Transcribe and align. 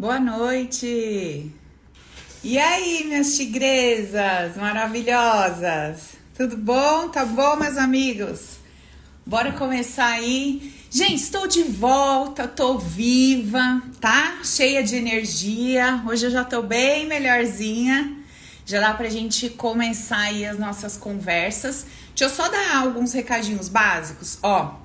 Boa 0.00 0.18
noite! 0.18 1.52
E 2.42 2.58
aí, 2.58 3.04
minhas 3.04 3.36
tigresas 3.36 4.56
maravilhosas? 4.56 6.14
Tudo 6.34 6.56
bom? 6.56 7.10
Tá 7.10 7.26
bom, 7.26 7.56
meus 7.56 7.76
amigos? 7.76 8.56
Bora 9.26 9.52
começar 9.52 10.06
aí. 10.06 10.72
Gente, 10.90 11.16
estou 11.16 11.46
de 11.46 11.64
volta, 11.64 12.48
tô 12.48 12.78
viva, 12.78 13.82
tá? 14.00 14.38
Cheia 14.42 14.82
de 14.82 14.96
energia. 14.96 16.02
Hoje 16.08 16.28
eu 16.28 16.30
já 16.30 16.44
tô 16.44 16.62
bem 16.62 17.06
melhorzinha. 17.06 18.16
Já 18.64 18.80
dá 18.80 18.94
pra 18.94 19.10
gente 19.10 19.50
começar 19.50 20.20
aí 20.20 20.46
as 20.46 20.58
nossas 20.58 20.96
conversas. 20.96 21.84
Deixa 22.16 22.24
eu 22.24 22.30
só 22.30 22.48
dar 22.48 22.76
alguns 22.76 23.12
recadinhos 23.12 23.68
básicos. 23.68 24.38
Ó, 24.42 24.79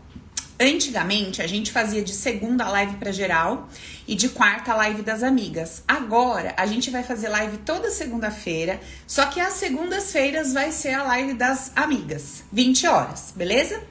Antigamente 0.58 1.42
a 1.42 1.48
gente 1.48 1.70
fazia 1.70 2.02
de 2.02 2.14
segunda 2.14 2.70
live 2.70 2.96
para 2.96 3.12
geral 3.12 3.68
e 4.08 4.16
de 4.16 4.30
quarta 4.30 4.74
live 4.74 5.02
das 5.02 5.22
amigas. 5.22 5.84
Agora 5.86 6.54
a 6.56 6.66
gente 6.66 6.90
vai 6.90 7.04
fazer 7.04 7.28
live 7.28 7.58
toda 7.58 7.92
segunda-feira, 7.92 8.80
só 9.06 9.26
que 9.26 9.42
às 9.42 9.56
segundas-feiras 9.56 10.54
vai 10.54 10.72
ser 10.72 10.94
a 10.94 11.04
live 11.04 11.34
das 11.34 11.74
amigas, 11.76 12.46
20 12.54 12.88
horas, 12.88 13.34
beleza? 13.36 13.84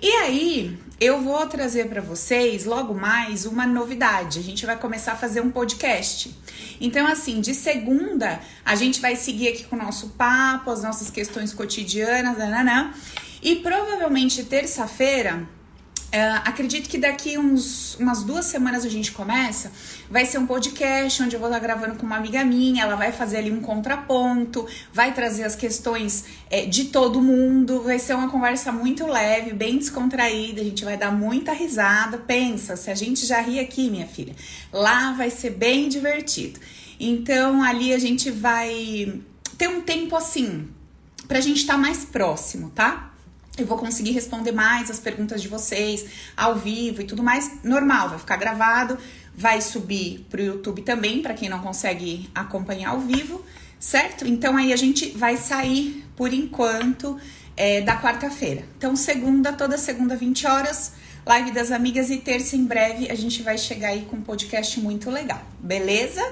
E 0.00 0.08
aí, 0.08 0.78
eu 0.98 1.20
vou 1.20 1.44
trazer 1.46 1.88
para 1.88 2.00
vocês 2.00 2.64
logo 2.64 2.94
mais 2.94 3.44
uma 3.44 3.66
novidade. 3.66 4.38
A 4.38 4.42
gente 4.42 4.64
vai 4.64 4.78
começar 4.78 5.12
a 5.12 5.16
fazer 5.16 5.40
um 5.40 5.50
podcast. 5.50 6.34
Então, 6.80 7.06
assim, 7.06 7.40
de 7.40 7.52
segunda, 7.52 8.40
a 8.64 8.76
gente 8.76 9.00
vai 9.00 9.16
seguir 9.16 9.48
aqui 9.48 9.64
com 9.64 9.74
o 9.74 9.78
nosso 9.78 10.10
papo, 10.10 10.70
as 10.70 10.82
nossas 10.82 11.10
questões 11.10 11.52
cotidianas, 11.52 12.38
nananã. 12.38 12.94
E 13.42 13.56
provavelmente 13.56 14.44
terça-feira 14.44 15.48
Uh, 16.08 16.40
acredito 16.46 16.88
que 16.88 16.96
daqui 16.96 17.36
uns, 17.36 17.94
umas 17.96 18.22
duas 18.22 18.46
semanas 18.46 18.82
a 18.82 18.88
gente 18.88 19.12
começa. 19.12 19.70
Vai 20.10 20.24
ser 20.24 20.38
um 20.38 20.46
podcast 20.46 21.22
onde 21.22 21.36
eu 21.36 21.40
vou 21.40 21.50
estar 21.50 21.60
gravando 21.60 21.96
com 21.96 22.06
uma 22.06 22.16
amiga 22.16 22.42
minha. 22.44 22.84
Ela 22.84 22.96
vai 22.96 23.12
fazer 23.12 23.36
ali 23.36 23.52
um 23.52 23.60
contraponto, 23.60 24.66
vai 24.90 25.12
trazer 25.12 25.44
as 25.44 25.54
questões 25.54 26.24
é, 26.48 26.64
de 26.64 26.86
todo 26.86 27.20
mundo. 27.20 27.82
Vai 27.82 27.98
ser 27.98 28.14
uma 28.14 28.30
conversa 28.30 28.72
muito 28.72 29.06
leve, 29.06 29.52
bem 29.52 29.76
descontraída. 29.76 30.62
A 30.62 30.64
gente 30.64 30.82
vai 30.82 30.96
dar 30.96 31.12
muita 31.12 31.52
risada. 31.52 32.16
Pensa, 32.16 32.74
se 32.74 32.90
a 32.90 32.94
gente 32.94 33.26
já 33.26 33.42
ri 33.42 33.60
aqui, 33.60 33.90
minha 33.90 34.06
filha, 34.06 34.34
lá 34.72 35.12
vai 35.12 35.28
ser 35.28 35.50
bem 35.50 35.90
divertido. 35.90 36.58
Então 36.98 37.62
ali 37.62 37.92
a 37.92 37.98
gente 37.98 38.30
vai 38.30 39.20
ter 39.58 39.68
um 39.68 39.82
tempo 39.82 40.16
assim 40.16 40.68
pra 41.26 41.40
gente 41.42 41.58
estar 41.58 41.74
tá 41.74 41.78
mais 41.78 42.06
próximo, 42.06 42.70
tá? 42.70 43.07
Eu 43.62 43.66
vou 43.66 43.78
conseguir 43.78 44.12
responder 44.12 44.52
mais 44.52 44.90
as 44.90 44.98
perguntas 44.98 45.42
de 45.42 45.48
vocês 45.48 46.06
ao 46.36 46.56
vivo 46.56 47.02
e 47.02 47.04
tudo 47.04 47.22
mais. 47.22 47.62
Normal, 47.62 48.10
vai 48.10 48.18
ficar 48.18 48.36
gravado, 48.36 48.98
vai 49.34 49.60
subir 49.60 50.26
para 50.30 50.40
o 50.40 50.44
YouTube 50.44 50.82
também, 50.82 51.22
para 51.22 51.34
quem 51.34 51.48
não 51.48 51.60
consegue 51.60 52.28
acompanhar 52.34 52.90
ao 52.90 53.00
vivo, 53.00 53.44
certo? 53.78 54.26
Então 54.26 54.56
aí 54.56 54.72
a 54.72 54.76
gente 54.76 55.10
vai 55.10 55.36
sair 55.36 56.04
por 56.16 56.32
enquanto 56.32 57.18
é, 57.56 57.80
da 57.80 58.00
quarta-feira. 58.00 58.64
Então, 58.76 58.94
segunda, 58.94 59.52
toda 59.52 59.76
segunda, 59.76 60.16
20 60.16 60.46
horas, 60.46 60.92
live 61.26 61.50
das 61.50 61.70
amigas 61.72 62.08
e 62.08 62.18
terça 62.18 62.56
em 62.56 62.64
breve 62.64 63.10
a 63.10 63.14
gente 63.14 63.42
vai 63.42 63.58
chegar 63.58 63.88
aí 63.88 64.06
com 64.08 64.16
um 64.16 64.22
podcast 64.22 64.80
muito 64.80 65.10
legal, 65.10 65.42
beleza? 65.58 66.22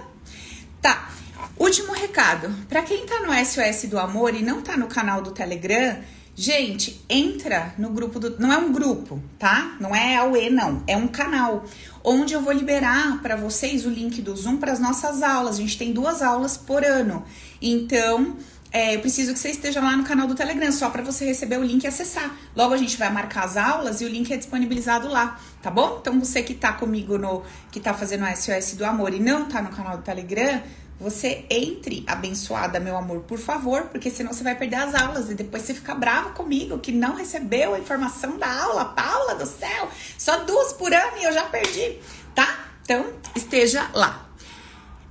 Tá. 0.81 1.11
Último 1.59 1.93
recado, 1.93 2.55
para 2.69 2.83
quem 2.83 3.07
tá 3.07 3.21
no 3.21 3.33
SOS 3.33 3.89
do 3.89 3.99
Amor 3.99 4.35
e 4.35 4.43
não 4.43 4.63
tá 4.63 4.77
no 4.77 4.87
canal 4.87 5.21
do 5.21 5.33
Telegram, 5.33 5.99
Gente, 6.39 7.03
entra 7.09 7.73
no 7.79 7.89
grupo 7.89 8.21
do. 8.21 8.39
Não 8.39 8.53
é 8.53 8.59
um 8.59 8.71
grupo, 8.71 9.23
tá? 9.39 9.75
Não 9.81 9.97
é 9.97 10.17
AUE, 10.17 10.51
não. 10.51 10.83
É 10.87 10.95
um 10.95 11.09
canal 11.09 11.65
onde 12.05 12.35
eu 12.35 12.43
vou 12.43 12.53
liberar 12.53 13.23
para 13.23 13.37
vocês 13.37 13.87
o 13.87 13.89
link 13.89 14.21
do 14.21 14.37
Zoom 14.37 14.59
para 14.59 14.71
as 14.71 14.79
nossas 14.79 15.23
aulas. 15.23 15.57
A 15.57 15.61
gente 15.63 15.79
tem 15.79 15.95
duas 15.95 16.21
aulas 16.21 16.55
por 16.59 16.85
ano. 16.85 17.25
Então, 17.61 18.37
é, 18.71 18.97
eu 18.97 19.01
preciso 19.01 19.33
que 19.33 19.39
você 19.39 19.49
esteja 19.49 19.81
lá 19.81 19.97
no 19.97 20.05
canal 20.05 20.29
do 20.29 20.35
Telegram, 20.35 20.71
só 20.71 20.91
para 20.91 21.03
você 21.03 21.25
receber 21.25 21.59
o 21.59 21.65
link 21.65 21.85
e 21.85 21.87
acessar. 21.87 22.37
Logo 22.55 22.75
a 22.75 22.77
gente 22.77 22.99
vai 22.99 23.11
marcar 23.11 23.45
as 23.47 23.57
aulas 23.57 24.03
e 24.03 24.05
o 24.05 24.09
link 24.09 24.31
é 24.31 24.37
disponibilizado 24.37 25.09
lá, 25.09 25.41
tá 25.63 25.71
bom? 25.71 25.97
Então, 26.03 26.21
você 26.21 26.43
que 26.43 26.53
tá 26.53 26.75
comigo 26.75 27.17
no. 27.17 27.45
que 27.73 27.81
tá 27.81 27.95
fazendo 27.95 28.27
o 28.27 28.37
SOS 28.37 28.75
do 28.75 28.85
Amor 28.85 29.15
e 29.15 29.21
não 29.21 29.47
tá 29.47 29.63
no 29.63 29.71
canal 29.71 29.97
do 29.97 30.03
Telegram 30.03 30.63
você 30.99 31.45
entre 31.51 32.03
abençoada, 32.07 32.81
meu 32.81 32.97
amor, 32.97 33.21
por 33.21 33.39
favor, 33.39 33.83
porque 33.85 34.11
senão 34.11 34.33
você 34.33 34.43
vai 34.43 34.55
perder 34.55 34.77
as 34.77 34.95
aulas 34.95 35.31
e 35.31 35.35
depois 35.35 35.63
você 35.63 35.75
fica 35.75 35.95
bravo 35.95 36.31
comigo 36.31 36.79
que 36.79 36.91
não 36.91 37.15
recebeu 37.15 37.75
a 37.75 37.79
informação 37.79 38.39
da 38.39 38.51
aula. 38.63 38.87
Paula 38.87 39.35
do 39.35 39.47
céu, 39.47 39.91
só 40.19 40.45
duas 40.45 40.73
por 40.73 40.93
ano 40.93 41.19
e 41.19 41.25
eu 41.25 41.33
já 41.33 41.45
perdi, 41.45 41.99
tá? 42.35 42.71
Então, 42.83 43.13
esteja 43.35 43.91
lá. 43.93 44.31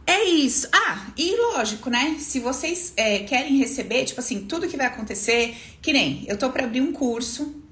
É 0.08 0.24
isso. 0.24 0.68
Ah, 0.72 1.08
e 1.18 1.36
lógico, 1.36 1.90
né? 1.90 2.18
Se 2.20 2.40
vocês 2.40 2.94
é, 2.96 3.20
querem 3.20 3.58
receber, 3.58 4.06
tipo 4.06 4.20
assim, 4.20 4.46
tudo 4.46 4.68
que 4.68 4.78
vai 4.78 4.88
acontecer, 4.88 5.56
que 5.82 5.94
nem 5.94 6.26
eu 6.28 6.38
tô 6.38 6.50
para 6.50 6.64
abrir 6.64 6.82
um 6.82 6.92
curso 6.92 7.64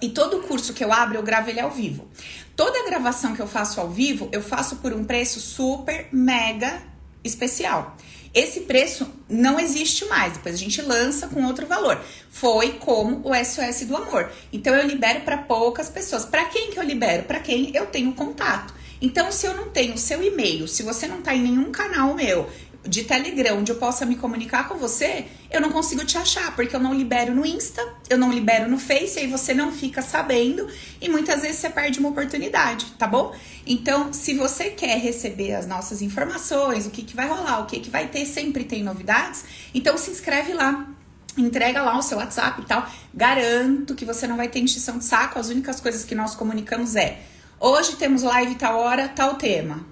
e 0.00 0.08
todo 0.08 0.40
curso 0.42 0.72
que 0.72 0.84
eu 0.84 0.92
abro, 0.92 1.18
eu 1.18 1.22
gravo 1.22 1.50
ele 1.50 1.60
ao 1.60 1.70
vivo. 1.70 2.08
Toda 2.56 2.84
gravação 2.86 3.34
que 3.34 3.40
eu 3.40 3.46
faço 3.46 3.80
ao 3.80 3.90
vivo, 3.90 4.28
eu 4.32 4.42
faço 4.42 4.76
por 4.76 4.92
um 4.92 5.04
preço 5.04 5.38
super 5.40 6.08
mega 6.12 6.82
especial. 7.28 7.96
Esse 8.34 8.60
preço 8.60 9.10
não 9.28 9.58
existe 9.58 10.04
mais, 10.04 10.34
depois 10.34 10.54
a 10.54 10.58
gente 10.58 10.82
lança 10.82 11.28
com 11.28 11.44
outro 11.44 11.66
valor. 11.66 12.00
Foi 12.30 12.72
como 12.72 13.22
o 13.24 13.34
SOS 13.34 13.86
do 13.86 13.96
amor. 13.96 14.30
Então 14.52 14.74
eu 14.74 14.86
libero 14.86 15.22
para 15.22 15.38
poucas 15.38 15.88
pessoas. 15.88 16.24
Para 16.24 16.44
quem 16.46 16.70
que 16.70 16.78
eu 16.78 16.82
libero? 16.82 17.24
Para 17.24 17.40
quem 17.40 17.74
eu 17.74 17.86
tenho 17.86 18.12
contato. 18.12 18.74
Então, 19.00 19.30
se 19.30 19.46
eu 19.46 19.54
não 19.54 19.70
tenho 19.70 19.94
o 19.94 19.98
seu 19.98 20.22
e-mail, 20.22 20.66
se 20.66 20.82
você 20.82 21.06
não 21.06 21.22
tá 21.22 21.32
em 21.32 21.42
nenhum 21.42 21.70
canal 21.70 22.14
meu, 22.14 22.50
de 22.86 23.04
Telegram 23.04 23.58
onde 23.58 23.72
eu 23.72 23.76
possa 23.76 24.06
me 24.06 24.16
comunicar 24.16 24.68
com 24.68 24.76
você, 24.76 25.26
eu 25.50 25.60
não 25.60 25.70
consigo 25.70 26.04
te 26.04 26.16
achar, 26.16 26.54
porque 26.54 26.74
eu 26.74 26.80
não 26.80 26.94
libero 26.94 27.34
no 27.34 27.44
Insta, 27.44 27.82
eu 28.08 28.16
não 28.16 28.32
libero 28.32 28.70
no 28.70 28.78
Face, 28.78 29.18
aí 29.18 29.26
você 29.26 29.52
não 29.52 29.72
fica 29.72 30.00
sabendo 30.00 30.68
e 31.00 31.08
muitas 31.08 31.42
vezes 31.42 31.58
você 31.58 31.70
perde 31.70 31.98
uma 31.98 32.10
oportunidade, 32.10 32.86
tá 32.98 33.06
bom? 33.06 33.34
Então, 33.66 34.12
se 34.12 34.34
você 34.34 34.70
quer 34.70 34.98
receber 34.98 35.54
as 35.54 35.66
nossas 35.66 36.00
informações, 36.00 36.86
o 36.86 36.90
que, 36.90 37.02
que 37.02 37.16
vai 37.16 37.28
rolar, 37.28 37.60
o 37.60 37.66
que, 37.66 37.80
que 37.80 37.90
vai 37.90 38.06
ter, 38.06 38.24
sempre 38.24 38.64
tem 38.64 38.82
novidades, 38.82 39.44
então 39.74 39.98
se 39.98 40.10
inscreve 40.10 40.52
lá. 40.54 40.88
Entrega 41.36 41.82
lá 41.82 41.96
o 41.96 42.02
seu 42.02 42.18
WhatsApp 42.18 42.62
e 42.62 42.64
tal. 42.64 42.84
Garanto 43.14 43.94
que 43.94 44.04
você 44.04 44.26
não 44.26 44.36
vai 44.36 44.48
ter 44.48 44.58
encheção 44.58 44.98
de 44.98 45.04
saco. 45.04 45.38
As 45.38 45.48
únicas 45.48 45.80
coisas 45.80 46.04
que 46.04 46.12
nós 46.12 46.34
comunicamos 46.34 46.96
é: 46.96 47.20
hoje 47.60 47.94
temos 47.94 48.24
live 48.24 48.56
tal 48.56 48.76
hora, 48.80 49.06
tal 49.06 49.36
tema 49.36 49.86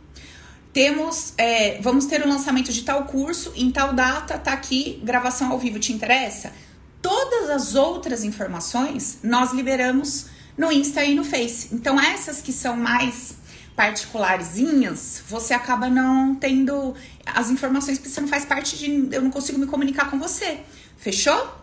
temos, 0.76 1.32
é, 1.38 1.80
vamos 1.80 2.04
ter 2.04 2.20
o 2.20 2.28
lançamento 2.28 2.70
de 2.70 2.82
tal 2.82 3.04
curso, 3.04 3.50
em 3.56 3.70
tal 3.70 3.94
data, 3.94 4.36
tá 4.36 4.52
aqui, 4.52 5.00
gravação 5.02 5.50
ao 5.50 5.58
vivo, 5.58 5.78
te 5.78 5.90
interessa? 5.90 6.52
Todas 7.00 7.48
as 7.48 7.74
outras 7.74 8.22
informações 8.22 9.20
nós 9.22 9.54
liberamos 9.54 10.26
no 10.54 10.70
Insta 10.70 11.02
e 11.02 11.14
no 11.14 11.24
Face. 11.24 11.74
Então, 11.74 11.98
essas 11.98 12.42
que 12.42 12.52
são 12.52 12.76
mais 12.76 13.36
particularzinhas, 13.74 15.22
você 15.26 15.54
acaba 15.54 15.88
não 15.88 16.34
tendo 16.34 16.94
as 17.24 17.48
informações, 17.48 17.96
porque 17.96 18.10
você 18.10 18.20
não 18.20 18.28
faz 18.28 18.44
parte 18.44 18.76
de. 18.76 19.08
Eu 19.16 19.22
não 19.22 19.30
consigo 19.30 19.58
me 19.58 19.64
comunicar 19.64 20.10
com 20.10 20.18
você. 20.18 20.60
Fechou? 20.98 21.56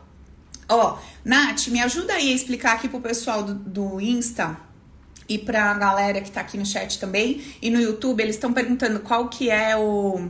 Ó, 0.68 0.98
Nath, 1.24 1.68
me 1.68 1.80
ajuda 1.84 2.14
aí 2.14 2.32
a 2.32 2.36
explicar 2.36 2.74
aqui 2.74 2.90
pro 2.90 3.00
pessoal 3.00 3.44
do, 3.44 3.54
do 3.54 4.02
Insta 4.02 4.58
e 5.28 5.38
para 5.38 5.72
a 5.72 5.74
galera 5.74 6.22
que 6.22 6.30
está 6.30 6.42
aqui 6.42 6.58
no 6.58 6.66
chat 6.66 7.00
também 7.00 7.42
e 7.62 7.70
no 7.70 7.80
YouTube, 7.80 8.22
eles 8.22 8.36
estão 8.36 8.52
perguntando 8.54 9.00
qual 9.00 9.30
que 9.30 9.50
é 9.50 9.76
o 9.76 10.30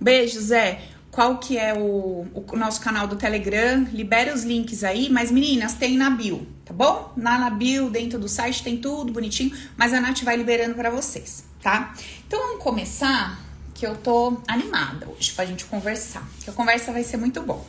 beijo 0.00 0.40
Zé, 0.40 0.80
qual 1.10 1.38
que 1.38 1.56
é 1.56 1.72
o, 1.72 2.26
o, 2.34 2.56
nosso 2.56 2.80
canal 2.80 3.06
do 3.06 3.14
Telegram, 3.14 3.86
libera 3.92 4.34
os 4.34 4.42
links 4.42 4.82
aí, 4.82 5.08
mas 5.08 5.30
meninas, 5.30 5.74
tem 5.74 5.96
na 5.96 6.10
bio, 6.10 6.44
tá 6.64 6.74
bom? 6.74 7.12
Na, 7.16 7.38
na 7.38 7.50
bio, 7.50 7.88
dentro 7.88 8.18
do 8.18 8.28
site 8.28 8.64
tem 8.64 8.78
tudo 8.78 9.12
bonitinho, 9.12 9.56
mas 9.76 9.92
a 9.92 10.00
Nath 10.00 10.22
vai 10.22 10.36
liberando 10.36 10.74
para 10.74 10.90
vocês, 10.90 11.44
tá? 11.62 11.94
Então 12.26 12.40
vamos 12.40 12.64
começar, 12.64 13.40
que 13.72 13.86
eu 13.86 13.96
tô 13.96 14.40
animada 14.48 15.08
hoje 15.08 15.30
pra 15.32 15.44
gente 15.44 15.64
conversar, 15.66 16.28
que 16.42 16.50
a 16.50 16.52
conversa 16.52 16.90
vai 16.90 17.04
ser 17.04 17.16
muito 17.16 17.40
bom. 17.42 17.64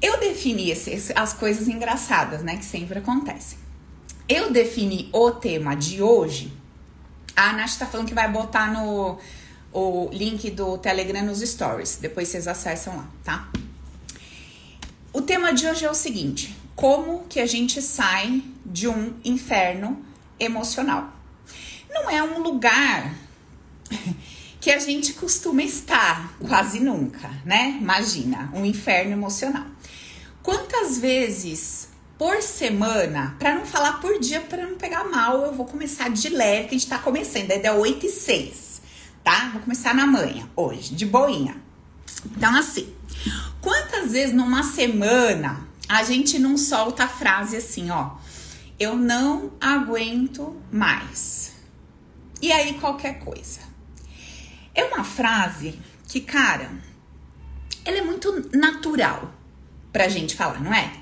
Eu 0.00 0.18
defini 0.18 0.72
as 1.14 1.32
coisas 1.34 1.68
engraçadas, 1.68 2.42
né, 2.42 2.56
que 2.56 2.64
sempre 2.64 2.98
acontecem. 2.98 3.65
Eu 4.28 4.50
defini 4.50 5.08
o 5.12 5.30
tema 5.30 5.76
de 5.76 6.02
hoje. 6.02 6.52
A 7.36 7.52
Nath 7.52 7.78
tá 7.78 7.86
falando 7.86 8.08
que 8.08 8.14
vai 8.14 8.28
botar 8.28 8.72
no 8.72 9.18
o 9.72 10.08
link 10.12 10.50
do 10.50 10.78
Telegram 10.78 11.22
nos 11.22 11.40
stories. 11.40 11.98
Depois 12.00 12.28
vocês 12.28 12.48
acessam 12.48 12.96
lá, 12.96 13.08
tá? 13.22 13.48
O 15.12 15.22
tema 15.22 15.52
de 15.52 15.68
hoje 15.68 15.84
é 15.84 15.90
o 15.90 15.94
seguinte: 15.94 16.56
como 16.74 17.24
que 17.28 17.38
a 17.38 17.46
gente 17.46 17.80
sai 17.80 18.42
de 18.64 18.88
um 18.88 19.14
inferno 19.24 20.04
emocional? 20.40 21.12
Não 21.88 22.10
é 22.10 22.20
um 22.20 22.42
lugar 22.42 23.14
que 24.60 24.72
a 24.72 24.80
gente 24.80 25.12
costuma 25.12 25.62
estar, 25.62 26.36
quase 26.40 26.80
nunca, 26.80 27.30
né? 27.44 27.78
Imagina, 27.80 28.50
um 28.52 28.64
inferno 28.64 29.12
emocional. 29.12 29.66
Quantas 30.42 30.98
vezes 30.98 31.90
por 32.18 32.40
semana, 32.42 33.36
para 33.38 33.54
não 33.54 33.66
falar 33.66 34.00
por 34.00 34.18
dia, 34.18 34.40
para 34.40 34.66
não 34.66 34.76
pegar 34.76 35.04
mal, 35.04 35.42
eu 35.44 35.52
vou 35.52 35.66
começar 35.66 36.08
de 36.08 36.28
leve, 36.28 36.68
que 36.68 36.74
a 36.74 36.78
gente 36.78 36.88
tá 36.88 36.98
começando, 36.98 37.50
é 37.50 37.58
dia 37.58 37.74
8 37.74 38.06
e 38.06 38.08
6, 38.08 38.82
tá? 39.22 39.50
Vou 39.52 39.62
começar 39.62 39.94
na 39.94 40.06
manhã 40.06 40.48
hoje, 40.56 40.94
de 40.94 41.04
boinha. 41.04 41.60
Então, 42.24 42.56
assim, 42.56 42.94
quantas 43.60 44.12
vezes 44.12 44.34
numa 44.34 44.62
semana 44.62 45.66
a 45.88 46.02
gente 46.02 46.38
não 46.38 46.56
solta 46.56 47.04
a 47.04 47.08
frase 47.08 47.56
assim, 47.56 47.90
ó, 47.90 48.12
eu 48.80 48.96
não 48.96 49.52
aguento 49.60 50.56
mais. 50.72 51.52
E 52.40 52.50
aí, 52.52 52.74
qualquer 52.74 53.18
coisa. 53.20 53.60
É 54.74 54.84
uma 54.84 55.04
frase 55.04 55.78
que, 56.06 56.20
cara, 56.20 56.70
ela 57.84 57.98
é 57.98 58.02
muito 58.02 58.50
natural 58.56 59.32
pra 59.92 60.08
gente 60.08 60.36
falar, 60.36 60.60
não 60.60 60.74
é? 60.74 60.92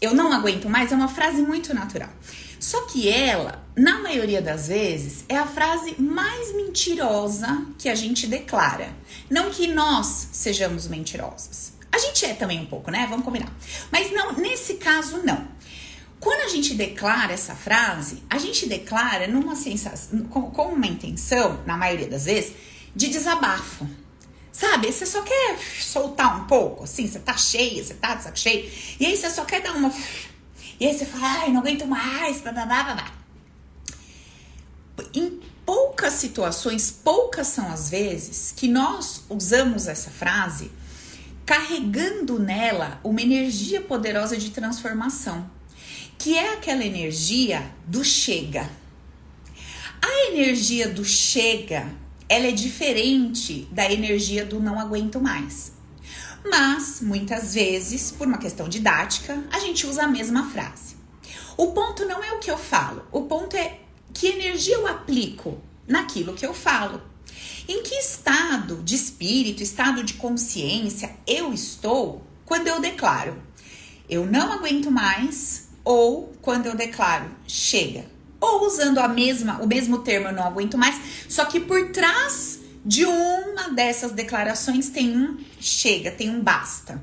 Eu 0.00 0.14
não 0.14 0.32
aguento 0.32 0.68
mais 0.68 0.92
é 0.92 0.94
uma 0.94 1.08
frase 1.08 1.42
muito 1.42 1.74
natural. 1.74 2.10
Só 2.58 2.82
que 2.86 3.08
ela, 3.08 3.62
na 3.76 3.98
maioria 3.98 4.40
das 4.40 4.68
vezes, 4.68 5.24
é 5.28 5.36
a 5.36 5.46
frase 5.46 6.00
mais 6.00 6.54
mentirosa 6.54 7.66
que 7.78 7.88
a 7.88 7.94
gente 7.94 8.26
declara. 8.26 8.88
Não 9.28 9.50
que 9.50 9.66
nós 9.66 10.28
sejamos 10.32 10.88
mentirosas. 10.88 11.74
A 11.92 11.98
gente 11.98 12.24
é 12.24 12.34
também 12.34 12.60
um 12.60 12.66
pouco, 12.66 12.90
né? 12.90 13.06
Vamos 13.08 13.24
combinar. 13.24 13.52
Mas 13.92 14.10
não, 14.10 14.32
nesse 14.32 14.74
caso 14.74 15.18
não. 15.18 15.46
Quando 16.18 16.40
a 16.40 16.48
gente 16.48 16.74
declara 16.74 17.34
essa 17.34 17.54
frase, 17.54 18.22
a 18.30 18.38
gente 18.38 18.66
declara 18.66 19.28
numa 19.28 19.54
sensação, 19.54 20.20
com, 20.22 20.68
uma 20.68 20.86
intenção, 20.86 21.62
na 21.66 21.76
maioria 21.76 22.08
das 22.08 22.24
vezes, 22.24 22.54
de 22.96 23.08
desabafo. 23.08 23.86
Sabe? 24.54 24.92
Você 24.92 25.04
só 25.04 25.20
quer 25.22 25.58
soltar 25.80 26.40
um 26.40 26.44
pouco, 26.44 26.84
assim, 26.84 27.08
você 27.08 27.18
tá 27.18 27.36
cheia, 27.36 27.82
você 27.82 27.94
tá 27.94 28.14
de 28.14 28.22
saco 28.22 28.38
cheio, 28.38 28.70
e 29.00 29.04
aí 29.04 29.16
você 29.16 29.28
só 29.28 29.44
quer 29.44 29.60
dar 29.60 29.72
uma 29.72 29.92
e 30.78 30.86
aí 30.86 30.96
você 30.96 31.04
fala, 31.04 31.40
ai, 31.40 31.50
não 31.50 31.60
aguento 31.60 31.86
mais, 31.86 32.40
blá, 32.40 32.52
blá, 32.52 32.64
blá, 32.64 32.94
blá. 32.94 33.12
Em 35.12 35.40
poucas 35.66 36.14
situações, 36.14 36.90
poucas 36.90 37.48
são 37.48 37.72
as 37.72 37.90
vezes 37.90 38.52
que 38.56 38.68
nós 38.68 39.24
usamos 39.28 39.88
essa 39.88 40.10
frase 40.10 40.70
carregando 41.44 42.38
nela 42.38 43.00
uma 43.02 43.20
energia 43.20 43.80
poderosa 43.80 44.36
de 44.36 44.50
transformação, 44.50 45.50
que 46.16 46.38
é 46.38 46.54
aquela 46.54 46.84
energia 46.84 47.70
do 47.86 48.04
chega. 48.04 48.70
A 50.00 50.30
energia 50.30 50.88
do 50.88 51.04
chega, 51.04 51.88
ela 52.28 52.46
é 52.46 52.52
diferente 52.52 53.68
da 53.70 53.90
energia 53.90 54.44
do 54.44 54.60
não 54.60 54.78
aguento 54.78 55.20
mais. 55.20 55.72
Mas, 56.44 57.00
muitas 57.00 57.54
vezes, 57.54 58.12
por 58.12 58.26
uma 58.26 58.38
questão 58.38 58.68
didática, 58.68 59.42
a 59.50 59.58
gente 59.58 59.86
usa 59.86 60.04
a 60.04 60.08
mesma 60.08 60.50
frase. 60.50 60.96
O 61.56 61.68
ponto 61.68 62.04
não 62.04 62.22
é 62.22 62.32
o 62.32 62.38
que 62.38 62.50
eu 62.50 62.58
falo, 62.58 63.04
o 63.10 63.22
ponto 63.22 63.56
é 63.56 63.80
que 64.12 64.26
energia 64.26 64.74
eu 64.74 64.86
aplico 64.86 65.60
naquilo 65.86 66.34
que 66.34 66.44
eu 66.44 66.52
falo. 66.52 67.00
Em 67.68 67.82
que 67.82 67.94
estado 67.94 68.82
de 68.82 68.94
espírito, 68.94 69.62
estado 69.62 70.02
de 70.02 70.14
consciência 70.14 71.16
eu 71.26 71.52
estou 71.52 72.22
quando 72.44 72.68
eu 72.68 72.80
declaro 72.80 73.42
eu 74.08 74.26
não 74.26 74.52
aguento 74.52 74.90
mais 74.90 75.68
ou 75.82 76.32
quando 76.42 76.66
eu 76.66 76.76
declaro 76.76 77.30
chega. 77.46 78.04
Ou 78.44 78.66
usando 78.66 78.98
a 78.98 79.08
mesma, 79.08 79.58
o 79.62 79.66
mesmo 79.66 79.98
termo 79.98 80.28
eu 80.28 80.32
não 80.32 80.44
aguento 80.44 80.76
mais, 80.76 81.00
só 81.28 81.44
que 81.46 81.58
por 81.60 81.90
trás 81.90 82.60
de 82.84 83.06
uma 83.06 83.70
dessas 83.70 84.12
declarações 84.12 84.90
tem 84.90 85.16
um 85.16 85.38
chega, 85.58 86.10
tem 86.10 86.28
um 86.28 86.42
basta, 86.42 87.02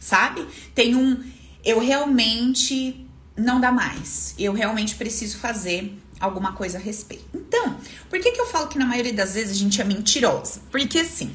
sabe? 0.00 0.46
Tem 0.74 0.96
um 0.96 1.22
eu 1.64 1.78
realmente 1.78 3.06
não 3.36 3.60
dá 3.60 3.70
mais, 3.70 4.34
eu 4.36 4.52
realmente 4.52 4.96
preciso 4.96 5.38
fazer 5.38 5.96
alguma 6.18 6.52
coisa 6.52 6.78
a 6.78 6.80
respeito. 6.80 7.24
Então, 7.32 7.76
por 8.10 8.18
que, 8.20 8.32
que 8.32 8.40
eu 8.40 8.46
falo 8.46 8.66
que 8.66 8.78
na 8.78 8.86
maioria 8.86 9.12
das 9.12 9.34
vezes 9.34 9.52
a 9.56 9.58
gente 9.58 9.80
é 9.80 9.84
mentirosa? 9.84 10.60
Porque 10.70 10.98
assim, 10.98 11.34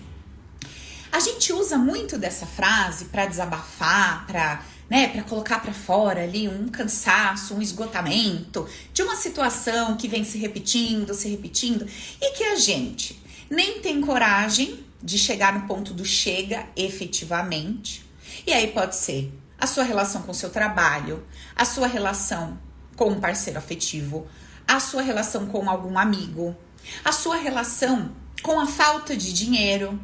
a 1.12 1.20
gente 1.20 1.54
usa 1.54 1.78
muito 1.78 2.18
dessa 2.18 2.46
frase 2.46 3.06
para 3.06 3.26
desabafar, 3.26 4.28
para 4.28 4.62
né, 4.90 5.08
para 5.08 5.24
colocar 5.24 5.60
para 5.60 5.74
fora 5.74 6.24
ali 6.24 6.48
um 6.48 6.70
cansaço, 6.70 7.54
um 7.54 7.62
esgotamento 7.62 8.68
de 8.94 9.02
uma 9.02 9.16
situação 9.16 9.98
que 9.98 10.08
vem 10.08 10.24
se 10.24 10.38
repetindo, 10.38 11.14
se 11.14 11.28
repetindo 11.28 11.86
e 12.22 12.32
que 12.32 12.44
a 12.44 12.56
gente 12.56 13.22
nem 13.50 13.82
tem 13.82 14.02
coragem 14.02 14.86
de 15.02 15.18
chegar 15.18 15.54
no 15.54 15.68
ponto 15.68 15.94
do 15.94 16.06
chega 16.06 16.66
efetivamente. 16.76 18.06
E 18.46 18.54
aí 18.54 18.68
pode 18.68 18.96
ser 18.96 19.32
a 19.60 19.68
sua 19.68 19.84
relação 19.84 20.22
com 20.22 20.32
o 20.32 20.36
seu 20.36 20.50
trabalho, 20.50 21.26
a 21.56 21.66
sua 21.66 21.88
relação 21.88 22.58
com 22.96 23.10
um 23.10 23.20
parceiro 23.20 23.60
afetivo, 23.60 24.28
a 24.68 24.80
sua 24.80 25.02
relação 25.02 25.48
com 25.48 25.70
algum 25.70 25.98
amigo, 25.98 26.56
a 27.04 27.12
sua 27.12 27.38
relação 27.38 28.12
com 28.42 28.60
a 28.60 28.68
falta 28.68 29.16
de 29.16 29.34
dinheiro, 29.34 30.00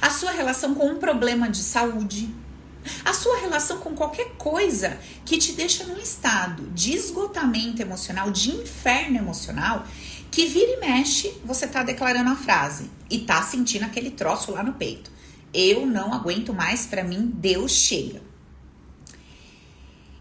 a 0.00 0.10
sua 0.10 0.30
relação 0.30 0.74
com 0.74 0.86
um 0.86 0.98
problema 0.98 1.48
de 1.48 1.62
saúde, 1.62 2.28
a 3.04 3.12
sua 3.12 3.38
relação 3.38 3.78
com 3.78 3.94
qualquer 3.94 4.32
coisa 4.36 4.98
que 5.24 5.38
te 5.38 5.52
deixa 5.52 5.84
num 5.84 5.98
estado 5.98 6.64
de 6.70 6.92
esgotamento 6.92 7.82
emocional, 7.82 8.30
de 8.30 8.50
inferno 8.50 9.18
emocional 9.18 9.86
que 10.30 10.46
vira 10.46 10.72
e 10.72 10.80
mexe, 10.80 11.34
você 11.44 11.66
tá 11.66 11.82
declarando 11.82 12.30
a 12.30 12.36
frase 12.36 12.90
e 13.10 13.18
tá 13.18 13.42
sentindo 13.42 13.84
aquele 13.84 14.10
troço 14.10 14.52
lá 14.52 14.62
no 14.62 14.74
peito. 14.74 15.10
Eu 15.52 15.86
não 15.86 16.12
aguento 16.12 16.52
mais, 16.52 16.86
para 16.86 17.02
mim 17.02 17.32
Deus 17.34 17.72
chega. 17.72 18.20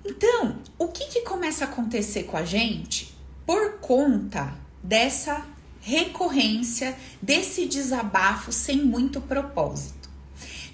Então, 0.06 0.58
o 0.80 0.88
que 0.88 1.06
que 1.08 1.22
começa 1.22 1.66
a 1.66 1.68
acontecer 1.68 2.24
com 2.24 2.38
a 2.38 2.46
gente 2.46 3.14
por 3.46 3.80
conta 3.80 4.54
dessa 4.82 5.46
recorrência, 5.82 6.98
desse 7.22 7.66
desabafo 7.66 8.52
sem 8.52 8.78
muito 8.78 9.20
propósito? 9.20 10.07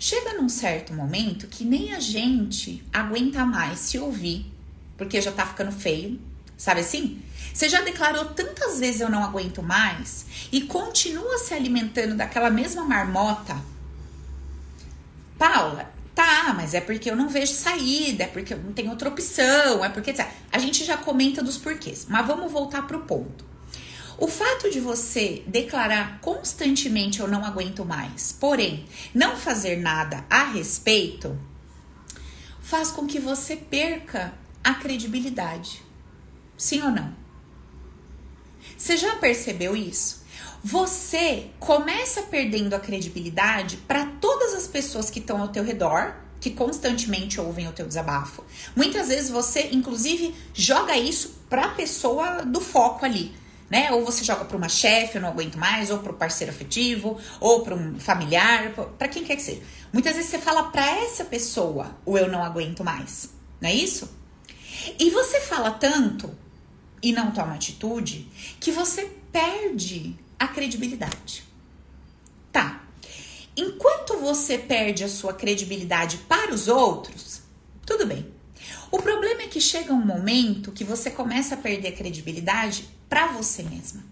Chega 0.05 0.33
num 0.33 0.49
certo 0.49 0.93
momento 0.93 1.47
que 1.47 1.63
nem 1.63 1.93
a 1.93 1.99
gente 2.01 2.83
aguenta 2.91 3.45
mais 3.45 3.79
se 3.79 3.97
ouvir, 3.97 4.51
porque 4.97 5.21
já 5.21 5.31
tá 5.31 5.45
ficando 5.45 5.71
feio, 5.71 6.19
sabe 6.57 6.81
assim? 6.81 7.21
Você 7.53 7.69
já 7.69 7.79
declarou 7.79 8.25
tantas 8.25 8.81
vezes 8.81 8.99
eu 8.99 9.09
não 9.09 9.23
aguento 9.23 9.63
mais 9.63 10.25
e 10.51 10.59
continua 10.63 11.37
se 11.37 11.53
alimentando 11.53 12.17
daquela 12.17 12.49
mesma 12.49 12.83
marmota? 12.83 13.55
Paula, 15.39 15.89
tá, 16.13 16.53
mas 16.53 16.73
é 16.73 16.81
porque 16.81 17.09
eu 17.09 17.15
não 17.15 17.29
vejo 17.29 17.53
saída, 17.53 18.25
é 18.25 18.27
porque 18.27 18.55
eu 18.55 18.57
não 18.57 18.73
tenho 18.73 18.89
outra 18.89 19.07
opção, 19.07 19.85
é 19.85 19.87
porque. 19.87 20.13
A 20.51 20.59
gente 20.59 20.83
já 20.83 20.97
comenta 20.97 21.41
dos 21.41 21.57
porquês, 21.57 22.07
mas 22.09 22.27
vamos 22.27 22.51
voltar 22.51 22.85
pro 22.85 23.03
ponto. 23.03 23.52
O 24.17 24.27
fato 24.27 24.69
de 24.69 24.79
você 24.79 25.43
declarar 25.47 26.19
constantemente 26.21 27.19
eu 27.19 27.27
não 27.27 27.43
aguento 27.43 27.83
mais, 27.83 28.31
porém 28.31 28.85
não 29.13 29.35
fazer 29.35 29.77
nada 29.77 30.25
a 30.29 30.43
respeito, 30.43 31.37
faz 32.61 32.91
com 32.91 33.07
que 33.07 33.19
você 33.19 33.55
perca 33.55 34.33
a 34.63 34.75
credibilidade. 34.75 35.81
Sim 36.57 36.81
ou 36.83 36.91
não? 36.91 37.13
Você 38.77 38.95
já 38.97 39.15
percebeu 39.15 39.75
isso? 39.75 40.23
Você 40.63 41.49
começa 41.59 42.21
perdendo 42.21 42.73
a 42.73 42.79
credibilidade 42.79 43.77
para 43.77 44.05
todas 44.21 44.53
as 44.53 44.65
pessoas 44.65 45.09
que 45.09 45.19
estão 45.19 45.41
ao 45.41 45.49
teu 45.49 45.63
redor, 45.63 46.15
que 46.39 46.51
constantemente 46.51 47.39
ouvem 47.39 47.67
o 47.67 47.73
teu 47.73 47.85
desabafo. 47.85 48.43
Muitas 48.75 49.09
vezes 49.09 49.29
você, 49.29 49.69
inclusive, 49.71 50.33
joga 50.53 50.97
isso 50.97 51.41
para 51.49 51.65
a 51.65 51.69
pessoa 51.69 52.45
do 52.45 52.61
foco 52.61 53.05
ali. 53.05 53.35
Né? 53.69 53.91
Ou 53.91 54.05
você 54.05 54.23
joga 54.23 54.45
para 54.45 54.57
uma 54.57 54.69
chefe, 54.69 55.17
eu 55.17 55.21
não 55.21 55.29
aguento 55.29 55.57
mais, 55.57 55.89
ou 55.89 55.99
para 55.99 56.11
o 56.11 56.15
parceiro 56.15 56.51
afetivo, 56.51 57.17
ou 57.39 57.61
para 57.61 57.73
um 57.73 57.99
familiar, 57.99 58.71
para 58.97 59.07
quem 59.07 59.23
quer 59.23 59.35
que 59.35 59.41
seja. 59.41 59.61
Muitas 59.91 60.15
vezes 60.15 60.29
você 60.29 60.39
fala 60.39 60.63
para 60.71 60.85
essa 61.01 61.25
pessoa 61.25 61.97
o 62.05 62.17
eu 62.17 62.29
não 62.31 62.43
aguento 62.43 62.83
mais, 62.83 63.29
não 63.59 63.69
é 63.69 63.73
isso? 63.73 64.09
E 64.99 65.09
você 65.09 65.39
fala 65.39 65.71
tanto 65.71 66.35
e 67.01 67.11
não 67.11 67.31
toma 67.31 67.53
atitude, 67.53 68.27
que 68.59 68.71
você 68.71 69.11
perde 69.31 70.15
a 70.39 70.47
credibilidade. 70.47 71.43
Tá. 72.51 72.83
Enquanto 73.55 74.17
você 74.17 74.57
perde 74.57 75.03
a 75.03 75.09
sua 75.09 75.33
credibilidade 75.33 76.17
para 76.29 76.53
os 76.53 76.67
outros, 76.67 77.41
tudo 77.85 78.05
bem. 78.05 78.25
O 78.89 79.01
problema 79.01 79.41
é 79.43 79.47
que 79.47 79.59
chega 79.59 79.91
um 79.91 80.05
momento 80.05 80.71
que 80.71 80.83
você 80.83 81.11
começa 81.11 81.55
a 81.55 81.57
perder 81.57 81.89
a 81.89 81.91
credibilidade 81.95 82.87
para 83.13 83.27
você 83.27 83.61
mesma. 83.61 84.03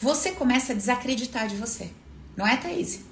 Você 0.00 0.32
começa 0.32 0.72
a 0.72 0.74
desacreditar 0.74 1.46
de 1.46 1.54
você. 1.54 1.92
Não 2.36 2.44
é, 2.44 2.56
Thaís? 2.56 3.04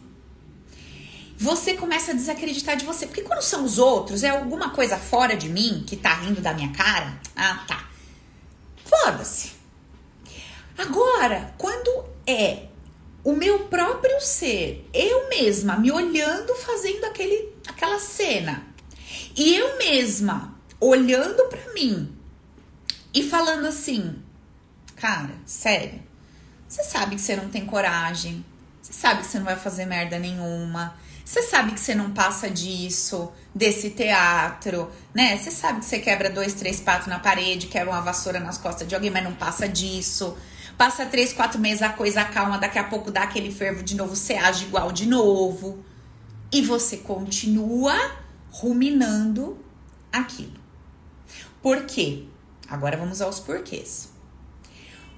Você 1.39 1.75
começa 1.75 2.11
a 2.11 2.15
desacreditar 2.15 2.77
de 2.77 2.85
você. 2.85 3.07
Porque 3.07 3.23
quando 3.23 3.41
são 3.41 3.65
os 3.65 3.79
outros, 3.79 4.25
é 4.25 4.31
alguma 4.31 4.71
coisa 4.71 4.99
fora 4.99 5.37
de 5.37 5.49
mim 5.49 5.85
que 5.87 5.97
tá 5.97 6.13
rindo 6.15 6.41
da 6.41 6.53
minha 6.53 6.73
cara. 6.73 7.17
Ah, 7.37 7.65
tá. 7.69 7.89
Foda-se. 8.85 9.53
Agora, 10.77 11.55
quando 11.59 12.07
é 12.27 12.67
o 13.23 13.35
meu 13.35 13.69
próprio 13.69 14.21
ser, 14.21 14.85
eu 14.93 15.29
mesma 15.29 15.77
me 15.77 15.93
olhando 15.93 16.57
fazendo 16.57 17.05
aquele, 17.05 17.55
aquela 17.69 18.01
cena, 18.01 18.67
e 19.37 19.55
eu 19.55 19.79
mesma 19.79 20.59
olhando 20.81 21.45
para 21.45 21.73
mim 21.73 22.13
e 23.15 23.23
falando 23.23 23.67
assim, 23.67 24.24
cara, 24.97 25.35
sério, 25.45 26.01
você 26.69 26.83
sabe 26.83 27.17
que 27.17 27.21
você 27.21 27.37
não 27.37 27.49
tem 27.49 27.65
coragem, 27.67 28.45
Você 28.83 28.93
sabe 28.93 29.23
que 29.23 29.29
você 29.29 29.39
não 29.39 29.47
vai 29.47 29.57
fazer 29.57 29.87
merda 29.87 30.19
nenhuma. 30.19 30.95
Você 31.25 31.43
sabe 31.43 31.73
que 31.73 31.81
você 31.81 31.95
não 31.95 32.11
passa 32.11 32.51
disso, 32.51 33.33
desse 33.55 33.91
teatro, 33.91 34.91
né? 35.15 35.39
Você 35.39 35.51
sabe 35.51 35.81
que 35.81 35.87
você 35.87 35.99
quebra 35.99 36.29
dois, 36.29 36.53
três 36.53 36.81
patos 36.81 37.07
na 37.07 37.19
parede, 37.19 37.67
quebra 37.69 37.93
uma 37.93 38.03
vassoura 38.03 38.39
nas 38.39 38.59
costas 38.59 38.87
de 38.87 38.95
alguém, 38.95 39.11
mas 39.11 39.25
não 39.25 39.35
passa 39.35 39.67
disso. 39.67 40.37
Passa 40.77 41.07
três, 41.07 41.33
quatro 41.33 41.59
meses, 41.59 41.81
a 41.81 41.89
coisa 41.89 42.25
calma, 42.25 42.59
daqui 42.59 42.79
a 42.79 42.85
pouco 42.85 43.11
dá 43.11 43.23
aquele 43.23 43.51
fervo 43.51 43.83
de 43.83 43.95
novo, 43.95 44.15
você 44.15 44.35
age 44.35 44.65
igual 44.67 44.93
de 44.93 45.07
novo. 45.07 45.83
E 46.53 46.61
você 46.61 46.99
continua 46.99 47.95
ruminando 48.51 49.65
aquilo. 50.13 50.61
Por 51.63 51.87
quê? 51.87 52.25
Agora 52.69 52.97
vamos 52.99 53.23
aos 53.23 53.41
porquês. 53.41 54.14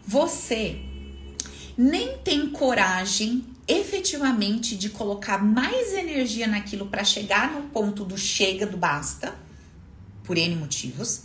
Você 0.07 0.81
nem 1.77 2.17
tem 2.19 2.49
coragem 2.49 3.45
efetivamente 3.67 4.77
de 4.77 4.89
colocar 4.89 5.43
mais 5.43 5.93
energia 5.93 6.47
naquilo 6.47 6.87
para 6.87 7.03
chegar 7.03 7.53
no 7.53 7.69
ponto 7.71 8.05
do 8.05 8.17
chega, 8.17 8.65
do 8.65 8.77
basta, 8.77 9.35
por 10.23 10.39
N 10.39 10.55
motivos, 10.57 11.23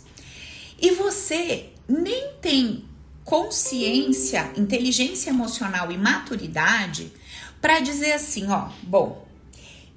e 0.80 0.90
você 0.90 1.70
nem 1.88 2.32
tem 2.40 2.84
consciência, 3.24 4.52
inteligência 4.56 5.30
emocional 5.30 5.92
e 5.92 5.96
maturidade 5.96 7.12
para 7.60 7.78
dizer 7.78 8.12
assim, 8.12 8.48
ó, 8.48 8.68
bom, 8.82 9.26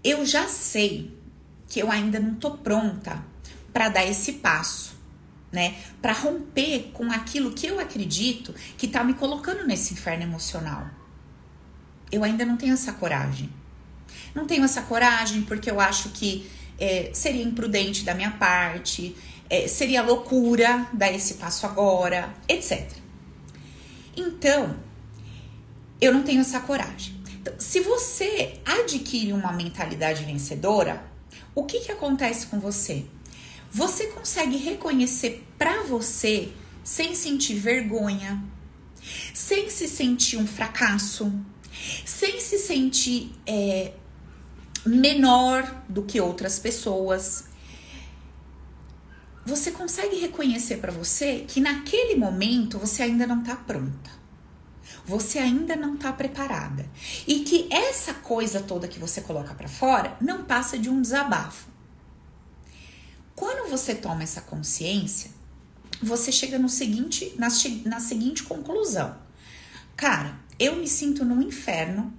eu 0.03 0.23
já 0.23 0.47
sei 0.47 1.11
que 1.67 1.79
eu 1.79 1.91
ainda 1.91 2.19
não 2.19 2.35
tô 2.35 2.51
pronta 2.51 3.23
para 3.73 3.89
dar 3.89 4.05
esse 4.05 4.33
passo, 4.33 4.94
né? 5.55 5.75
Para 6.01 6.11
romper 6.11 6.91
com 6.93 7.09
aquilo 7.11 7.51
que 7.53 7.65
eu 7.65 7.79
acredito 7.79 8.53
que 8.77 8.87
tá 8.87 9.03
me 9.03 9.13
colocando 9.13 9.65
nesse 9.65 9.93
inferno 9.93 10.23
emocional. 10.23 10.87
Eu 12.11 12.23
ainda 12.23 12.45
não 12.45 12.57
tenho 12.57 12.73
essa 12.73 12.91
coragem. 12.93 13.49
Não 14.35 14.45
tenho 14.45 14.65
essa 14.65 14.81
coragem 14.81 15.41
porque 15.41 15.71
eu 15.71 15.79
acho 15.79 16.09
que 16.09 16.47
é, 16.77 17.09
seria 17.13 17.43
imprudente 17.43 18.03
da 18.03 18.13
minha 18.13 18.31
parte, 18.31 19.15
é, 19.49 19.67
seria 19.67 20.03
loucura 20.03 20.87
dar 20.91 21.11
esse 21.11 21.35
passo 21.35 21.65
agora, 21.65 22.33
etc. 22.47 22.91
Então, 24.15 24.75
eu 26.01 26.13
não 26.13 26.23
tenho 26.23 26.41
essa 26.41 26.59
coragem. 26.59 27.15
Então, 27.41 27.53
se 27.57 27.79
você 27.79 28.59
adquire 28.65 29.31
uma 29.31 29.53
mentalidade 29.53 30.25
vencedora, 30.25 31.03
o 31.53 31.63
que, 31.63 31.79
que 31.79 31.91
acontece 31.91 32.47
com 32.47 32.59
você? 32.59 33.05
Você 33.75 34.07
consegue 34.07 34.55
reconhecer 34.55 35.45
para 35.57 35.83
você 35.83 36.53
sem 36.81 37.13
sentir 37.13 37.55
vergonha, 37.55 38.41
sem 39.33 39.69
se 39.69 39.89
sentir 39.89 40.37
um 40.37 40.47
fracasso, 40.47 41.29
sem 42.05 42.39
se 42.39 42.57
sentir 42.57 43.33
é, 43.45 43.91
menor 44.85 45.83
do 45.89 46.03
que 46.03 46.21
outras 46.21 46.57
pessoas. 46.57 47.49
Você 49.45 49.71
consegue 49.71 50.21
reconhecer 50.21 50.77
para 50.77 50.93
você 50.93 51.43
que 51.45 51.59
naquele 51.59 52.15
momento 52.15 52.79
você 52.79 53.03
ainda 53.03 53.27
não 53.27 53.41
está 53.41 53.57
pronta. 53.57 54.09
Você 55.05 55.37
ainda 55.37 55.75
não 55.75 55.95
está 55.95 56.13
preparada. 56.13 56.89
E 57.27 57.41
que 57.41 57.67
essa 57.69 58.13
coisa 58.13 58.61
toda 58.61 58.87
que 58.87 58.99
você 58.99 59.19
coloca 59.19 59.53
para 59.53 59.67
fora 59.67 60.15
não 60.21 60.45
passa 60.45 60.77
de 60.77 60.89
um 60.89 61.01
desabafo. 61.01 61.74
Quando 63.35 63.69
você 63.69 63.93
toma 63.93 64.23
essa 64.23 64.41
consciência, 64.41 65.29
você 66.01 66.31
chega 66.31 66.57
no 66.57 66.69
seguinte, 66.69 67.33
na, 67.37 67.47
na 67.85 67.99
seguinte 67.99 68.43
conclusão. 68.43 69.17
Cara, 69.95 70.39
eu 70.57 70.75
me 70.75 70.87
sinto 70.87 71.25
num 71.25 71.41
inferno 71.41 72.13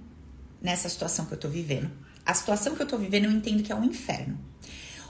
nessa 0.61 0.89
situação 0.89 1.25
que 1.25 1.33
eu 1.33 1.37
tô 1.37 1.47
vivendo. 1.47 1.91
A 2.25 2.33
situação 2.33 2.75
que 2.75 2.81
eu 2.81 2.87
tô 2.87 2.97
vivendo 2.97 3.25
eu 3.25 3.31
entendo 3.31 3.63
que 3.63 3.71
é 3.71 3.75
um 3.75 3.83
inferno. 3.83 4.37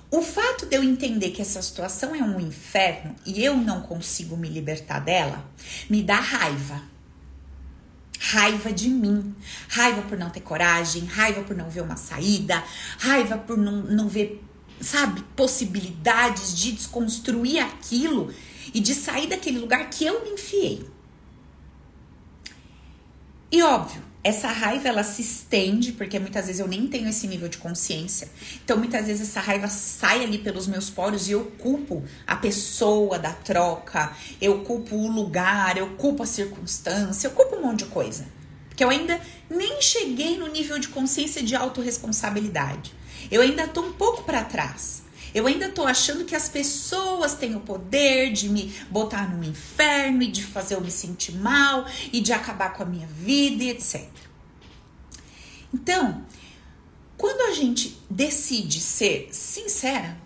O 0.10 0.22
fato 0.22 0.66
de 0.66 0.78
eu 0.78 0.84
entender 0.84 1.32
que 1.32 1.42
essa 1.42 1.62
situação 1.62 2.16
é 2.16 2.22
um 2.22 2.40
inferno 2.40 3.14
e 3.26 3.44
eu 3.44 3.58
não 3.58 3.82
consigo 3.82 4.38
me 4.38 4.48
libertar 4.48 5.00
dela, 5.00 5.44
me 5.90 6.02
dá 6.02 6.20
raiva. 6.20 6.82
Raiva 8.20 8.72
de 8.72 8.90
mim, 8.90 9.36
raiva 9.68 10.02
por 10.04 10.18
não 10.18 10.30
ter 10.30 10.42
coragem, 10.42 11.06
raiva 11.06 11.44
por 11.44 11.56
não 11.56 11.70
ver 11.70 11.82
uma 11.82 11.98
saída, 11.98 12.64
raiva 12.98 13.38
por 13.38 13.58
não, 13.58 13.84
não 13.84 14.08
ver, 14.08 14.44
sabe, 14.82 15.24
possibilidades 15.36 16.56
de 16.56 16.72
desconstruir 16.72 17.60
aquilo 17.60 18.34
e 18.74 18.80
de 18.80 18.94
sair 18.94 19.28
daquele 19.28 19.60
lugar 19.60 19.90
que 19.90 20.06
eu 20.06 20.24
me 20.24 20.32
enfiei. 20.32 20.86
E 23.52 23.62
óbvio, 23.62 24.04
essa 24.28 24.50
raiva 24.50 24.90
ela 24.90 25.04
se 25.06 25.22
estende, 25.22 25.94
porque 25.94 26.20
muitas 26.20 26.48
vezes 26.48 26.60
eu 26.60 26.68
nem 26.68 26.86
tenho 26.86 27.08
esse 27.08 27.26
nível 27.28 27.48
de 27.48 27.58
consciência. 27.58 28.28
Então, 28.64 28.76
muitas 28.78 29.08
vezes 29.08 29.30
essa 29.30 29.40
raiva 29.40 29.70
sai 29.70 30.22
ali 30.22 30.38
pelos 30.38 30.68
meus 30.68 30.90
poros 30.90 31.30
e 31.30 31.32
eu 31.32 31.46
culpo 31.58 32.04
a 32.26 32.36
pessoa 32.36 33.18
da 33.18 33.32
troca, 33.32 34.12
eu 34.42 34.66
culpo 34.66 34.98
o 34.98 35.10
lugar, 35.10 35.78
eu 35.78 35.92
culpo 35.92 36.24
a 36.24 36.26
circunstância, 36.26 37.28
eu 37.28 37.32
culpo 37.32 37.56
um 37.56 37.62
monte 37.62 37.86
de 37.86 37.86
coisa. 37.86 38.28
Porque 38.68 38.84
eu 38.84 38.90
ainda 38.90 39.20
nem 39.50 39.82
cheguei 39.82 40.38
no 40.38 40.48
nível 40.48 40.78
de 40.78 40.90
consciência 40.90 41.42
de 41.42 41.56
autorresponsabilidade. 41.56 42.97
Eu 43.32 43.42
ainda 43.42 43.68
tô 43.68 43.82
um 43.82 43.94
pouco 43.94 44.24
para 44.24 44.44
trás. 44.44 45.04
Eu 45.34 45.46
ainda 45.46 45.70
tô 45.70 45.86
achando 45.86 46.26
que 46.26 46.36
as 46.36 46.50
pessoas 46.50 47.36
têm 47.36 47.56
o 47.56 47.60
poder 47.60 48.32
de 48.32 48.50
me 48.50 48.74
botar 48.90 49.30
no 49.30 49.44
inferno 49.44 50.24
e 50.24 50.32
de 50.32 50.44
fazer 50.44 50.76
eu 50.76 50.82
me 50.82 50.90
sentir 50.90 51.34
mal 51.34 51.86
e 52.12 52.22
de 52.22 52.34
acabar 52.34 52.74
com 52.74 52.84
a 52.84 52.86
minha 52.86 53.08
vida 53.08 53.64
e 53.64 53.70
etc. 53.70 54.08
Então, 55.74 56.26
quando 57.18 57.52
a 57.52 57.54
gente 57.54 58.02
decide 58.10 58.80
ser 58.80 59.30
sincera, 59.32 60.18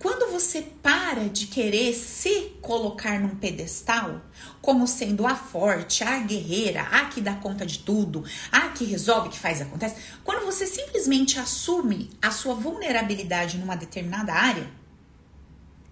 quando 0.00 0.32
você 0.32 0.62
para 0.82 1.28
de 1.28 1.46
querer 1.46 1.92
se 1.92 2.56
colocar 2.62 3.20
num 3.20 3.36
pedestal 3.36 4.22
como 4.62 4.86
sendo 4.86 5.26
a 5.26 5.34
forte, 5.34 6.02
a 6.02 6.18
guerreira, 6.20 6.80
a 6.84 7.04
que 7.04 7.20
dá 7.20 7.34
conta 7.34 7.66
de 7.66 7.80
tudo, 7.80 8.24
a 8.50 8.68
que 8.68 8.84
resolve, 8.86 9.28
que 9.28 9.38
faz 9.38 9.60
acontece, 9.60 9.96
quando 10.24 10.46
você 10.46 10.66
simplesmente 10.66 11.38
assume 11.38 12.08
a 12.22 12.30
sua 12.30 12.54
vulnerabilidade 12.54 13.58
numa 13.58 13.76
determinada 13.76 14.32
área, 14.32 14.70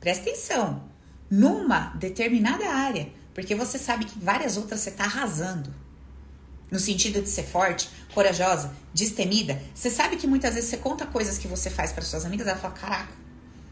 presta 0.00 0.30
atenção, 0.30 0.84
numa 1.30 1.90
determinada 1.96 2.64
área, 2.66 3.12
porque 3.34 3.54
você 3.54 3.78
sabe 3.78 4.06
que 4.06 4.18
várias 4.18 4.56
outras 4.56 4.80
você 4.80 4.88
está 4.88 5.04
arrasando. 5.04 5.74
No 6.70 6.78
sentido 6.78 7.20
de 7.20 7.28
ser 7.28 7.44
forte, 7.44 7.88
corajosa, 8.14 8.74
destemida. 8.92 9.60
Você 9.74 9.90
sabe 9.90 10.16
que 10.16 10.26
muitas 10.26 10.54
vezes 10.54 10.68
você 10.68 10.76
conta 10.76 11.06
coisas 11.06 11.38
que 11.38 11.48
você 11.48 11.70
faz 11.70 11.92
para 11.92 12.04
suas 12.04 12.26
amigas, 12.26 12.46
ela 12.46 12.58
fala: 12.58 12.74
caraca, 12.74 13.17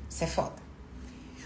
isso 0.09 0.25
é 0.25 0.27
foda. 0.27 0.67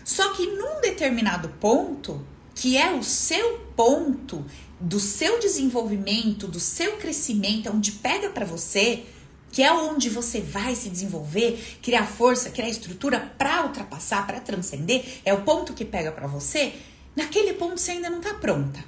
Só 0.05 0.33
que 0.35 0.47
num 0.47 0.81
determinado 0.81 1.49
ponto, 1.61 2.25
que 2.55 2.77
é 2.77 2.93
o 2.93 3.03
seu 3.03 3.59
ponto 3.77 4.45
do 4.81 4.99
seu 4.99 5.39
desenvolvimento, 5.39 6.49
do 6.49 6.59
seu 6.59 6.97
crescimento, 6.97 7.71
onde 7.71 7.93
pega 7.93 8.31
para 8.31 8.47
você, 8.47 9.05
que 9.53 9.63
é 9.63 9.73
onde 9.73 10.09
você 10.09 10.41
vai 10.41 10.75
se 10.75 10.89
desenvolver, 10.89 11.79
criar 11.83 12.07
força, 12.07 12.51
criar 12.51 12.69
estrutura 12.69 13.33
para 13.37 13.67
ultrapassar, 13.67 14.27
para 14.27 14.41
transcender, 14.41 15.21
é 15.25 15.35
o 15.35 15.43
ponto 15.43 15.75
que 15.75 15.85
pega 15.85 16.13
para 16.13 16.27
você. 16.27 16.75
Naquele 17.15 17.55
ponto 17.55 17.79
você 17.79 17.93
ainda 17.93 18.09
não 18.09 18.21
tá 18.21 18.35
pronta. 18.35 18.83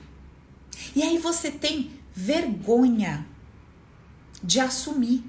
E 0.94 1.02
aí 1.02 1.18
você 1.18 1.50
tem 1.50 1.90
vergonha 2.14 3.26
de 4.42 4.60
assumir. 4.60 5.24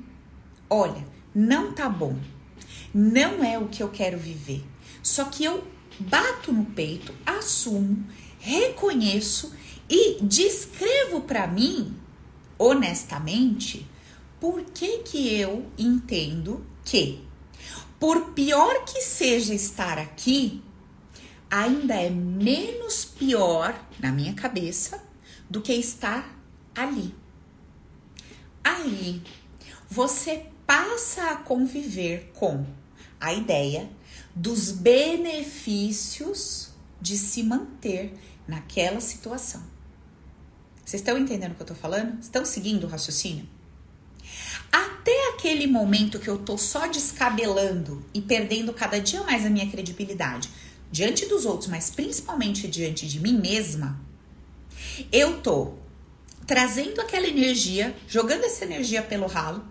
Olha, 0.69 1.05
não 1.33 1.73
tá 1.73 1.89
bom 1.89 2.17
não 2.93 3.43
é 3.43 3.57
o 3.57 3.67
que 3.67 3.81
eu 3.81 3.89
quero 3.89 4.17
viver. 4.17 4.63
Só 5.01 5.25
que 5.25 5.43
eu 5.43 5.65
bato 5.99 6.51
no 6.51 6.65
peito, 6.65 7.13
assumo, 7.25 8.05
reconheço 8.39 9.53
e 9.89 10.21
descrevo 10.21 11.21
para 11.21 11.47
mim, 11.47 11.95
honestamente, 12.57 13.87
por 14.39 14.63
que 14.65 14.99
que 14.99 15.33
eu 15.33 15.65
entendo 15.77 16.65
que, 16.83 17.25
por 17.99 18.31
pior 18.31 18.85
que 18.85 19.01
seja 19.01 19.53
estar 19.53 19.97
aqui, 19.97 20.61
ainda 21.49 21.95
é 21.95 22.09
menos 22.09 23.05
pior 23.05 23.79
na 23.99 24.11
minha 24.11 24.33
cabeça 24.33 25.03
do 25.49 25.61
que 25.61 25.73
estar 25.73 26.37
ali. 26.75 27.13
Aí 28.63 29.21
você 29.89 30.47
passa 30.65 31.31
a 31.31 31.35
conviver 31.35 32.31
com 32.33 32.65
a 33.23 33.33
ideia 33.33 33.89
dos 34.35 34.69
benefícios 34.69 36.71
de 36.99 37.17
se 37.17 37.41
manter 37.41 38.13
naquela 38.45 38.99
situação. 38.99 39.63
Vocês 40.83 41.01
estão 41.01 41.17
entendendo 41.17 41.53
o 41.53 41.55
que 41.55 41.61
eu 41.61 41.67
tô 41.67 41.75
falando? 41.75 42.19
Estão 42.19 42.45
seguindo 42.45 42.83
o 42.83 42.89
raciocínio? 42.89 43.47
Até 44.69 45.29
aquele 45.29 45.67
momento 45.67 46.19
que 46.19 46.29
eu 46.29 46.37
tô 46.37 46.57
só 46.57 46.85
descabelando 46.87 48.05
e 48.13 48.21
perdendo 48.21 48.73
cada 48.73 48.99
dia 48.99 49.23
mais 49.23 49.45
a 49.45 49.49
minha 49.49 49.71
credibilidade 49.71 50.49
diante 50.91 51.25
dos 51.25 51.45
outros, 51.45 51.69
mas 51.69 51.89
principalmente 51.89 52.67
diante 52.67 53.07
de 53.07 53.21
mim 53.21 53.39
mesma, 53.39 54.01
eu 55.13 55.41
tô 55.41 55.75
trazendo 56.45 56.99
aquela 56.99 57.25
energia, 57.25 57.95
jogando 58.05 58.43
essa 58.43 58.65
energia 58.65 59.01
pelo 59.01 59.27
ralo, 59.27 59.65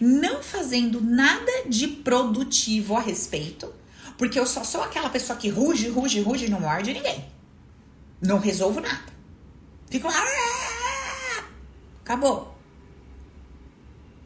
não 0.00 0.42
fazendo 0.42 1.00
nada 1.00 1.64
de 1.68 1.86
produtivo 1.88 2.96
a 2.96 3.00
respeito, 3.00 3.72
porque 4.16 4.38
eu 4.38 4.46
só 4.46 4.62
sou 4.62 4.82
aquela 4.82 5.10
pessoa 5.10 5.38
que 5.38 5.48
ruge, 5.48 5.88
ruge, 5.88 6.20
ruge 6.20 6.46
e 6.46 6.50
não 6.50 6.60
morde 6.60 6.92
ninguém. 6.92 7.24
Não 8.20 8.38
resolvo 8.38 8.80
nada. 8.80 9.12
Fico 9.90 10.08
lá. 10.08 10.24
Acabou. 12.02 12.56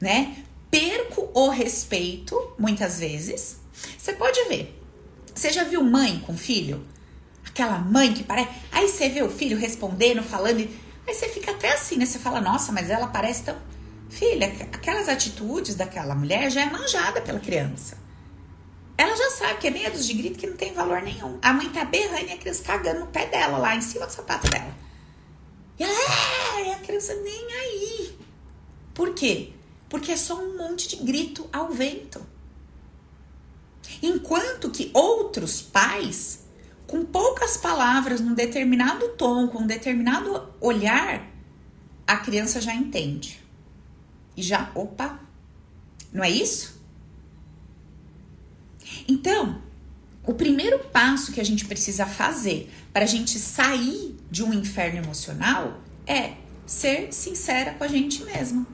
Né? 0.01 0.45
Perco 0.71 1.31
o 1.35 1.49
respeito, 1.49 2.55
muitas 2.59 2.99
vezes. 2.99 3.59
Você 3.97 4.13
pode 4.13 4.43
ver. 4.45 4.79
Você 5.35 5.51
já 5.53 5.65
viu 5.65 5.83
mãe 5.83 6.21
com 6.21 6.37
filho? 6.37 6.85
Aquela 7.47 7.79
mãe 7.79 8.13
que 8.13 8.23
parece. 8.23 8.51
Aí 8.71 8.89
você 8.89 9.09
vê 9.09 9.23
o 9.23 9.31
filho 9.31 9.57
respondendo, 9.57 10.23
falando. 10.23 10.59
Aí 11.07 11.15
você 11.15 11.29
fica 11.29 11.53
até 11.53 11.73
assim, 11.73 11.97
né? 11.97 12.05
Você 12.05 12.19
fala, 12.19 12.41
nossa, 12.41 12.71
mas 12.73 12.91
ela 12.91 13.07
parece 13.07 13.45
tão. 13.45 13.57
Filha, 14.09 14.47
aquelas 14.73 15.09
atitudes 15.09 15.75
daquela 15.75 16.15
mulher 16.15 16.51
já 16.51 16.63
é 16.63 16.71
manjada 16.71 17.21
pela 17.21 17.39
criança. 17.39 17.99
Ela 18.97 19.15
já 19.15 19.31
sabe 19.31 19.61
que 19.61 19.69
é 19.69 19.71
meia 19.71 19.91
de 19.91 20.13
grito 20.13 20.39
que 20.39 20.47
não 20.47 20.57
tem 20.57 20.73
valor 20.73 21.03
nenhum. 21.03 21.39
A 21.41 21.53
mãe 21.53 21.69
tá 21.69 21.85
berrando 21.85 22.27
e 22.27 22.33
a 22.33 22.39
criança 22.39 22.65
cagando 22.65 23.01
no 23.01 23.07
pé 23.07 23.27
dela, 23.27 23.59
lá 23.59 23.77
em 23.77 23.81
cima 23.81 24.07
do 24.07 24.13
sapato 24.13 24.51
dela. 24.51 24.75
E 25.79 25.85
ela, 25.85 25.93
é, 25.93 26.69
e 26.69 26.73
a 26.73 26.79
criança 26.81 27.15
nem 27.15 27.53
aí. 27.53 28.19
Por 28.93 29.15
quê? 29.15 29.53
Porque 29.89 30.11
é 30.11 30.17
só 30.17 30.35
um 30.35 30.57
monte 30.57 30.89
de 30.89 30.97
grito 30.97 31.49
ao 31.53 31.71
vento. 31.71 32.21
Enquanto 34.03 34.71
que 34.71 34.91
outros 34.93 35.63
pais, 35.63 36.45
com 36.87 37.05
poucas 37.05 37.57
palavras, 37.57 38.21
num 38.21 38.35
determinado 38.35 39.11
tom, 39.11 39.47
com 39.47 39.59
um 39.59 39.67
determinado 39.67 40.53
olhar, 40.61 41.25
a 42.05 42.17
criança 42.17 42.61
já 42.61 42.75
entende. 42.75 43.38
E 44.39 44.43
já, 44.43 44.71
opa, 44.73 45.19
não 46.13 46.23
é 46.23 46.31
isso? 46.31 46.81
Então, 49.09 49.61
o 50.25 50.33
primeiro 50.33 50.79
passo 50.79 51.33
que 51.33 51.41
a 51.41 51.45
gente 51.45 51.65
precisa 51.65 52.07
fazer 52.07 52.73
para 52.93 53.03
a 53.03 53.09
gente 53.09 53.37
sair 53.37 54.17
de 54.31 54.45
um 54.45 54.55
inferno 54.55 54.99
emocional 54.99 55.81
é 56.07 56.35
ser 56.65 57.13
sincera 57.13 57.75
com 57.75 57.83
a 57.83 57.89
gente 57.89 58.23
mesma. 58.23 58.65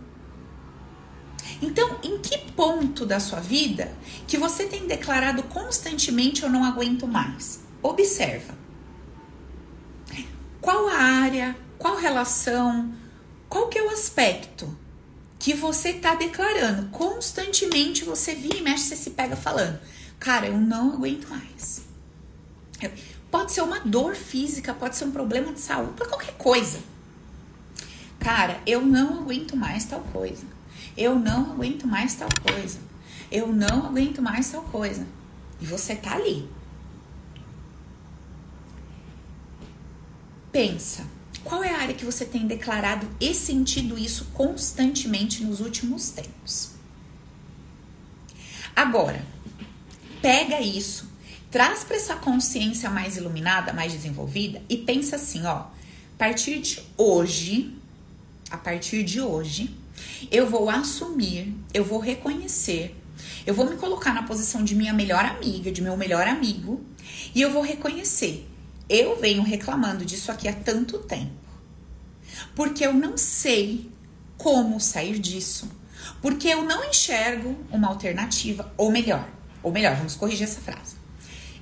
Então, 1.63 1.99
em 2.03 2.19
que 2.19 2.37
ponto 2.53 3.07
da 3.07 3.19
sua 3.19 3.41
vida 3.41 3.91
que 4.29 4.37
você 4.37 4.67
tem 4.67 4.87
declarado 4.87 5.45
constantemente 5.45 6.43
eu 6.43 6.51
não 6.51 6.63
aguento 6.63 7.07
mais? 7.09 7.65
Observa. 7.83 8.55
Qual 10.61 10.89
a 10.89 10.99
área, 10.99 11.57
qual 11.79 11.97
relação, 11.97 12.93
qual 13.49 13.69
que 13.69 13.79
é 13.79 13.83
o 13.83 13.89
aspecto 13.89 14.84
que 15.45 15.53
você 15.53 15.91
está 15.91 16.15
declarando? 16.15 16.89
Constantemente 16.89 18.03
você 18.03 18.35
vira 18.35 18.57
e 18.57 18.63
mexe, 18.63 18.85
você 18.85 18.97
se 18.97 19.11
pega 19.11 19.37
falando. 19.37 19.79
Cara, 20.19 20.47
eu 20.47 20.57
não 20.57 20.95
aguento 20.95 21.29
mais. 21.29 21.83
Pode 23.31 23.53
ser 23.53 23.61
uma 23.61 23.79
dor 23.81 24.15
física, 24.15 24.73
pode 24.73 24.97
ser 24.97 25.05
um 25.05 25.11
problema 25.11 25.53
de 25.53 25.61
saúde, 25.61 25.93
pode 25.99 26.09
qualquer 26.09 26.33
coisa. 26.39 26.79
Cara, 28.19 28.59
eu 28.67 28.81
não 28.81 29.19
aguento 29.21 29.55
mais 29.55 29.85
tal 29.85 30.01
coisa. 30.01 30.47
Eu 30.97 31.19
não 31.19 31.53
aguento 31.53 31.87
mais 31.87 32.15
tal 32.15 32.31
coisa. 32.51 32.79
Eu 33.31 33.49
não 33.49 33.85
aguento 33.85 34.23
mais 34.23 34.51
tal 34.51 34.63
coisa. 34.63 35.07
E 35.61 35.67
você 35.67 35.95
tá 35.95 36.15
ali. 36.15 36.49
Pensa, 40.51 41.05
qual 41.45 41.63
é 41.63 41.71
a 41.71 41.79
área 41.79 41.95
que 41.95 42.05
você 42.05 42.25
tem 42.25 42.47
declarado 42.47 43.09
e 43.21 43.35
sentido 43.35 43.99
isso 43.99 44.27
constantemente 44.33 45.45
nos 45.45 45.61
últimos 45.61 46.11
tempos? 46.11 46.71
Agora, 48.75 49.25
pega 50.21 50.61
isso, 50.61 51.09
traz 51.51 51.85
para 51.85 51.97
essa 51.97 52.17
consciência 52.17 52.91
mais 52.91 53.17
iluminada, 53.17 53.73
mais 53.73 53.93
desenvolvida 53.93 54.61
e 54.69 54.79
pensa 54.79 55.17
assim, 55.17 55.45
ó, 55.45 55.59
a 55.59 55.71
partir 56.19 56.61
de 56.61 56.83
hoje, 56.97 57.77
a 58.51 58.57
partir 58.57 59.05
de 59.05 59.21
hoje, 59.21 59.77
eu 60.31 60.49
vou 60.49 60.69
assumir, 60.71 61.55
eu 61.73 61.85
vou 61.85 61.99
reconhecer, 61.99 62.97
eu 63.47 63.55
vou 63.55 63.69
me 63.69 63.77
colocar 63.77 64.15
na 64.15 64.23
posição 64.23 64.65
de 64.65 64.75
minha 64.75 64.93
melhor 64.93 65.25
amiga, 65.25 65.71
de 65.71 65.83
meu 65.83 65.97
melhor 65.97 66.27
amigo, 66.27 66.83
e 67.35 67.43
eu 67.43 67.53
vou 67.53 67.63
reconhecer. 67.63 68.49
Eu 68.89 69.19
venho 69.19 69.43
reclamando 69.43 70.05
disso 70.05 70.31
aqui 70.31 70.49
há 70.49 70.53
tanto 70.53 70.99
tempo. 70.99 71.33
Porque 72.55 72.85
eu 72.85 72.93
não 72.93 73.17
sei 73.17 73.91
como 74.37 74.81
sair 74.81 75.19
disso. 75.19 75.71
Porque 76.21 76.49
eu 76.49 76.63
não 76.63 76.85
enxergo 76.85 77.57
uma 77.71 77.89
alternativa, 77.89 78.73
ou 78.77 78.91
melhor, 78.91 79.27
ou 79.63 79.73
melhor, 79.73 79.97
vamos 79.97 80.15
corrigir 80.15 80.45
essa 80.45 80.61
frase. 80.61 80.97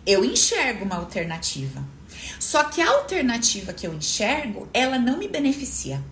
Eu 0.05 0.25
enxergo 0.25 0.85
uma 0.85 0.97
alternativa. 0.97 1.85
Só 2.41 2.65
que 2.65 2.81
a 2.81 2.91
alternativa 2.91 3.73
que 3.73 3.87
eu 3.87 3.95
enxergo, 3.95 4.69
ela 4.75 4.99
não 4.99 5.17
me 5.17 5.29
beneficia. 5.29 6.03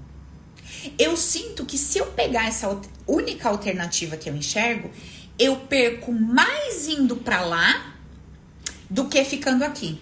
Eu 0.98 1.16
sinto 1.16 1.66
que 1.66 1.76
se 1.76 1.98
eu 1.98 2.06
pegar 2.06 2.46
essa 2.46 2.80
única 3.06 3.48
alternativa 3.48 4.16
que 4.16 4.30
eu 4.30 4.36
enxergo, 4.36 4.90
eu 5.38 5.56
perco 5.56 6.12
mais 6.12 6.86
indo 6.86 7.16
para 7.16 7.42
lá 7.42 7.94
do 8.88 9.08
que 9.08 9.24
ficando 9.24 9.64
aqui. 9.64 10.00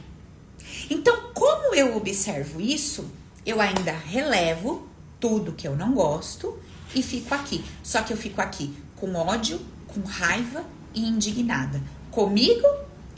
Então, 0.91 1.31
como 1.35 1.75
eu 1.75 1.97
observo 1.97 2.61
isso, 2.61 3.11
eu 3.45 3.61
ainda 3.61 3.93
relevo 3.93 4.89
tudo 5.21 5.53
que 5.53 5.67
eu 5.67 5.77
não 5.77 5.93
gosto 5.93 6.59
e 6.95 7.03
fico 7.03 7.35
aqui. 7.35 7.65
Só 7.83 8.03
que 8.03 8.13
eu 8.13 8.17
fico 8.17 8.41
aqui 8.41 8.77
com 8.97 9.15
ódio, 9.15 9.61
com 9.87 10.01
raiva 10.01 10.65
e 10.95 11.07
indignada 11.07 11.81
comigo 12.11 12.67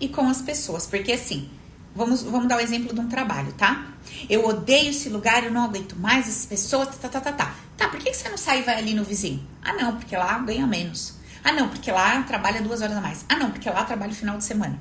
e 0.01 0.09
com 0.09 0.29
as 0.29 0.43
pessoas, 0.43 0.87
porque 0.87 1.13
assim, 1.13 1.49
vamos, 1.95 2.23
vamos 2.23 2.49
dar 2.49 2.57
o 2.57 2.61
exemplo 2.61 2.95
de 2.95 3.01
um 3.01 3.09
trabalho, 3.09 3.53
tá? 3.53 3.87
Eu 4.29 4.47
odeio 4.47 4.91
esse 4.91 5.09
lugar, 5.09 5.45
eu 5.45 5.51
não 5.51 5.65
aguento 5.65 5.97
mais 5.97 6.29
essas 6.29 6.47
pessoas, 6.47 6.89
tá, 6.97 7.09
tá, 7.09 7.21
tá, 7.21 7.33
tá. 7.33 7.55
Tá, 7.77 7.89
por 7.89 7.99
que 7.99 8.13
você 8.13 8.29
não 8.29 8.37
sai 8.37 8.61
e 8.61 8.63
vai 8.63 8.77
ali 8.77 8.95
no 8.95 9.05
vizinho? 9.05 9.47
Ah, 9.63 9.73
não, 9.73 9.97
porque 9.97 10.17
lá 10.17 10.39
ganha 10.39 10.67
menos. 10.67 11.15
Ah, 11.43 11.53
não, 11.53 11.69
porque 11.69 11.91
lá 11.91 12.23
trabalha 12.23 12.61
duas 12.61 12.83
horas 12.83 12.97
a 12.97 13.01
mais. 13.01 13.25
Ah, 13.29 13.37
não, 13.37 13.51
porque 13.51 13.71
lá 13.71 13.85
trabalha 13.85 14.13
final 14.13 14.37
de 14.37 14.45
semana. 14.45 14.79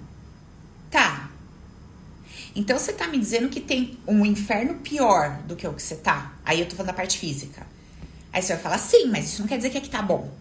Tá. 0.91 1.28
Então 2.55 2.77
você 2.77 2.93
tá 2.93 3.07
me 3.07 3.17
dizendo 3.17 3.49
que 3.49 3.59
tem 3.59 3.97
um 4.07 4.25
inferno 4.25 4.75
pior 4.75 5.41
do 5.43 5.55
que 5.55 5.67
o 5.67 5.73
que 5.73 5.81
você 5.81 5.95
tá? 5.95 6.33
Aí 6.43 6.59
eu 6.59 6.65
tô 6.67 6.75
falando 6.75 6.87
da 6.87 6.93
parte 6.93 7.17
física. 7.17 7.65
Aí 8.31 8.41
você 8.41 8.53
vai 8.53 8.61
falar, 8.61 8.77
sim, 8.77 9.07
mas 9.07 9.25
isso 9.25 9.41
não 9.41 9.47
quer 9.47 9.57
dizer 9.57 9.69
que 9.69 9.77
aqui 9.77 9.89
tá 9.89 10.01
bom. 10.01 10.31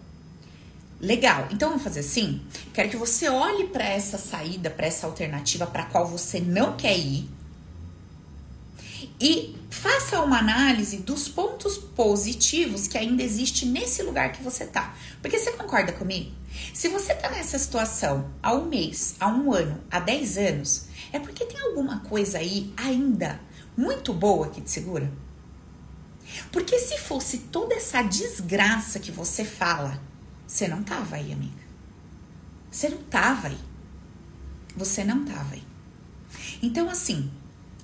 Legal. 0.99 1.47
Então 1.51 1.69
vamos 1.69 1.83
fazer 1.83 2.01
assim? 2.01 2.41
Quero 2.73 2.89
que 2.89 2.97
você 2.97 3.29
olhe 3.29 3.67
para 3.67 3.85
essa 3.85 4.17
saída, 4.17 4.69
para 4.69 4.87
essa 4.87 5.07
alternativa 5.07 5.65
para 5.65 5.85
qual 5.85 6.07
você 6.07 6.39
não 6.39 6.75
quer 6.75 6.97
ir 6.97 7.29
e 9.19 9.55
faça 9.69 10.21
uma 10.21 10.39
análise 10.39 10.97
dos 10.97 11.27
pontos 11.27 11.77
positivos 11.77 12.87
que 12.87 12.97
ainda 12.97 13.21
existe 13.21 13.65
nesse 13.65 14.01
lugar 14.01 14.31
que 14.31 14.41
você 14.41 14.65
tá. 14.65 14.95
Porque 15.21 15.37
você 15.37 15.51
concorda 15.51 15.91
comigo? 15.91 16.31
Se 16.73 16.87
você 16.87 17.13
tá 17.13 17.29
nessa 17.29 17.59
situação 17.59 18.29
há 18.41 18.53
um 18.53 18.65
mês, 18.65 19.15
há 19.19 19.27
um 19.27 19.53
ano, 19.53 19.79
há 19.91 19.99
10 19.99 20.37
anos, 20.37 20.85
é 21.11 21.19
porque 21.19 21.45
tem 21.45 21.59
alguma 21.59 21.99
coisa 22.01 22.37
aí 22.37 22.73
ainda 22.77 23.39
muito 23.75 24.13
boa 24.13 24.49
que 24.49 24.61
te 24.61 24.71
segura? 24.71 25.11
Porque 26.51 26.77
se 26.77 26.97
fosse 26.99 27.39
toda 27.39 27.73
essa 27.75 28.01
desgraça 28.01 28.99
que 28.99 29.11
você 29.11 29.43
fala 29.43 29.99
você 30.49 30.67
não 30.67 30.81
tava 30.81 31.17
aí, 31.17 31.31
amiga. 31.31 31.61
Você 32.71 32.89
não 32.89 33.03
tava 33.03 33.49
aí. 33.49 33.57
Você 34.75 35.03
não 35.03 35.23
tava 35.23 35.53
aí. 35.53 35.63
Então, 36.59 36.89
assim, 36.89 37.31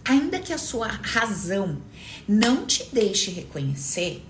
ainda 0.04 0.40
que 0.40 0.52
a 0.52 0.58
sua 0.58 0.88
razão 0.88 1.80
não 2.28 2.66
te 2.66 2.90
deixe 2.92 3.30
reconhecer, 3.30 4.26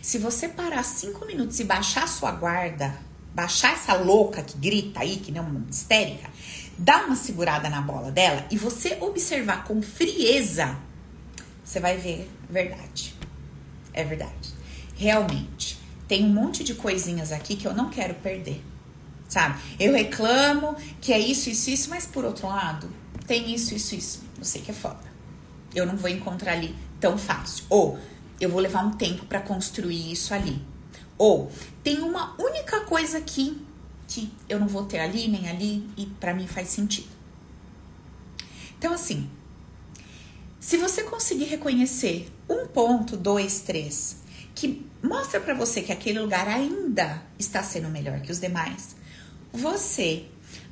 se 0.00 0.16
você 0.16 0.48
parar 0.48 0.84
cinco 0.84 1.26
minutos 1.26 1.58
e 1.58 1.64
baixar 1.64 2.04
a 2.04 2.06
sua 2.06 2.30
guarda, 2.30 2.96
baixar 3.34 3.72
essa 3.72 3.94
louca 3.94 4.44
que 4.44 4.56
grita 4.56 5.00
aí, 5.00 5.16
que 5.16 5.32
não 5.32 5.44
uma 5.44 5.66
histérica, 5.68 6.30
dá 6.78 7.04
uma 7.04 7.16
segurada 7.16 7.68
na 7.68 7.80
bola 7.80 8.10
dela 8.10 8.46
e 8.50 8.56
você 8.56 8.96
observar 9.00 9.64
com 9.64 9.82
frieza, 9.82 10.76
você 11.64 11.80
vai 11.80 11.96
ver 11.96 12.30
verdade. 12.48 13.14
É 13.92 14.04
verdade. 14.04 14.54
Realmente 14.96 15.78
tem 16.08 16.24
um 16.24 16.28
monte 16.28 16.62
de 16.62 16.74
coisinhas 16.74 17.32
aqui 17.32 17.56
que 17.56 17.66
eu 17.66 17.74
não 17.74 17.88
quero 17.88 18.14
perder, 18.14 18.62
sabe? 19.28 19.58
Eu 19.78 19.92
reclamo 19.92 20.76
que 21.00 21.12
é 21.12 21.18
isso, 21.18 21.48
isso, 21.48 21.70
isso, 21.70 21.90
mas 21.90 22.06
por 22.06 22.24
outro 22.24 22.46
lado, 22.46 22.90
tem 23.26 23.54
isso, 23.54 23.74
isso, 23.74 23.94
isso. 23.94 24.22
Eu 24.38 24.44
sei 24.44 24.60
que 24.60 24.70
é 24.70 24.74
foda. 24.74 25.12
Eu 25.74 25.86
não 25.86 25.96
vou 25.96 26.10
encontrar 26.10 26.52
ali 26.52 26.76
tão 27.00 27.16
fácil. 27.16 27.64
Ou 27.70 27.98
eu 28.40 28.50
vou 28.50 28.60
levar 28.60 28.84
um 28.84 28.90
tempo 28.92 29.24
para 29.24 29.40
construir 29.40 30.12
isso 30.12 30.34
ali. 30.34 30.62
Ou 31.16 31.50
tem 31.82 32.00
uma 32.02 32.34
única 32.38 32.80
coisa 32.80 33.18
aqui 33.18 33.64
que 34.06 34.32
eu 34.48 34.60
não 34.60 34.68
vou 34.68 34.84
ter 34.84 34.98
ali 34.98 35.28
nem 35.28 35.48
ali 35.48 35.88
e 35.96 36.06
para 36.06 36.34
mim 36.34 36.46
faz 36.46 36.68
sentido. 36.68 37.08
Então, 38.78 38.92
assim, 38.92 39.30
se 40.58 40.76
você 40.76 41.02
conseguir 41.04 41.44
reconhecer 41.44 42.32
um 42.48 42.66
ponto, 42.66 43.16
dois, 43.16 43.60
três 43.60 44.16
que 44.54 44.86
mostra 45.02 45.40
para 45.40 45.54
você 45.54 45.82
que 45.82 45.92
aquele 45.92 46.20
lugar 46.20 46.46
ainda 46.46 47.22
está 47.38 47.62
sendo 47.62 47.88
melhor 47.88 48.20
que 48.20 48.30
os 48.30 48.38
demais, 48.38 48.94
você 49.52 50.26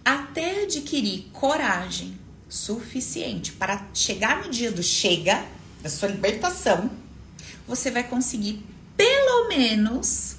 até 0.05 0.63
adquirir 0.63 1.29
coragem 1.33 2.19
suficiente 2.49 3.53
para 3.53 3.89
chegar 3.95 4.45
no 4.45 4.51
dia 4.51 4.71
do 4.73 4.83
chega, 4.83 5.45
da 5.83 5.89
sua 5.89 6.09
libertação, 6.09 6.91
você 7.67 7.91
vai 7.91 8.05
conseguir 8.05 8.65
pelo 8.97 9.49
menos 9.49 10.37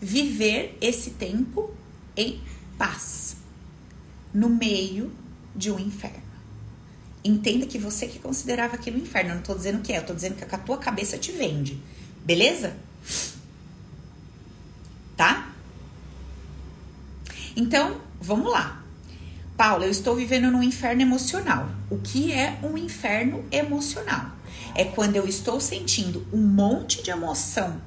viver 0.00 0.76
esse 0.80 1.10
tempo 1.10 1.74
em 2.18 2.40
paz, 2.76 3.36
no 4.34 4.48
meio 4.48 5.12
de 5.54 5.70
um 5.70 5.78
inferno. 5.78 6.28
Entenda 7.24 7.66
que 7.66 7.78
você 7.78 8.06
que 8.06 8.18
considerava 8.18 8.74
aquilo 8.74 8.98
inferno, 8.98 9.30
eu 9.30 9.34
não 9.36 9.42
tô 9.42 9.54
dizendo 9.54 9.82
que 9.82 9.92
é, 9.92 9.98
eu 9.98 10.06
tô 10.06 10.14
dizendo 10.14 10.36
que 10.36 10.44
a 10.44 10.58
tua 10.58 10.78
cabeça 10.78 11.16
te 11.16 11.32
vende. 11.32 11.80
Beleza? 12.24 12.76
Tá? 15.16 15.52
Então, 17.56 18.00
vamos 18.20 18.50
lá. 18.50 18.84
Paula, 19.56 19.84
eu 19.84 19.90
estou 19.90 20.14
vivendo 20.14 20.50
num 20.50 20.62
inferno 20.62 21.02
emocional. 21.02 21.68
O 21.90 21.98
que 21.98 22.32
é 22.32 22.58
um 22.62 22.78
inferno 22.78 23.44
emocional? 23.50 24.30
É 24.74 24.84
quando 24.84 25.16
eu 25.16 25.26
estou 25.26 25.60
sentindo 25.60 26.24
um 26.32 26.40
monte 26.40 27.02
de 27.02 27.10
emoção 27.10 27.80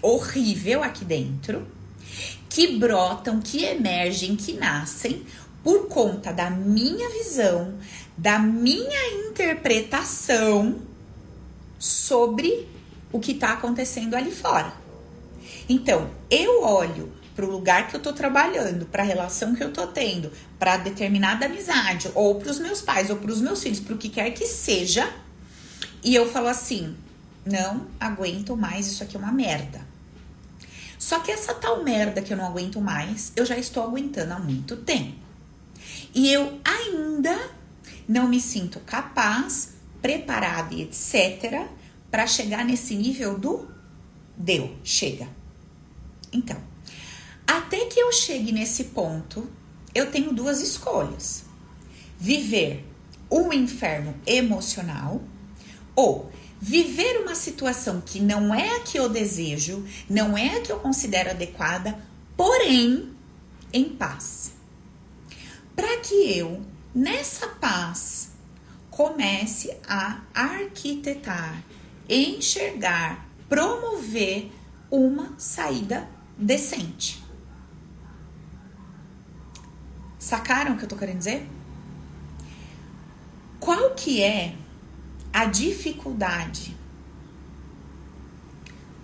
horrível 0.00 0.84
aqui 0.84 1.04
dentro, 1.04 1.66
que 2.48 2.78
brotam, 2.78 3.40
que 3.40 3.64
emergem, 3.64 4.36
que 4.36 4.52
nascem 4.52 5.24
por 5.62 5.88
conta 5.88 6.32
da 6.32 6.48
minha 6.48 7.08
visão, 7.10 7.74
da 8.16 8.38
minha 8.38 9.28
interpretação 9.28 10.80
sobre 11.78 12.68
o 13.12 13.18
que 13.18 13.32
está 13.32 13.52
acontecendo 13.52 14.14
ali 14.14 14.30
fora. 14.30 14.72
Então, 15.68 16.10
eu 16.30 16.62
olho 16.62 17.12
para 17.34 17.44
o 17.44 17.50
lugar 17.50 17.88
que 17.88 17.96
eu 17.96 17.98
estou 17.98 18.12
trabalhando, 18.12 18.86
para 18.86 19.02
a 19.02 19.06
relação 19.06 19.54
que 19.54 19.62
eu 19.62 19.68
estou 19.68 19.86
tendo, 19.88 20.32
para 20.58 20.78
determinada 20.78 21.46
amizade, 21.46 22.10
ou 22.14 22.36
para 22.36 22.50
os 22.50 22.58
meus 22.58 22.80
pais, 22.80 23.10
ou 23.10 23.16
para 23.16 23.30
os 23.30 23.40
meus 23.40 23.62
filhos, 23.62 23.80
para 23.80 23.94
o 23.94 23.98
que 23.98 24.08
quer 24.08 24.30
que 24.30 24.46
seja, 24.46 25.12
e 26.02 26.14
eu 26.14 26.30
falo 26.30 26.48
assim: 26.48 26.96
não 27.44 27.88
aguento 27.98 28.56
mais, 28.56 28.86
isso 28.86 29.02
aqui 29.02 29.16
é 29.16 29.18
uma 29.18 29.32
merda. 29.32 29.80
Só 30.98 31.20
que 31.20 31.30
essa 31.30 31.54
tal 31.54 31.82
merda 31.84 32.22
que 32.22 32.32
eu 32.32 32.36
não 32.36 32.46
aguento 32.46 32.80
mais, 32.80 33.32
eu 33.36 33.44
já 33.44 33.56
estou 33.56 33.82
aguentando 33.82 34.32
há 34.32 34.38
muito 34.38 34.76
tempo. 34.76 35.16
E 36.14 36.32
eu 36.32 36.58
ainda 36.64 37.50
não 38.08 38.28
me 38.28 38.40
sinto 38.40 38.80
capaz, 38.80 39.74
preparada 40.00 40.74
e 40.74 40.82
etc. 40.82 41.66
para 42.10 42.26
chegar 42.26 42.64
nesse 42.64 42.94
nível 42.94 43.38
do 43.38 43.68
deu, 44.36 44.74
chega. 44.82 45.28
Então, 46.32 46.60
até 47.46 47.86
que 47.86 48.00
eu 48.00 48.12
chegue 48.12 48.52
nesse 48.52 48.84
ponto, 48.84 49.48
eu 49.94 50.10
tenho 50.10 50.32
duas 50.32 50.60
escolhas: 50.60 51.44
viver 52.18 52.84
um 53.30 53.52
inferno 53.52 54.14
emocional 54.26 55.22
ou 55.94 56.30
viver 56.60 57.20
uma 57.22 57.34
situação 57.34 58.00
que 58.00 58.20
não 58.20 58.54
é 58.54 58.76
a 58.76 58.80
que 58.80 58.98
eu 58.98 59.08
desejo, 59.08 59.84
não 60.08 60.36
é 60.36 60.56
a 60.56 60.60
que 60.62 60.72
eu 60.72 60.78
considero 60.80 61.30
adequada, 61.30 61.98
porém 62.36 63.14
em 63.72 63.84
paz. 63.90 64.52
Para 65.74 65.98
que 65.98 66.36
eu, 66.36 66.62
nessa 66.94 67.46
paz, 67.48 68.30
comece 68.90 69.76
a 69.86 70.22
arquitetar, 70.32 71.62
enxergar, 72.08 73.28
promover 73.48 74.50
uma 74.90 75.34
saída 75.36 76.08
decente. 76.38 77.22
Sacaram 80.18 80.74
o 80.74 80.78
que 80.78 80.84
eu 80.84 80.88
tô 80.88 80.96
querendo 80.96 81.18
dizer? 81.18 81.46
Qual 83.60 83.94
que 83.94 84.22
é 84.22 84.54
a 85.36 85.44
dificuldade? 85.44 86.74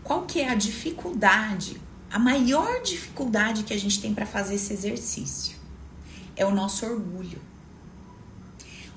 Qual 0.02 0.22
que 0.22 0.40
é 0.40 0.48
a 0.48 0.54
dificuldade? 0.54 1.78
A 2.10 2.18
maior 2.18 2.80
dificuldade 2.80 3.64
que 3.64 3.74
a 3.74 3.78
gente 3.78 4.00
tem 4.00 4.14
para 4.14 4.24
fazer 4.24 4.54
esse 4.54 4.72
exercício 4.72 5.54
é 6.34 6.46
o 6.46 6.50
nosso 6.50 6.86
orgulho. 6.86 7.38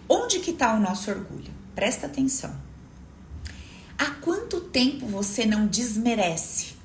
Onde 0.08 0.40
que 0.40 0.52
está 0.52 0.76
o 0.76 0.80
nosso 0.80 1.12
orgulho? 1.12 1.52
Presta 1.76 2.06
atenção. 2.08 2.56
Há 3.98 4.12
quanto 4.12 4.62
tempo 4.62 5.06
você 5.06 5.46
não 5.46 5.68
desmerece 5.68 6.76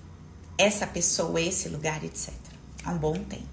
essa 0.59 0.85
pessoa, 0.85 1.41
esse 1.41 1.69
lugar, 1.69 2.03
etc? 2.03 2.35
Há 2.85 2.91
um 2.91 2.99
bom 2.99 3.15
tempo. 3.15 3.47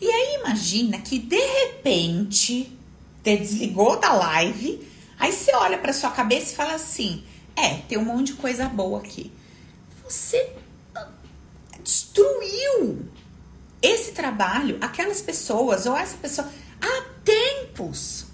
E 0.00 0.10
aí 0.10 0.40
imagina 0.40 0.98
que 1.00 1.18
de 1.18 1.36
repente 1.36 2.78
você 3.22 3.36
desligou 3.36 4.00
da 4.00 4.14
live, 4.14 4.90
aí 5.22 5.32
você 5.32 5.54
olha 5.54 5.78
para 5.78 5.92
sua 5.92 6.10
cabeça 6.10 6.52
e 6.52 6.56
fala 6.56 6.74
assim: 6.74 7.24
"É, 7.56 7.76
tem 7.88 7.96
um 7.96 8.04
monte 8.04 8.28
de 8.28 8.34
coisa 8.34 8.68
boa 8.68 8.98
aqui". 8.98 9.32
Você 10.04 10.52
destruiu 11.82 13.08
esse 13.80 14.12
trabalho, 14.12 14.78
aquelas 14.80 15.22
pessoas 15.22 15.86
ou 15.86 15.96
essa 15.96 16.16
pessoa 16.16 16.48
há 16.80 17.04
tempos. 17.24 18.26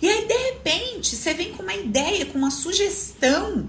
E 0.00 0.08
aí 0.08 0.26
de 0.26 0.34
repente 0.34 1.16
você 1.16 1.34
vem 1.34 1.52
com 1.54 1.62
uma 1.62 1.74
ideia, 1.74 2.26
com 2.26 2.38
uma 2.38 2.50
sugestão 2.50 3.68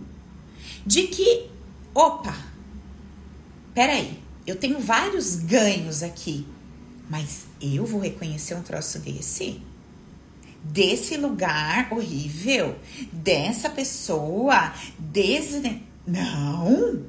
de 0.86 1.08
que, 1.08 1.50
opa, 1.94 2.36
peraí, 3.74 4.20
eu 4.46 4.56
tenho 4.56 4.80
vários 4.80 5.36
ganhos 5.36 6.04
aqui. 6.04 6.46
Mas 7.10 7.46
eu 7.62 7.86
vou 7.86 8.00
reconhecer 8.00 8.56
um 8.56 8.62
troço 8.62 9.00
desse? 9.00 9.62
Desse 10.64 11.18
lugar 11.18 11.92
horrível? 11.92 12.76
Dessa 13.12 13.70
pessoa? 13.70 14.74
Desse. 14.98 15.82
Não! 16.06 17.04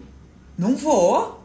Não 0.57 0.77
vou! 0.77 1.43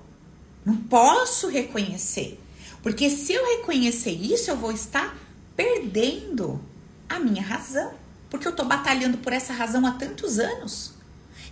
Não 0.66 0.76
posso 0.76 1.48
reconhecer. 1.48 2.40
Porque 2.82 3.10
se 3.10 3.34
eu 3.34 3.58
reconhecer 3.58 4.12
isso, 4.12 4.50
eu 4.50 4.58
vou 4.58 4.72
estar 4.72 5.18
perdendo 5.56 6.62
a 7.10 7.20
minha 7.20 7.42
razão. 7.42 7.94
Porque 8.30 8.48
eu 8.48 8.56
tô 8.56 8.66
batalhando 8.66 9.18
por 9.18 9.34
essa 9.34 9.54
razão 9.54 9.86
há 9.86 9.92
tantos 9.92 10.40
anos. 10.40 10.94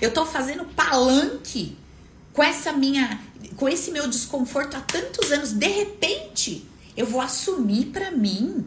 Eu 0.02 0.13
tô 0.13 0.26
fazendo 0.26 0.65
palanque 0.65 1.78
com 2.34 2.44
essa 2.44 2.74
minha 2.74 3.20
com 3.56 3.70
esse 3.70 3.91
meu 3.91 4.08
desconforto 4.10 4.76
há 4.76 4.82
tantos 4.82 5.32
anos. 5.32 5.54
De 5.54 5.68
repente, 5.68 6.70
eu 6.98 7.06
vou 7.06 7.22
assumir 7.22 7.86
para 7.86 8.12
mim 8.12 8.65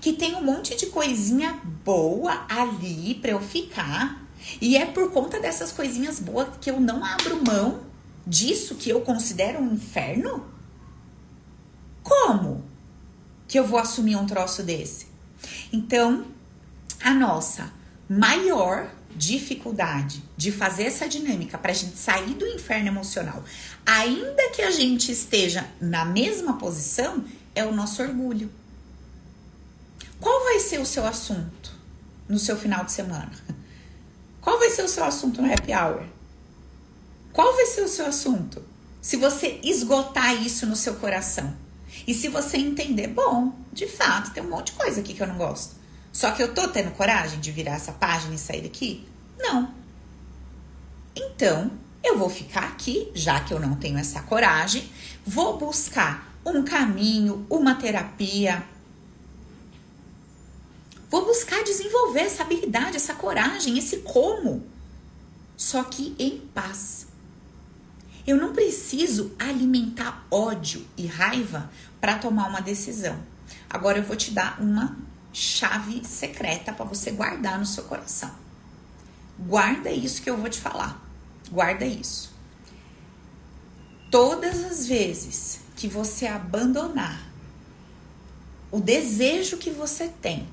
que 0.00 0.12
tem 0.12 0.34
um 0.34 0.42
monte 0.42 0.76
de 0.76 0.86
coisinha 0.86 1.60
boa 1.84 2.46
ali 2.48 3.14
para 3.14 3.32
eu 3.32 3.40
ficar. 3.40 4.26
E 4.60 4.76
é 4.76 4.86
por 4.86 5.10
conta 5.10 5.40
dessas 5.40 5.72
coisinhas 5.72 6.20
boas 6.20 6.48
que 6.60 6.70
eu 6.70 6.80
não 6.80 7.04
abro 7.04 7.44
mão 7.44 7.80
disso 8.26 8.74
que 8.74 8.90
eu 8.90 9.00
considero 9.00 9.58
um 9.58 9.74
inferno? 9.74 10.46
Como 12.02 12.64
que 13.46 13.58
eu 13.58 13.66
vou 13.66 13.78
assumir 13.78 14.16
um 14.16 14.26
troço 14.26 14.62
desse? 14.62 15.06
Então, 15.72 16.26
a 17.02 17.12
nossa 17.14 17.72
maior 18.08 18.90
dificuldade 19.14 20.22
de 20.36 20.52
fazer 20.52 20.84
essa 20.84 21.08
dinâmica 21.08 21.58
para 21.58 21.72
a 21.72 21.74
gente 21.74 21.96
sair 21.96 22.34
do 22.34 22.46
inferno 22.46 22.88
emocional, 22.88 23.42
ainda 23.84 24.50
que 24.50 24.62
a 24.62 24.70
gente 24.70 25.10
esteja 25.10 25.66
na 25.80 26.04
mesma 26.04 26.58
posição, 26.58 27.24
é 27.54 27.64
o 27.64 27.74
nosso 27.74 28.02
orgulho. 28.02 28.50
Qual 30.20 30.44
vai 30.44 30.58
ser 30.58 30.80
o 30.80 30.86
seu 30.86 31.06
assunto 31.06 31.72
no 32.28 32.38
seu 32.38 32.56
final 32.56 32.84
de 32.84 32.92
semana? 32.92 33.32
Qual 34.40 34.58
vai 34.58 34.70
ser 34.70 34.82
o 34.82 34.88
seu 34.88 35.04
assunto 35.04 35.40
no 35.40 35.52
happy 35.52 35.72
hour? 35.72 36.04
Qual 37.32 37.54
vai 37.54 37.66
ser 37.66 37.82
o 37.82 37.88
seu 37.88 38.06
assunto? 38.06 38.62
Se 39.00 39.16
você 39.16 39.60
esgotar 39.62 40.34
isso 40.42 40.66
no 40.66 40.74
seu 40.74 40.94
coração. 40.96 41.56
E 42.06 42.14
se 42.14 42.28
você 42.28 42.56
entender, 42.56 43.08
bom, 43.08 43.52
de 43.72 43.86
fato, 43.86 44.32
tem 44.32 44.42
um 44.42 44.50
monte 44.50 44.72
de 44.72 44.78
coisa 44.78 45.00
aqui 45.00 45.14
que 45.14 45.22
eu 45.22 45.26
não 45.26 45.36
gosto. 45.36 45.76
Só 46.12 46.30
que 46.32 46.42
eu 46.42 46.52
tô 46.52 46.68
tendo 46.68 46.90
coragem 46.92 47.38
de 47.40 47.52
virar 47.52 47.74
essa 47.74 47.92
página 47.92 48.34
e 48.34 48.38
sair 48.38 48.62
daqui? 48.62 49.06
Não. 49.38 49.72
Então, 51.14 51.70
eu 52.02 52.18
vou 52.18 52.28
ficar 52.28 52.64
aqui, 52.64 53.10
já 53.14 53.40
que 53.40 53.52
eu 53.52 53.60
não 53.60 53.76
tenho 53.76 53.98
essa 53.98 54.22
coragem, 54.22 54.90
vou 55.26 55.58
buscar 55.58 56.34
um 56.44 56.64
caminho, 56.64 57.46
uma 57.50 57.74
terapia. 57.74 58.64
Vou 61.10 61.24
buscar 61.24 61.64
desenvolver 61.64 62.20
essa 62.20 62.42
habilidade, 62.42 62.96
essa 62.96 63.14
coragem, 63.14 63.78
esse 63.78 63.98
como. 63.98 64.66
Só 65.56 65.82
que 65.82 66.14
em 66.18 66.38
paz. 66.38 67.06
Eu 68.26 68.36
não 68.36 68.52
preciso 68.52 69.32
alimentar 69.38 70.26
ódio 70.30 70.86
e 70.96 71.06
raiva 71.06 71.70
para 71.98 72.18
tomar 72.18 72.48
uma 72.48 72.60
decisão. 72.60 73.18
Agora 73.70 73.98
eu 73.98 74.04
vou 74.04 74.16
te 74.16 74.32
dar 74.32 74.60
uma 74.60 74.98
chave 75.32 76.04
secreta 76.04 76.72
para 76.72 76.84
você 76.84 77.10
guardar 77.10 77.58
no 77.58 77.64
seu 77.64 77.84
coração. 77.84 78.30
Guarda 79.38 79.90
isso 79.90 80.20
que 80.20 80.28
eu 80.28 80.36
vou 80.36 80.50
te 80.50 80.60
falar. 80.60 81.02
Guarda 81.50 81.86
isso. 81.86 82.36
Todas 84.10 84.62
as 84.64 84.86
vezes 84.86 85.60
que 85.74 85.88
você 85.88 86.26
abandonar 86.26 87.26
o 88.70 88.80
desejo 88.80 89.56
que 89.56 89.70
você 89.70 90.08
tem 90.08 90.46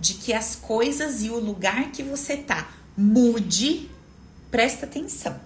de 0.00 0.14
que 0.14 0.32
as 0.32 0.56
coisas 0.56 1.22
e 1.22 1.30
o 1.30 1.38
lugar 1.38 1.92
que 1.92 2.02
você 2.02 2.36
tá 2.36 2.68
mude, 2.96 3.90
presta 4.50 4.86
atenção. 4.86 5.38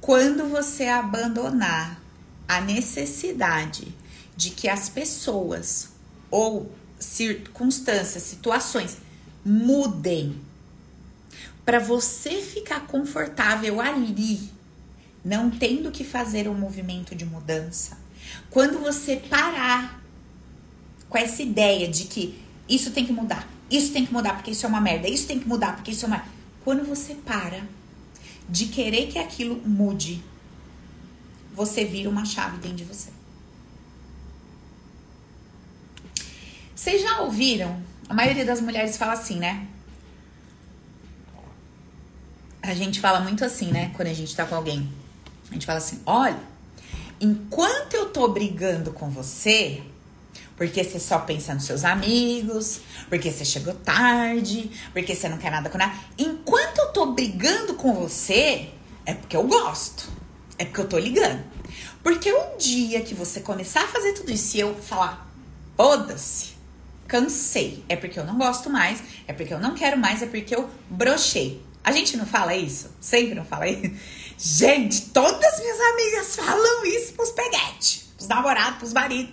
Quando 0.00 0.48
você 0.48 0.86
abandonar 0.86 2.00
a 2.46 2.60
necessidade 2.60 3.94
de 4.34 4.50
que 4.50 4.68
as 4.68 4.88
pessoas 4.88 5.90
ou 6.30 6.72
circunstâncias, 6.98 8.22
situações 8.22 8.96
mudem 9.44 10.40
para 11.64 11.78
você 11.78 12.40
ficar 12.40 12.86
confortável 12.86 13.80
ali, 13.80 14.50
não 15.22 15.50
tendo 15.50 15.90
que 15.90 16.02
fazer 16.02 16.48
um 16.48 16.54
movimento 16.54 17.14
de 17.14 17.26
mudança. 17.26 17.98
Quando 18.50 18.78
você 18.78 19.16
parar 19.16 20.02
com 21.08 21.18
essa 21.18 21.42
ideia 21.42 21.88
de 21.88 22.04
que 22.04 22.47
isso 22.68 22.90
tem 22.90 23.06
que 23.06 23.12
mudar, 23.12 23.48
isso 23.70 23.92
tem 23.92 24.04
que 24.04 24.12
mudar 24.12 24.34
porque 24.34 24.50
isso 24.50 24.66
é 24.66 24.68
uma 24.68 24.80
merda, 24.80 25.08
isso 25.08 25.26
tem 25.26 25.38
que 25.38 25.48
mudar 25.48 25.76
porque 25.76 25.90
isso 25.90 26.04
é 26.04 26.08
uma. 26.08 26.24
Quando 26.64 26.84
você 26.84 27.14
para 27.14 27.62
de 28.48 28.66
querer 28.66 29.08
que 29.08 29.18
aquilo 29.18 29.60
mude, 29.66 30.22
você 31.54 31.84
vira 31.84 32.08
uma 32.08 32.24
chave 32.24 32.58
dentro 32.58 32.78
de 32.78 32.84
você. 32.84 33.10
Vocês 36.74 37.02
já 37.02 37.20
ouviram? 37.22 37.82
A 38.08 38.14
maioria 38.14 38.44
das 38.44 38.60
mulheres 38.60 38.96
fala 38.96 39.12
assim, 39.12 39.38
né? 39.38 39.66
A 42.62 42.72
gente 42.74 43.00
fala 43.00 43.20
muito 43.20 43.44
assim, 43.44 43.70
né? 43.72 43.90
Quando 43.96 44.08
a 44.08 44.14
gente 44.14 44.34
tá 44.34 44.46
com 44.46 44.54
alguém. 44.54 44.88
A 45.50 45.54
gente 45.54 45.66
fala 45.66 45.78
assim: 45.78 46.00
olha, 46.06 46.38
enquanto 47.20 47.94
eu 47.94 48.10
tô 48.10 48.28
brigando 48.28 48.92
com 48.92 49.10
você, 49.10 49.82
porque 50.58 50.82
você 50.82 50.98
só 50.98 51.20
pensa 51.20 51.54
nos 51.54 51.64
seus 51.64 51.84
amigos, 51.84 52.80
porque 53.08 53.30
você 53.30 53.44
chegou 53.44 53.72
tarde, 53.72 54.70
porque 54.92 55.14
você 55.14 55.28
não 55.28 55.38
quer 55.38 55.52
nada 55.52 55.70
com 55.70 55.78
nada. 55.78 55.94
Enquanto 56.18 56.78
eu 56.78 56.92
tô 56.92 57.06
brigando 57.12 57.74
com 57.74 57.94
você, 57.94 58.68
é 59.06 59.14
porque 59.14 59.36
eu 59.36 59.44
gosto. 59.44 60.10
É 60.58 60.64
porque 60.64 60.80
eu 60.80 60.88
tô 60.88 60.98
ligando. 60.98 61.44
Porque 62.02 62.32
o 62.32 62.56
dia 62.58 63.00
que 63.02 63.14
você 63.14 63.40
começar 63.40 63.84
a 63.84 63.86
fazer 63.86 64.14
tudo 64.14 64.32
isso 64.32 64.56
e 64.56 64.60
eu 64.60 64.74
falar, 64.74 65.30
foda-se, 65.76 66.48
cansei, 67.06 67.84
é 67.88 67.94
porque 67.94 68.18
eu 68.18 68.24
não 68.24 68.36
gosto 68.36 68.68
mais, 68.68 69.00
é 69.28 69.32
porque 69.32 69.54
eu 69.54 69.60
não 69.60 69.74
quero 69.74 69.96
mais, 69.96 70.22
é 70.22 70.26
porque 70.26 70.56
eu 70.56 70.68
brochei. 70.90 71.62
A 71.84 71.92
gente 71.92 72.16
não 72.16 72.26
fala 72.26 72.56
isso? 72.56 72.90
Sempre 73.00 73.34
não 73.34 73.44
fala 73.44 73.68
isso? 73.68 73.94
Gente, 74.36 75.02
todas 75.10 75.60
minhas 75.60 75.80
amigas 75.80 76.36
falam 76.36 76.84
isso 76.84 77.12
pros 77.12 77.30
peguetes, 77.30 78.08
pros 78.16 78.26
namorados, 78.26 78.78
pros 78.78 78.92
maridos. 78.92 79.32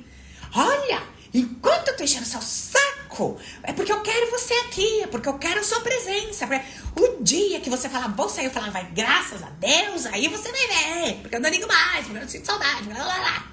Olha, 0.56 1.15
enquanto 1.40 1.90
eu 1.90 1.98
tô 1.98 2.04
enchendo 2.04 2.26
seu 2.26 2.42
saco, 2.42 3.38
é 3.64 3.74
porque 3.74 3.92
eu 3.92 4.02
quero 4.02 4.32
você 4.32 4.54
aqui, 4.66 5.02
é 5.02 5.08
porque 5.08 5.28
eu 5.28 5.38
quero 5.38 5.64
sua 5.64 5.82
presença. 5.82 6.48
O 6.96 7.24
dia 7.24 7.60
que 7.60 7.70
você 7.70 7.90
falar, 7.90 8.08
vou 8.10 8.30
sair, 8.30 8.46
eu 8.46 8.52
falar, 8.52 8.72
vai, 8.72 8.90
graças 8.92 9.44
a 9.44 9.50
Deus, 9.50 10.06
aí 10.06 10.28
você 10.28 10.52
vai 10.52 10.68
ver, 10.68 11.22
porque 11.22 11.36
eu 11.36 11.42
não 11.42 11.50
ligo 11.50 11.68
mais, 11.68 12.06
porque 12.08 12.24
eu 12.24 12.30
sinto 12.30 12.46
saudade, 12.46 12.84
blá 12.84 12.96
blá 12.96 13.20
blá. 13.20 13.48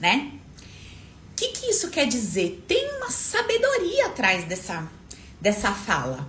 Né? 0.00 0.32
O 1.32 1.34
que, 1.36 1.48
que 1.48 1.66
isso 1.70 1.88
quer 1.90 2.06
dizer? 2.06 2.64
Tem 2.66 2.96
uma 2.96 3.10
sabedoria 3.10 4.06
atrás 4.06 4.44
dessa, 4.44 4.88
dessa 5.40 5.72
fala. 5.72 6.28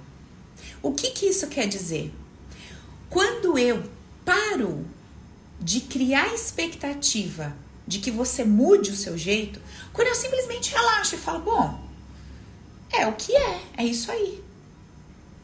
O 0.81 0.93
que, 0.93 1.11
que 1.11 1.25
isso 1.27 1.47
quer 1.47 1.67
dizer? 1.67 2.13
Quando 3.09 3.57
eu 3.57 3.83
paro 4.23 4.85
de 5.59 5.81
criar 5.81 6.33
expectativa 6.33 7.55
de 7.85 7.99
que 7.99 8.11
você 8.11 8.43
mude 8.45 8.91
o 8.91 8.95
seu 8.95 9.17
jeito, 9.17 9.59
quando 9.99 10.07
eu 10.07 10.15
simplesmente 10.15 10.71
relaxo 10.71 11.15
e 11.15 11.17
falo, 11.17 11.39
bom, 11.39 11.77
é 12.89 13.05
o 13.05 13.11
que 13.15 13.35
é, 13.35 13.61
é 13.75 13.83
isso 13.83 14.09
aí. 14.09 14.41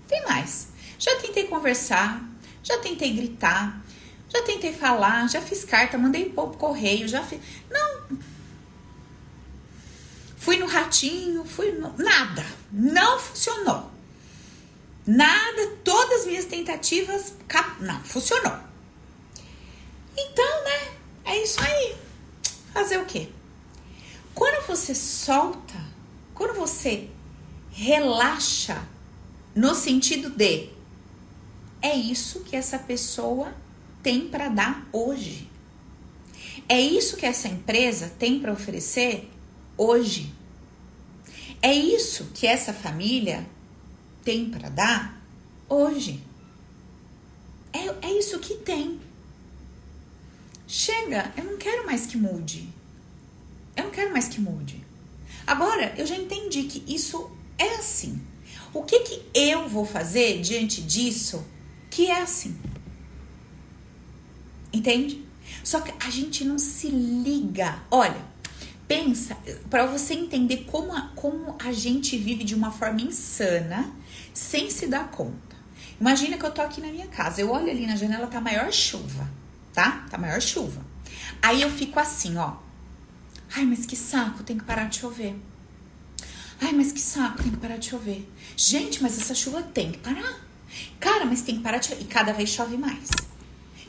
Tem 0.07 0.23
mais. 0.23 0.69
Já 0.97 1.13
tentei 1.17 1.45
conversar, 1.47 2.23
já 2.63 2.77
tentei 2.77 3.11
gritar, 3.11 3.83
já 4.29 4.41
tentei 4.43 4.71
falar, 4.71 5.27
já 5.27 5.41
fiz 5.41 5.65
carta, 5.65 5.97
mandei 5.97 6.29
pro 6.29 6.51
correio, 6.51 7.05
já 7.05 7.21
fiz. 7.21 7.41
Não. 7.69 8.17
Fui 10.37 10.55
no 10.55 10.67
ratinho, 10.67 11.43
fui 11.43 11.73
no. 11.73 11.93
Nada. 11.97 12.45
Não 12.71 13.19
funcionou. 13.19 13.91
Nada, 15.05 15.67
todas 15.83 16.21
as 16.21 16.27
minhas 16.27 16.45
tentativas. 16.45 17.33
Não, 17.81 18.01
funcionou. 18.05 18.57
Então, 20.15 20.63
né? 20.63 20.93
É 21.25 21.43
isso 21.43 21.61
aí. 21.61 21.97
Fazer 22.71 22.99
o 22.99 23.05
quê? 23.05 23.34
Quando 24.35 24.67
você 24.67 24.93
solta, 24.93 25.81
quando 26.33 26.53
você 26.55 27.09
relaxa, 27.71 28.85
no 29.55 29.73
sentido 29.73 30.29
de 30.29 30.69
é 31.81 31.95
isso 31.95 32.41
que 32.41 32.55
essa 32.55 32.77
pessoa 32.77 33.55
tem 34.03 34.27
para 34.27 34.49
dar 34.49 34.87
hoje. 34.91 35.49
É 36.67 36.79
isso 36.79 37.15
que 37.15 37.25
essa 37.25 37.47
empresa 37.47 38.11
tem 38.19 38.39
para 38.39 38.51
oferecer 38.51 39.29
hoje. 39.77 40.33
É 41.61 41.73
isso 41.73 42.31
que 42.33 42.45
essa 42.45 42.73
família 42.73 43.47
tem 44.23 44.49
para 44.49 44.67
dar 44.69 45.21
hoje. 45.69 46.21
É, 47.71 48.07
é 48.07 48.19
isso 48.19 48.39
que 48.39 48.55
tem. 48.55 48.99
Chega, 50.67 51.31
eu 51.37 51.43
não 51.43 51.57
quero 51.57 51.85
mais 51.85 52.05
que 52.05 52.17
mude. 52.17 52.67
Eu 53.75 53.85
não 53.85 53.91
quero 53.91 54.11
mais 54.11 54.27
que 54.27 54.39
mude. 54.39 54.85
Agora, 55.45 55.93
eu 55.97 56.05
já 56.05 56.15
entendi 56.15 56.63
que 56.63 56.83
isso 56.93 57.29
é 57.57 57.75
assim. 57.75 58.21
O 58.73 58.83
que 58.83 58.99
que 59.01 59.21
eu 59.33 59.69
vou 59.69 59.85
fazer 59.85 60.41
diante 60.41 60.81
disso 60.81 61.45
que 61.89 62.07
é 62.07 62.21
assim? 62.21 62.57
Entende? 64.73 65.25
Só 65.63 65.79
que 65.79 65.93
a 66.05 66.09
gente 66.09 66.43
não 66.43 66.57
se 66.57 66.89
liga. 66.89 67.79
Olha, 67.89 68.21
pensa 68.87 69.37
para 69.69 69.85
você 69.85 70.13
entender 70.13 70.65
como 70.65 70.93
a, 70.93 71.11
como 71.15 71.55
a 71.59 71.71
gente 71.71 72.17
vive 72.17 72.43
de 72.43 72.55
uma 72.55 72.71
forma 72.71 73.01
insana 73.01 73.93
sem 74.33 74.69
se 74.69 74.87
dar 74.87 75.09
conta. 75.09 75.55
Imagina 75.99 76.37
que 76.37 76.45
eu 76.45 76.51
tô 76.51 76.61
aqui 76.61 76.81
na 76.81 76.89
minha 76.89 77.07
casa, 77.07 77.39
eu 77.39 77.49
olho 77.49 77.69
ali 77.69 77.87
na 77.87 77.95
janela, 77.95 78.27
tá 78.27 78.41
maior 78.41 78.71
chuva, 78.71 79.29
tá? 79.73 80.05
Tá 80.09 80.17
maior 80.17 80.41
chuva. 80.41 80.85
Aí 81.41 81.61
eu 81.61 81.69
fico 81.69 81.99
assim, 81.99 82.35
ó. 82.37 82.64
Ai, 83.57 83.65
mas 83.65 83.85
que 83.85 83.95
saco, 83.95 84.43
tem 84.43 84.57
que 84.57 84.65
parar 84.65 84.89
de 84.89 84.97
chover. 84.99 85.33
Ai, 86.59 86.73
mas 86.73 86.91
que 86.91 86.99
saco, 86.99 87.41
tem 87.41 87.51
que 87.51 87.57
parar 87.57 87.77
de 87.77 87.89
chover. 87.89 88.29
Gente, 88.57 89.01
mas 89.01 89.17
essa 89.17 89.33
chuva 89.33 89.63
tem 89.63 89.93
que 89.93 89.97
parar. 89.99 90.45
Cara, 90.99 91.25
mas 91.25 91.41
tem 91.41 91.55
que 91.55 91.61
parar 91.61 91.77
de 91.77 91.87
chover. 91.87 92.01
E 92.01 92.05
cada 92.05 92.33
vez 92.33 92.49
chove 92.49 92.75
mais. 92.75 93.09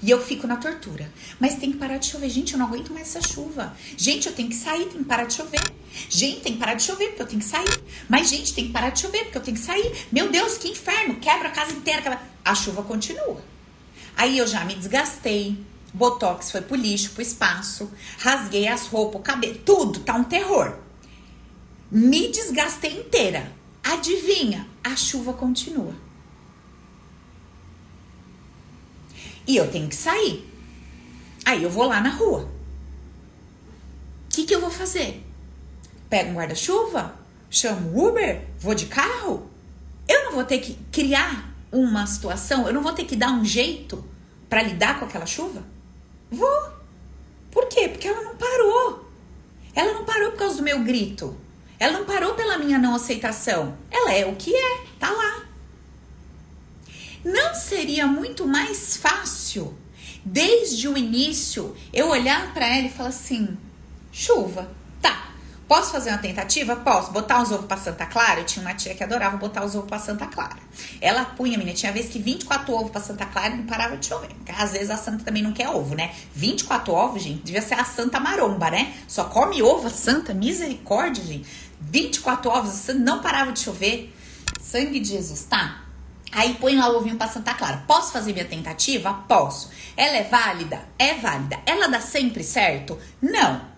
E 0.00 0.08
eu 0.08 0.22
fico 0.22 0.46
na 0.46 0.56
tortura. 0.56 1.12
Mas 1.40 1.56
tem 1.56 1.72
que 1.72 1.78
parar 1.78 1.96
de 1.96 2.06
chover. 2.06 2.30
Gente, 2.30 2.52
eu 2.52 2.60
não 2.60 2.66
aguento 2.66 2.92
mais 2.92 3.08
essa 3.16 3.26
chuva. 3.26 3.76
Gente, 3.96 4.28
eu 4.28 4.34
tenho 4.34 4.48
que 4.48 4.54
sair, 4.54 4.84
tem 4.86 4.98
que 4.98 5.04
parar 5.04 5.24
de 5.24 5.34
chover. 5.34 5.60
Gente, 6.08 6.42
tem 6.42 6.52
que 6.52 6.58
parar 6.60 6.74
de 6.74 6.84
chover 6.84 7.08
porque 7.08 7.22
eu 7.22 7.26
tenho 7.26 7.40
que 7.40 7.48
sair. 7.48 7.82
Mas, 8.08 8.28
gente, 8.28 8.54
tem 8.54 8.66
que 8.68 8.72
parar 8.72 8.90
de 8.90 9.00
chover 9.00 9.24
porque 9.24 9.38
eu 9.38 9.42
tenho 9.42 9.56
que 9.56 9.62
sair. 9.64 10.06
Meu 10.12 10.30
Deus, 10.30 10.58
que 10.58 10.68
inferno. 10.68 11.16
Quebra 11.16 11.48
a 11.48 11.50
casa 11.50 11.72
inteira. 11.72 12.02
Quebra... 12.02 12.20
A 12.44 12.54
chuva 12.54 12.84
continua. 12.84 13.42
Aí 14.16 14.38
eu 14.38 14.46
já 14.46 14.64
me 14.64 14.76
desgastei. 14.76 15.58
Botox 15.92 16.50
foi 16.50 16.60
pro 16.60 16.76
lixo, 16.76 17.12
pro 17.12 17.22
espaço. 17.22 17.90
Rasguei 18.18 18.68
as 18.68 18.86
roupas, 18.86 19.20
o 19.20 19.24
cabelo. 19.24 19.58
Tudo 19.58 20.00
tá 20.00 20.14
um 20.14 20.24
terror. 20.24 20.76
Me 21.90 22.28
desgastei 22.28 23.00
inteira. 23.00 23.52
Adivinha? 23.82 24.66
A 24.82 24.96
chuva 24.96 25.32
continua. 25.32 25.94
E 29.46 29.56
eu 29.56 29.70
tenho 29.70 29.88
que 29.88 29.94
sair. 29.94 30.44
Aí 31.44 31.62
eu 31.62 31.70
vou 31.70 31.86
lá 31.86 32.00
na 32.00 32.10
rua. 32.10 32.50
O 34.24 34.28
que, 34.28 34.44
que 34.44 34.54
eu 34.54 34.60
vou 34.60 34.70
fazer? 34.70 35.24
Pego 36.10 36.30
um 36.30 36.34
guarda-chuva? 36.34 37.14
Chamo 37.48 38.08
Uber? 38.08 38.44
Vou 38.58 38.74
de 38.74 38.86
carro? 38.86 39.48
Eu 40.08 40.24
não 40.24 40.32
vou 40.32 40.44
ter 40.44 40.58
que 40.58 40.74
criar 40.90 41.54
uma 41.70 42.06
situação? 42.06 42.66
Eu 42.66 42.74
não 42.74 42.82
vou 42.82 42.92
ter 42.92 43.04
que 43.04 43.16
dar 43.16 43.30
um 43.30 43.44
jeito 43.44 44.04
para 44.48 44.62
lidar 44.62 44.98
com 44.98 45.04
aquela 45.04 45.26
chuva? 45.26 45.75
Vou. 46.30 46.70
Por 47.50 47.66
quê? 47.66 47.88
Porque 47.88 48.08
ela 48.08 48.22
não 48.22 48.36
parou. 48.36 49.06
Ela 49.74 49.94
não 49.94 50.04
parou 50.04 50.30
por 50.32 50.38
causa 50.38 50.56
do 50.56 50.62
meu 50.62 50.82
grito. 50.82 51.36
Ela 51.78 51.98
não 51.98 52.06
parou 52.06 52.34
pela 52.34 52.58
minha 52.58 52.78
não 52.78 52.94
aceitação. 52.94 53.76
Ela 53.90 54.12
é 54.12 54.26
o 54.26 54.36
que 54.36 54.54
é, 54.54 54.84
tá 54.98 55.10
lá. 55.10 55.46
Não 57.24 57.54
seria 57.54 58.06
muito 58.06 58.46
mais 58.46 58.96
fácil, 58.96 59.76
desde 60.24 60.86
o 60.88 60.96
início, 60.96 61.76
eu 61.92 62.08
olhar 62.08 62.54
para 62.54 62.66
ela 62.66 62.86
e 62.86 62.90
falar 62.90 63.08
assim: 63.08 63.56
chuva. 64.12 64.75
Posso 65.68 65.90
fazer 65.90 66.10
uma 66.10 66.18
tentativa? 66.18 66.76
Posso. 66.76 67.10
Botar 67.10 67.40
uns 67.42 67.50
ovos 67.50 67.66
pra 67.66 67.76
Santa 67.76 68.06
Clara? 68.06 68.40
Eu 68.40 68.46
tinha 68.46 68.64
uma 68.64 68.74
tia 68.74 68.94
que 68.94 69.02
adorava 69.02 69.36
botar 69.36 69.64
os 69.64 69.74
ovos 69.74 69.88
pra 69.88 69.98
Santa 69.98 70.26
Clara. 70.26 70.56
Ela 71.00 71.24
punha, 71.24 71.58
menina, 71.58 71.76
tinha 71.76 71.92
vez 71.92 72.08
que 72.08 72.20
24 72.20 72.72
ovos 72.72 72.90
pra 72.90 73.00
Santa 73.00 73.26
Clara 73.26 73.54
e 73.54 73.56
não 73.56 73.66
parava 73.66 73.96
de 73.96 74.06
chover. 74.06 74.28
Porque 74.28 74.52
às 74.52 74.72
vezes 74.72 74.90
a 74.90 74.96
Santa 74.96 75.24
também 75.24 75.42
não 75.42 75.52
quer 75.52 75.68
ovo, 75.68 75.96
né? 75.96 76.14
24 76.32 76.92
ovos, 76.92 77.22
gente, 77.22 77.42
devia 77.42 77.62
ser 77.62 77.74
a 77.74 77.84
Santa 77.84 78.20
Maromba, 78.20 78.70
né? 78.70 78.94
Só 79.08 79.24
come 79.24 79.60
ovo 79.60 79.88
a 79.88 79.90
Santa, 79.90 80.32
misericórdia, 80.32 81.24
gente. 81.24 81.48
24 81.80 82.50
ovos, 82.50 82.86
não 82.94 83.20
parava 83.20 83.50
de 83.50 83.60
chover. 83.60 84.14
Sangue 84.60 85.00
de 85.00 85.08
Jesus, 85.08 85.44
tá? 85.44 85.82
Aí 86.30 86.54
põe 86.54 86.76
lá 86.76 86.88
o 86.90 86.98
ovinho 86.98 87.16
pra 87.16 87.28
Santa 87.28 87.54
Clara. 87.54 87.82
Posso 87.86 88.12
fazer 88.12 88.32
minha 88.32 88.44
tentativa? 88.44 89.12
Posso. 89.26 89.70
Ela 89.96 90.18
é 90.18 90.24
válida? 90.24 90.80
É 90.98 91.14
válida. 91.14 91.58
Ela 91.66 91.88
dá 91.88 92.00
sempre 92.00 92.44
certo? 92.44 92.98
Não. 93.20 93.75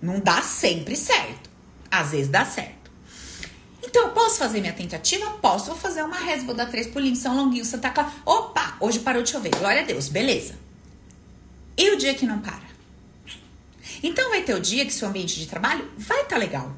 Não 0.00 0.20
dá 0.20 0.42
sempre 0.42 0.96
certo. 0.96 1.50
Às 1.90 2.10
vezes 2.10 2.28
dá 2.28 2.44
certo. 2.44 2.90
Então, 3.82 4.08
eu 4.08 4.10
posso 4.10 4.38
fazer 4.38 4.60
minha 4.60 4.72
tentativa? 4.72 5.30
Posso. 5.42 5.66
Vou 5.66 5.76
fazer 5.76 6.02
uma 6.02 6.18
reza, 6.18 6.44
vou 6.44 6.54
dar 6.54 6.66
três 6.66 6.86
pulinhos, 6.86 7.20
São 7.20 7.36
Longuinho, 7.36 7.64
Santa 7.64 7.90
Clara. 7.90 8.12
Opa, 8.24 8.76
hoje 8.80 8.98
parou 8.98 9.22
de 9.22 9.30
chover. 9.30 9.54
Glória 9.56 9.82
a 9.82 9.84
Deus, 9.84 10.08
beleza. 10.08 10.56
E 11.76 11.90
o 11.90 11.96
dia 11.96 12.14
que 12.14 12.26
não 12.26 12.40
para? 12.40 12.66
Então, 14.02 14.28
vai 14.30 14.42
ter 14.42 14.54
o 14.54 14.60
dia 14.60 14.84
que 14.84 14.92
seu 14.92 15.08
ambiente 15.08 15.38
de 15.38 15.46
trabalho 15.46 15.90
vai 15.96 16.22
estar 16.22 16.30
tá 16.30 16.36
legal. 16.36 16.74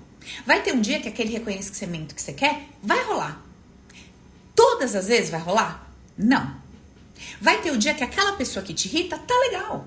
Vai 0.47 0.63
ter 0.63 0.75
um 0.75 0.81
dia 0.81 1.01
que 1.01 1.09
aquele 1.09 1.33
reconhecimento 1.33 2.15
que 2.15 2.23
você 2.23 2.33
quer 2.33 2.67
vai 2.83 3.03
rolar. 3.05 3.43
Todas 4.55 4.95
as 4.95 5.09
vezes 5.09 5.31
vai 5.31 5.41
rolar? 5.41 5.91
Não. 6.17 6.57
Vai 7.41 7.61
ter 7.61 7.71
o 7.71 7.79
dia 7.79 7.95
que 7.95 8.05
aquela 8.05 8.33
pessoa 8.33 8.65
que 8.65 8.75
te 8.75 8.87
irrita 8.89 9.19
tá 9.19 9.35
legal. 9.39 9.87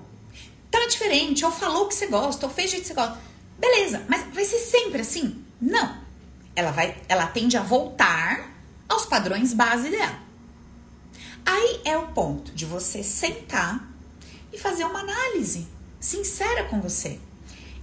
Tá 0.72 0.86
diferente, 0.88 1.44
ou 1.44 1.52
falou 1.52 1.86
que 1.86 1.94
você 1.94 2.06
gosta, 2.06 2.46
ou 2.46 2.52
fez 2.52 2.70
jeito 2.70 2.82
que 2.82 2.88
você 2.88 2.94
gosta. 2.94 3.20
Beleza, 3.58 4.04
mas 4.08 4.24
vai 4.34 4.44
ser 4.44 4.58
sempre 4.58 5.02
assim? 5.02 5.44
Não. 5.60 6.02
Ela 6.56 6.70
vai, 6.72 7.00
ela 7.08 7.26
tende 7.26 7.56
a 7.56 7.62
voltar 7.62 8.50
aos 8.88 9.04
padrões 9.04 9.52
base 9.52 9.90
dela. 9.90 10.18
Aí 11.44 11.82
é 11.84 11.96
o 11.96 12.08
ponto 12.08 12.52
de 12.52 12.64
você 12.64 13.02
sentar 13.04 13.86
e 14.50 14.58
fazer 14.58 14.84
uma 14.84 15.00
análise 15.00 15.68
sincera 16.00 16.64
com 16.64 16.80
você. 16.80 17.20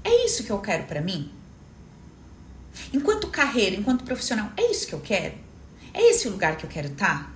É 0.04 0.25
isso 0.25 0.43
que 0.43 0.52
eu 0.52 0.60
quero 0.60 0.86
para 0.86 0.99
mim? 0.99 1.32
Enquanto 2.91 3.28
carreira, 3.28 3.75
enquanto 3.75 4.04
profissional, 4.04 4.52
é 4.58 4.71
isso 4.71 4.88
que 4.88 4.93
eu 4.93 4.99
quero? 4.99 5.36
É 5.93 6.10
esse 6.10 6.28
o 6.28 6.32
lugar 6.32 6.58
que 6.58 6.65
eu 6.65 6.69
quero 6.69 6.88
estar? 6.88 7.23
Tá? 7.23 7.34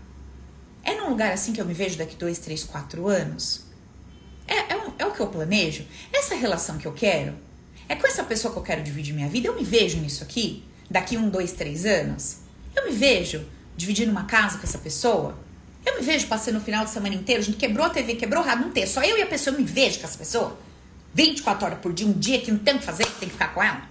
É 0.83 0.95
num 0.95 1.09
lugar 1.09 1.31
assim 1.31 1.53
que 1.53 1.61
eu 1.61 1.65
me 1.65 1.73
vejo 1.73 1.97
daqui 1.97 2.15
dois, 2.15 2.39
três, 2.39 2.63
quatro 2.63 3.07
anos? 3.07 3.62
É, 4.47 4.73
é, 4.73 4.91
é 4.99 5.05
o 5.05 5.11
que 5.11 5.19
eu 5.19 5.27
planejo? 5.27 5.85
Essa 6.11 6.35
relação 6.35 6.77
que 6.77 6.85
eu 6.85 6.93
quero? 6.93 7.35
É 7.87 7.95
com 7.95 8.07
essa 8.07 8.23
pessoa 8.23 8.51
que 8.53 8.59
eu 8.59 8.63
quero 8.63 8.83
dividir 8.83 9.13
minha 9.13 9.27
vida? 9.27 9.47
Eu 9.47 9.55
me 9.55 9.63
vejo 9.63 9.97
nisso 9.99 10.23
aqui? 10.23 10.63
Daqui 10.89 11.17
um, 11.17 11.29
dois, 11.29 11.51
três 11.53 11.85
anos? 11.85 12.37
Eu 12.75 12.85
me 12.85 12.91
vejo 12.91 13.45
dividindo 13.75 14.11
uma 14.11 14.25
casa 14.25 14.57
com 14.57 14.63
essa 14.63 14.77
pessoa? 14.77 15.37
Eu 15.85 15.95
me 15.97 16.01
vejo 16.01 16.27
passando 16.27 16.57
o 16.57 16.61
final 16.61 16.85
de 16.85 16.91
semana 16.91 17.13
inteiro, 17.13 17.41
a 17.41 17.45
gente 17.45 17.57
quebrou 17.57 17.85
a 17.85 17.89
TV, 17.89 18.15
quebrou 18.15 18.41
o 18.41 18.45
rádio, 18.45 18.65
não 18.65 18.71
tem. 18.71 18.87
Só 18.87 19.03
eu 19.03 19.17
e 19.17 19.21
a 19.21 19.25
pessoa, 19.25 19.53
eu 19.53 19.59
me 19.59 19.65
vejo 19.65 19.99
com 19.99 20.05
essa 20.05 20.17
pessoa? 20.17 20.57
24 21.13 21.65
horas 21.65 21.79
por 21.79 21.93
dia, 21.93 22.07
um 22.07 22.13
dia 22.13 22.39
que 22.39 22.51
não 22.51 22.59
tem 22.59 22.75
o 22.75 22.79
que 22.79 22.85
fazer, 22.85 23.05
tem 23.05 23.27
que 23.27 23.33
ficar 23.33 23.53
com 23.53 23.61
ela? 23.61 23.83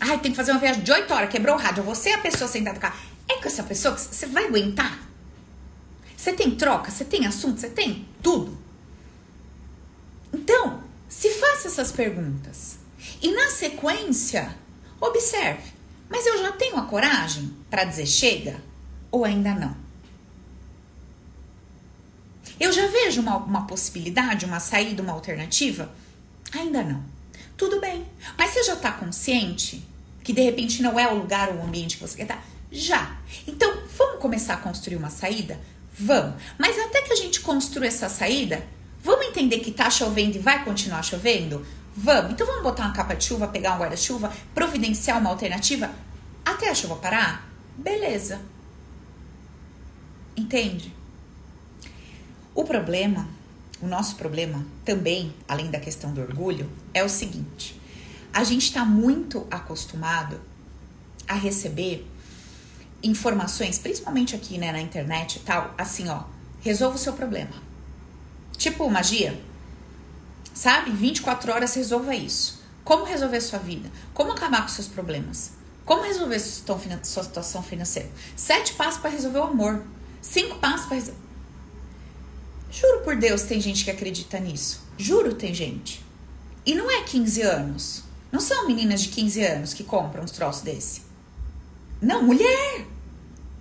Ai, 0.00 0.18
tem 0.18 0.30
que 0.30 0.36
fazer 0.36 0.52
uma 0.52 0.60
viagem 0.60 0.82
de 0.82 0.90
8 0.90 1.12
horas, 1.12 1.30
quebrou 1.30 1.56
o 1.56 1.58
rádio. 1.58 1.82
Você 1.84 2.10
e 2.10 2.12
a 2.14 2.18
pessoa 2.18 2.48
sentada 2.48 2.74
no 2.74 2.80
carro. 2.80 2.96
É 3.28 3.34
com 3.34 3.48
essa 3.48 3.62
pessoa 3.62 3.94
que 3.94 4.00
você 4.00 4.26
vai 4.26 4.46
aguentar? 4.46 4.98
Você 6.16 6.32
tem 6.32 6.50
troca, 6.52 6.90
você 6.90 7.04
tem 7.04 7.26
assunto, 7.26 7.60
você 7.60 7.68
tem 7.68 8.06
tudo. 8.22 8.56
Então, 10.36 10.82
se 11.08 11.30
faça 11.30 11.68
essas 11.68 11.90
perguntas. 11.90 12.78
E 13.22 13.32
na 13.32 13.48
sequência, 13.48 14.54
observe: 15.00 15.72
mas 16.10 16.26
eu 16.26 16.38
já 16.38 16.52
tenho 16.52 16.76
a 16.76 16.84
coragem 16.84 17.50
para 17.70 17.84
dizer 17.84 18.06
chega? 18.06 18.62
Ou 19.10 19.24
ainda 19.24 19.54
não? 19.54 19.74
Eu 22.60 22.70
já 22.70 22.86
vejo 22.86 23.22
uma, 23.22 23.36
uma 23.38 23.66
possibilidade, 23.66 24.44
uma 24.44 24.60
saída, 24.60 25.02
uma 25.02 25.12
alternativa? 25.12 25.90
Ainda 26.52 26.82
não. 26.82 27.02
Tudo 27.56 27.80
bem. 27.80 28.06
Mas 28.36 28.50
você 28.50 28.64
já 28.64 28.74
está 28.74 28.92
consciente 28.92 29.82
que 30.22 30.32
de 30.34 30.42
repente 30.42 30.82
não 30.82 30.98
é 30.98 31.10
o 31.10 31.16
lugar 31.16 31.48
ou 31.50 31.60
o 31.60 31.62
ambiente 31.64 31.96
que 31.96 32.02
você 32.02 32.16
quer 32.16 32.22
estar? 32.24 32.36
Tá? 32.36 32.42
Já. 32.70 33.18
Então, 33.46 33.82
vamos 33.96 34.20
começar 34.20 34.54
a 34.54 34.58
construir 34.58 34.96
uma 34.96 35.10
saída? 35.10 35.58
Vamos. 35.98 36.42
Mas 36.58 36.78
até 36.78 37.02
que 37.02 37.12
a 37.12 37.16
gente 37.16 37.40
construa 37.40 37.86
essa 37.86 38.08
saída, 38.08 38.66
vamos 39.06 39.26
entender 39.26 39.60
que 39.60 39.70
tá 39.70 39.88
chovendo 39.88 40.36
e 40.36 40.40
vai 40.40 40.64
continuar 40.64 41.02
chovendo? 41.02 41.64
Vamos. 41.96 42.32
Então 42.32 42.46
vamos 42.46 42.62
botar 42.62 42.84
uma 42.84 42.92
capa 42.92 43.14
de 43.14 43.24
chuva, 43.24 43.48
pegar 43.48 43.74
um 43.74 43.78
guarda-chuva, 43.78 44.32
providenciar 44.54 45.18
uma 45.18 45.30
alternativa 45.30 45.90
até 46.44 46.68
a 46.68 46.74
chuva 46.74 46.96
parar? 46.96 47.48
Beleza. 47.76 48.40
Entende? 50.36 50.94
O 52.54 52.64
problema 52.64 53.26
o 53.80 53.86
nosso 53.86 54.16
problema 54.16 54.64
também, 54.84 55.34
além 55.46 55.70
da 55.70 55.78
questão 55.78 56.12
do 56.12 56.20
orgulho, 56.20 56.70
é 56.94 57.04
o 57.04 57.08
seguinte: 57.08 57.78
a 58.32 58.42
gente 58.42 58.62
está 58.62 58.84
muito 58.84 59.46
acostumado 59.50 60.40
a 61.28 61.34
receber 61.34 62.06
informações, 63.02 63.78
principalmente 63.78 64.34
aqui 64.34 64.56
né, 64.56 64.72
na 64.72 64.80
internet 64.80 65.36
e 65.36 65.40
tal, 65.40 65.74
assim, 65.76 66.08
ó, 66.08 66.24
resolva 66.62 66.96
o 66.96 66.98
seu 66.98 67.12
problema. 67.12 67.65
Tipo 68.56 68.88
magia, 68.90 69.38
sabe? 70.54 70.90
24 70.90 71.52
horas 71.52 71.74
resolva 71.74 72.14
isso. 72.14 72.62
Como 72.84 73.04
resolver 73.04 73.40
sua 73.40 73.58
vida? 73.58 73.90
Como 74.14 74.32
acabar 74.32 74.62
com 74.62 74.68
seus 74.68 74.88
problemas? 74.88 75.52
Como 75.84 76.02
resolver 76.02 76.38
sua 76.38 77.22
situação 77.24 77.62
financeira? 77.62 78.10
Sete 78.34 78.74
passos 78.74 79.00
para 79.00 79.10
resolver 79.10 79.38
o 79.38 79.44
amor. 79.44 79.84
Cinco 80.22 80.58
passos 80.58 80.86
para 80.86 80.96
resolver. 80.96 81.20
Juro 82.70 83.00
por 83.02 83.16
Deus, 83.16 83.42
tem 83.42 83.60
gente 83.60 83.84
que 83.84 83.90
acredita 83.90 84.38
nisso. 84.38 84.82
Juro, 84.98 85.34
tem 85.34 85.54
gente. 85.54 86.04
E 86.64 86.74
não 86.74 86.90
é 86.90 87.02
15 87.02 87.42
anos. 87.42 88.02
Não 88.32 88.40
são 88.40 88.66
meninas 88.66 89.02
de 89.02 89.08
15 89.10 89.44
anos 89.44 89.74
que 89.74 89.84
compram 89.84 90.24
uns 90.24 90.32
troços 90.32 90.62
desse. 90.62 91.02
Não, 92.00 92.22
mulher. 92.22 92.86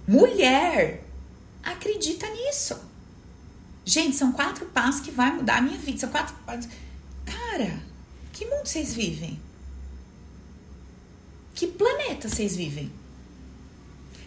Mulher. 0.08 1.03
Acredita 1.63 2.27
nisso. 2.29 2.77
Gente, 3.85 4.15
são 4.15 4.31
quatro 4.31 4.65
passos 4.65 5.01
que 5.01 5.11
vai 5.11 5.31
mudar 5.31 5.57
a 5.57 5.61
minha 5.61 5.77
vida. 5.77 5.99
São 5.99 6.09
quatro 6.09 6.35
passos. 6.45 6.67
Cara, 7.23 7.79
que 8.33 8.45
mundo 8.45 8.65
vocês 8.65 8.93
vivem? 8.95 9.39
Que 11.53 11.67
planeta 11.67 12.27
vocês 12.27 12.55
vivem? 12.55 12.91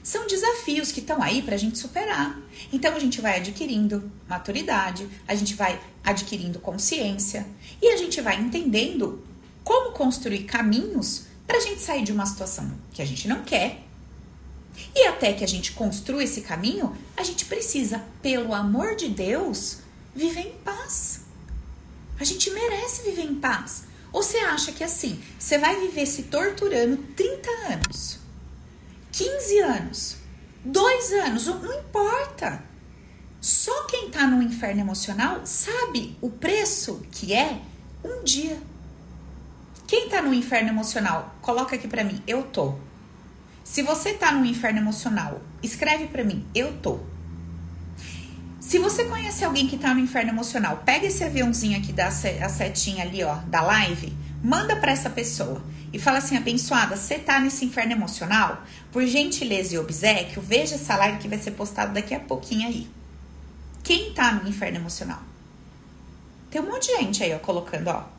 São 0.03 0.27
desafios 0.27 0.91
que 0.93 1.01
estão 1.01 1.23
aí 1.23 1.43
para 1.43 1.57
a 1.57 1.59
gente 1.59 1.77
superar. 1.77 2.41
Então 2.73 2.95
a 2.95 2.99
gente 2.99 3.21
vai 3.21 3.37
adquirindo 3.37 4.11
maturidade, 4.27 5.07
a 5.27 5.35
gente 5.35 5.55
vai 5.55 5.79
adquirindo 6.03 6.59
consciência 6.61 7.47
e 7.83 7.89
a 7.89 7.97
gente 7.97 8.21
vai 8.21 8.41
entendendo 8.41 9.23
como 9.63 9.93
construir 9.93 10.45
caminhos 10.45 11.27
para 11.47 11.59
a 11.59 11.61
gente 11.61 11.83
sair 11.83 12.05
de 12.05 12.13
uma 12.13 12.25
situação 12.25 12.73
que 12.93 13.03
a 13.03 13.05
gente 13.05 13.29
não 13.29 13.43
quer. 13.43 13.88
E 14.95 15.07
até 15.07 15.33
que 15.33 15.45
a 15.45 15.49
gente 15.49 15.73
construa 15.73 16.25
esse 16.25 16.43
caminho, 16.43 16.97
a 17.17 17.23
gente 17.23 17.45
precisa, 17.45 18.03
pelo 18.23 18.55
amor 18.55 18.97
de 18.97 19.09
Deus, 19.09 19.79
viver 20.15 20.49
em 20.49 20.59
paz. 20.65 21.21
A 22.19 22.25
gente 22.25 22.51
merece 22.51 23.03
viver 23.03 23.23
em 23.23 23.35
paz. 23.35 23.85
Ou 24.13 24.23
você 24.23 24.39
acha 24.39 24.73
que 24.73 24.83
assim, 24.83 25.21
você 25.39 25.59
vai 25.59 25.79
viver 25.81 26.07
se 26.07 26.25
torturando 26.25 26.97
30 27.15 27.51
anos? 27.73 28.19
15 29.13 29.59
anos, 29.61 30.17
2 30.65 31.13
anos, 31.13 31.47
não 31.47 31.79
importa. 31.79 32.63
Só 33.41 33.85
quem 33.85 34.11
tá 34.11 34.27
no 34.27 34.43
inferno 34.43 34.81
emocional 34.81 35.43
sabe 35.45 36.17
o 36.21 36.31
preço 36.31 37.03
que 37.13 37.33
é 37.33 37.61
um 38.03 38.25
dia. 38.25 38.61
Quem 39.87 40.09
tá 40.09 40.21
no 40.21 40.35
inferno 40.35 40.71
emocional, 40.71 41.35
coloca 41.41 41.77
aqui 41.77 41.87
para 41.87 42.05
mim, 42.05 42.23
eu 42.27 42.43
tô. 42.43 42.75
Se 43.71 43.83
você 43.83 44.15
tá 44.15 44.33
no 44.33 44.47
inferno 44.47 44.79
emocional, 44.79 45.43
escreve 45.63 46.07
para 46.07 46.25
mim, 46.25 46.43
eu 46.55 46.73
tô. 46.79 47.01
Se 48.59 48.79
você 48.79 49.05
conhece 49.05 49.45
alguém 49.45 49.69
que 49.69 49.77
tá 49.77 49.93
no 49.93 50.01
inferno 50.01 50.31
emocional, 50.31 50.83
pega 50.87 51.07
esse 51.07 51.23
aviãozinho 51.23 51.79
aqui 51.79 51.93
da 51.93 52.07
a 52.07 52.49
setinha 52.49 53.05
ali, 53.05 53.23
ó, 53.23 53.35
da 53.47 53.61
live, 53.61 54.17
manda 54.43 54.75
para 54.75 54.91
essa 54.91 55.11
pessoa 55.11 55.63
e 55.93 55.99
fala 55.99 56.17
assim: 56.17 56.35
abençoada, 56.35 56.97
você 56.97 57.19
tá 57.19 57.39
nesse 57.39 57.67
inferno 57.67 57.93
emocional? 57.93 58.65
Por 58.91 59.05
gentileza 59.05 59.75
e 59.75 59.79
obsequio, 59.79 60.41
veja 60.41 60.77
essa 60.77 60.97
live 60.97 61.19
que 61.19 61.29
vai 61.29 61.39
ser 61.39 61.51
postada 61.51 61.93
daqui 61.93 62.15
a 62.15 62.21
pouquinho 62.21 62.67
aí. 62.67 62.89
Quem 63.83 64.15
tá 64.15 64.33
no 64.33 64.49
inferno 64.49 64.79
emocional? 64.79 65.21
Tem 66.51 66.63
um 66.63 66.71
monte 66.71 66.87
de 66.87 66.97
gente 66.97 67.23
aí, 67.23 67.35
ó, 67.35 67.39
colocando, 67.39 67.89
ó. 67.89 68.18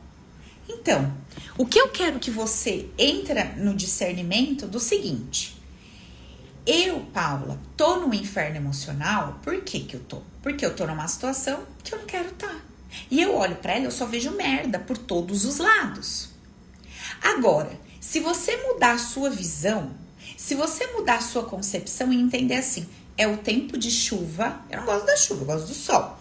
Então, 0.70 1.12
o 1.58 1.66
que 1.66 1.80
eu 1.80 1.90
quero 1.90 2.20
que 2.20 2.30
você 2.30 2.88
entra 2.98 3.56
no 3.58 3.74
discernimento 3.76 4.68
do 4.68 4.80
seguinte. 4.80 5.58
Eu, 6.66 7.00
Paula, 7.12 7.60
tô 7.76 7.96
no 7.96 8.14
inferno 8.14 8.58
emocional. 8.58 9.40
Por 9.42 9.62
que 9.64 9.80
que 9.80 9.96
eu 9.96 10.02
tô? 10.02 10.22
Porque 10.44 10.64
eu 10.64 10.76
tô 10.76 10.86
numa 10.86 11.08
situação 11.08 11.64
que 11.84 11.94
eu 11.94 12.00
não 12.00 12.06
quero 12.06 12.30
estar. 12.30 12.48
Tá. 12.48 12.62
E 13.10 13.20
eu 13.22 13.36
olho 13.36 13.56
para 13.56 13.74
ela, 13.74 13.86
eu 13.86 13.92
só 13.92 14.06
vejo 14.06 14.32
merda 14.32 14.78
por 14.78 14.98
todos 14.98 15.46
os 15.46 15.58
lados. 15.58 16.30
Agora, 17.22 17.72
se 18.00 18.20
você 18.20 18.56
mudar 18.58 18.94
a 18.94 18.98
sua 19.00 19.30
visão, 19.30 19.92
se 20.38 20.54
você 20.54 20.88
mudar 20.88 21.16
a 21.16 21.22
sua 21.22 21.44
concepção 21.44 22.14
e 22.14 22.18
entender 22.18 22.56
assim, 22.56 22.88
é 23.18 23.28
o 23.28 23.38
tempo 23.38 23.78
de 23.78 23.92
chuva, 23.92 24.62
eu 24.70 24.78
não 24.78 24.86
gosto 24.86 25.06
da 25.06 25.18
chuva, 25.18 25.42
eu 25.42 25.46
gosto 25.46 25.68
do 25.68 25.74
sol. 25.74 26.19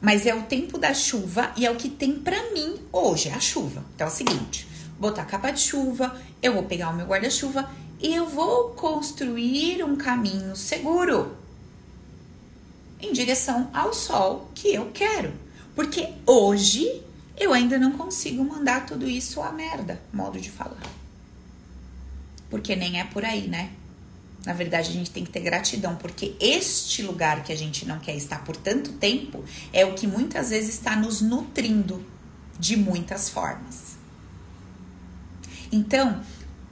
Mas 0.00 0.26
é 0.26 0.34
o 0.34 0.42
tempo 0.42 0.78
da 0.78 0.92
chuva 0.92 1.52
e 1.56 1.64
é 1.64 1.70
o 1.70 1.76
que 1.76 1.88
tem 1.88 2.14
para 2.14 2.52
mim 2.52 2.76
hoje, 2.92 3.28
é 3.28 3.34
a 3.34 3.40
chuva. 3.40 3.84
Então 3.94 4.06
é 4.06 4.10
o 4.10 4.12
seguinte, 4.12 4.68
botar 4.98 5.24
capa 5.24 5.50
de 5.50 5.60
chuva, 5.60 6.20
eu 6.42 6.54
vou 6.54 6.64
pegar 6.64 6.90
o 6.90 6.94
meu 6.94 7.06
guarda-chuva 7.06 7.68
e 8.00 8.14
eu 8.14 8.28
vou 8.28 8.70
construir 8.70 9.82
um 9.82 9.96
caminho 9.96 10.54
seguro 10.54 11.36
em 13.00 13.12
direção 13.12 13.70
ao 13.72 13.92
sol 13.92 14.50
que 14.54 14.74
eu 14.74 14.90
quero. 14.92 15.32
Porque 15.74 16.08
hoje 16.26 17.02
eu 17.36 17.52
ainda 17.52 17.78
não 17.78 17.92
consigo 17.92 18.44
mandar 18.44 18.86
tudo 18.86 19.08
isso 19.08 19.42
à 19.42 19.52
merda, 19.52 20.00
modo 20.12 20.40
de 20.40 20.50
falar. 20.50 20.82
Porque 22.48 22.76
nem 22.76 23.00
é 23.00 23.04
por 23.04 23.24
aí, 23.24 23.48
né? 23.48 23.70
Na 24.46 24.52
verdade, 24.52 24.90
a 24.90 24.92
gente 24.92 25.10
tem 25.10 25.24
que 25.24 25.30
ter 25.30 25.40
gratidão, 25.40 25.96
porque 25.96 26.36
este 26.38 27.02
lugar 27.02 27.42
que 27.42 27.52
a 27.52 27.56
gente 27.56 27.84
não 27.84 27.98
quer 27.98 28.14
estar 28.14 28.44
por 28.44 28.56
tanto 28.56 28.92
tempo 28.92 29.44
é 29.72 29.84
o 29.84 29.94
que 29.94 30.06
muitas 30.06 30.50
vezes 30.50 30.76
está 30.76 30.94
nos 30.94 31.20
nutrindo 31.20 32.06
de 32.56 32.76
muitas 32.76 33.28
formas. 33.28 33.96
Então, 35.72 36.22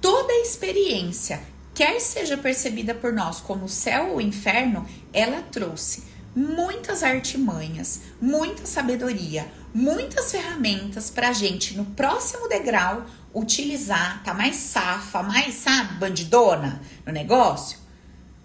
toda 0.00 0.32
experiência, 0.34 1.42
quer 1.74 2.00
seja 2.00 2.38
percebida 2.38 2.94
por 2.94 3.12
nós 3.12 3.40
como 3.40 3.68
céu 3.68 4.12
ou 4.12 4.20
inferno, 4.20 4.86
ela 5.12 5.42
trouxe 5.42 6.04
muitas 6.34 7.02
artimanhas, 7.02 8.02
muita 8.20 8.66
sabedoria, 8.66 9.50
muitas 9.74 10.30
ferramentas 10.30 11.10
para 11.10 11.30
a 11.30 11.32
gente 11.32 11.76
no 11.76 11.84
próximo 11.86 12.48
degrau 12.48 13.04
utilizar, 13.34 14.22
tá 14.22 14.32
mais 14.32 14.56
safa, 14.56 15.22
mais, 15.22 15.54
sabe, 15.54 15.94
bandidona 15.94 16.80
no 17.04 17.12
negócio? 17.12 17.78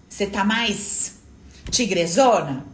Você 0.08 0.26
tá 0.26 0.44
mais 0.44 1.20
tigrezona? 1.70 2.66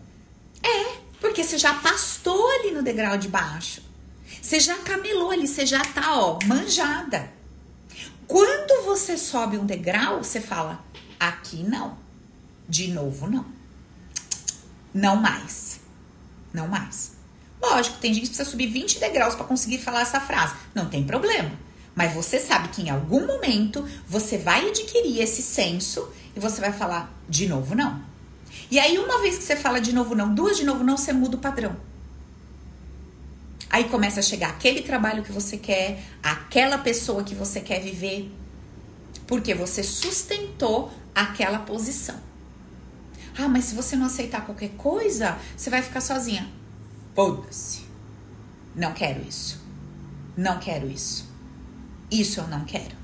É, 0.62 0.96
porque 1.20 1.44
você 1.44 1.58
já 1.58 1.74
pastou 1.74 2.48
ali 2.58 2.72
no 2.72 2.82
degrau 2.82 3.18
de 3.18 3.28
baixo. 3.28 3.82
Você 4.40 4.58
já 4.58 4.76
camelou 4.78 5.30
ali, 5.30 5.46
você 5.46 5.66
já 5.66 5.84
tá, 5.84 6.16
ó, 6.16 6.38
manjada. 6.46 7.30
Quando 8.26 8.84
você 8.84 9.16
sobe 9.16 9.58
um 9.58 9.66
degrau, 9.66 10.22
você 10.22 10.40
fala: 10.40 10.84
aqui 11.20 11.62
não. 11.62 11.98
De 12.68 12.88
novo, 12.88 13.28
não. 13.28 13.46
Não 14.92 15.16
mais. 15.16 15.80
Não 16.52 16.66
mais. 16.66 17.12
Lógico, 17.60 17.98
tem 17.98 18.12
gente 18.12 18.24
que 18.24 18.28
precisa 18.28 18.48
subir 18.48 18.66
20 18.68 18.98
degraus 18.98 19.34
para 19.34 19.44
conseguir 19.44 19.78
falar 19.78 20.00
essa 20.00 20.20
frase. 20.20 20.54
Não 20.74 20.88
tem 20.88 21.04
problema. 21.04 21.65
Mas 21.96 22.12
você 22.12 22.38
sabe 22.38 22.68
que 22.68 22.82
em 22.82 22.90
algum 22.90 23.26
momento 23.26 23.88
você 24.06 24.36
vai 24.36 24.68
adquirir 24.68 25.20
esse 25.20 25.40
senso 25.40 26.12
e 26.36 26.38
você 26.38 26.60
vai 26.60 26.70
falar 26.70 27.10
de 27.26 27.48
novo 27.48 27.74
não. 27.74 28.04
E 28.70 28.78
aí, 28.78 28.98
uma 28.98 29.20
vez 29.20 29.38
que 29.38 29.44
você 29.44 29.56
fala 29.56 29.80
de 29.80 29.94
novo 29.94 30.14
não, 30.14 30.34
duas 30.34 30.58
de 30.58 30.64
novo 30.64 30.84
não, 30.84 30.98
você 30.98 31.12
muda 31.12 31.36
o 31.36 31.40
padrão. 31.40 31.74
Aí 33.70 33.84
começa 33.84 34.20
a 34.20 34.22
chegar 34.22 34.50
aquele 34.50 34.82
trabalho 34.82 35.22
que 35.22 35.32
você 35.32 35.56
quer, 35.56 36.02
aquela 36.22 36.78
pessoa 36.78 37.24
que 37.24 37.34
você 37.34 37.60
quer 37.60 37.80
viver, 37.80 38.30
porque 39.26 39.54
você 39.54 39.82
sustentou 39.82 40.92
aquela 41.14 41.60
posição. 41.60 42.20
Ah, 43.38 43.48
mas 43.48 43.64
se 43.64 43.74
você 43.74 43.96
não 43.96 44.06
aceitar 44.06 44.44
qualquer 44.44 44.70
coisa, 44.76 45.38
você 45.56 45.70
vai 45.70 45.82
ficar 45.82 46.00
sozinha. 46.00 46.46
Foda-se. 47.14 47.82
Não 48.74 48.92
quero 48.92 49.26
isso. 49.26 49.60
Não 50.36 50.58
quero 50.58 50.90
isso. 50.90 51.25
Isso 52.10 52.40
eu 52.40 52.46
não 52.48 52.64
quero. 52.64 52.94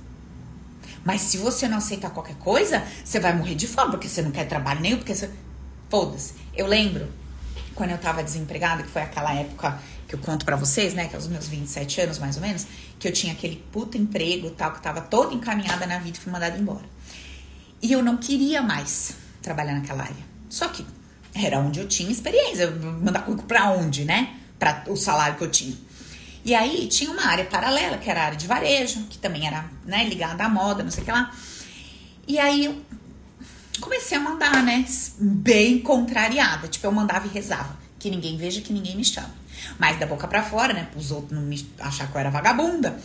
Mas 1.05 1.23
se 1.23 1.37
você 1.37 1.69
não 1.69 1.79
aceitar 1.79 2.11
qualquer 2.11 2.37
coisa, 2.37 2.83
você 3.05 3.19
vai 3.19 3.37
morrer 3.37 3.55
de 3.55 3.67
fome, 3.67 3.91
porque 3.91 4.09
você 4.09 4.23
não 4.23 4.31
quer 4.31 4.45
trabalho 4.45 4.81
nenhum, 4.81 4.99
porque 4.99 5.15
você. 5.15 5.31
Foda-se. 5.91 6.35
Eu 6.55 6.67
lembro 6.67 7.07
quando 7.75 7.91
eu 7.91 7.99
tava 7.99 8.23
desempregada, 8.23 8.83
que 8.83 8.89
foi 8.89 9.03
aquela 9.03 9.35
época 9.35 9.79
que 10.09 10.15
eu 10.15 10.19
conto 10.19 10.45
para 10.45 10.57
vocês, 10.57 10.95
né, 10.95 11.07
que 11.09 11.15
é 11.15 11.19
os 11.19 11.27
meus 11.27 11.49
27 11.49 12.01
anos 12.03 12.19
mais 12.19 12.37
ou 12.37 12.43
menos, 12.43 12.67
que 12.99 13.09
eu 13.09 13.13
tinha 13.13 13.33
aquele 13.33 13.57
puto 13.73 13.97
emprego 13.97 14.51
tal, 14.51 14.73
que 14.73 14.81
tava 14.81 15.01
toda 15.01 15.35
encaminhada 15.35 15.87
na 15.87 15.99
vida 15.99 16.17
e 16.17 16.21
fui 16.21 16.33
mandada 16.33 16.57
embora. 16.57 16.85
E 17.83 17.93
eu 17.93 18.03
não 18.03 18.17
queria 18.17 18.63
mais 18.63 19.17
trabalhar 19.43 19.75
naquela 19.75 20.05
área. 20.05 20.25
Só 20.49 20.69
que 20.69 20.87
era 21.35 21.59
onde 21.59 21.81
eu 21.81 21.89
tinha 21.89 22.11
experiência. 22.11 22.71
Mandar 22.71 23.23
currículo 23.23 23.49
pra 23.49 23.71
onde, 23.71 24.05
né? 24.05 24.37
Para 24.59 24.85
o 24.89 24.97
salário 24.97 25.37
que 25.37 25.45
eu 25.45 25.51
tinha. 25.51 25.77
E 26.45 26.55
aí 26.55 26.89
tinha 26.89 27.11
uma 27.11 27.25
área 27.25 27.45
paralela, 27.45 27.99
que 27.99 28.11
era 28.11 28.23
a 28.23 28.25
área 28.27 28.37
de 28.37 28.47
varejo, 28.47 29.05
que 29.09 29.19
também 29.19 29.47
era 29.47 29.65
né, 29.85 30.05
ligada 30.05 30.45
à 30.45 30.49
moda, 30.49 30.83
não 30.83 30.91
sei 30.91 31.03
o 31.03 31.07
que 31.07 31.13
lá. 31.13 31.33
E 32.27 32.39
aí 32.39 32.65
eu 32.65 32.83
comecei 33.81 34.17
a 34.17 34.21
mandar, 34.21 34.63
né? 34.63 34.85
Bem 35.19 35.79
contrariada. 35.81 36.67
Tipo, 36.69 36.87
eu 36.87 36.93
mandava 36.93 37.27
e 37.27 37.31
rezava. 37.31 37.77
Que 37.99 38.11
ninguém 38.11 38.37
veja, 38.37 38.61
que 38.61 38.73
ninguém 38.73 38.97
me 38.97 39.05
chame. 39.05 39.33
Mas 39.79 39.99
da 39.99 40.07
boca 40.07 40.27
para 40.27 40.43
fora, 40.43 40.73
né? 40.73 40.89
Os 40.97 41.13
outros 41.13 41.33
não 41.33 41.43
me 41.43 41.69
achar 41.79 42.11
que 42.11 42.17
eu 42.17 42.21
era 42.21 42.31
vagabunda. 42.31 42.99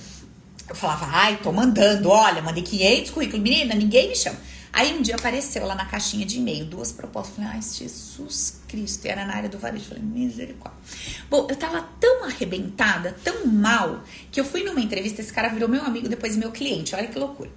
Eu 0.68 0.76
falava, 0.76 1.08
ai, 1.10 1.38
tô 1.38 1.52
mandando, 1.52 2.10
olha, 2.10 2.42
mandei 2.42 2.64
500 2.64 3.12
currículos, 3.12 3.42
menina, 3.42 3.74
ninguém 3.74 4.10
me 4.10 4.16
chama. 4.16 4.38
Aí 4.72 4.98
um 4.98 5.02
dia 5.02 5.16
apareceu 5.16 5.66
lá 5.66 5.76
na 5.76 5.86
caixinha 5.86 6.26
de 6.26 6.38
e-mail 6.38 6.66
duas 6.66 6.92
propostas. 6.92 7.36
Falei, 7.36 7.52
ai, 7.54 7.62
Jesus 7.62 8.62
Cristo. 8.68 9.06
E 9.06 9.10
era 9.10 9.26
na 9.26 9.36
área 9.36 9.50
do 9.50 9.58
varejo. 9.58 9.86
Falei, 9.86 10.04
misericórdia. 10.04 10.80
Bom, 11.30 11.48
eu 11.50 11.56
tava 11.56 11.82
tão 12.00 12.26
arrebentada, 12.26 13.16
tão 13.24 13.48
mal, 13.48 14.04
que 14.32 14.40
eu 14.40 14.46
fui 14.46 14.64
numa 14.64 14.82
entrevista. 14.82 15.22
Esse 15.22 15.34
cara 15.34 15.50
virou 15.50 15.68
meu 15.68 15.84
amigo, 15.84 16.08
depois 16.08 16.36
meu 16.36 16.52
cliente. 16.52 16.96
Olha 16.96 17.08
que 17.08 17.18
loucura. 17.18 17.50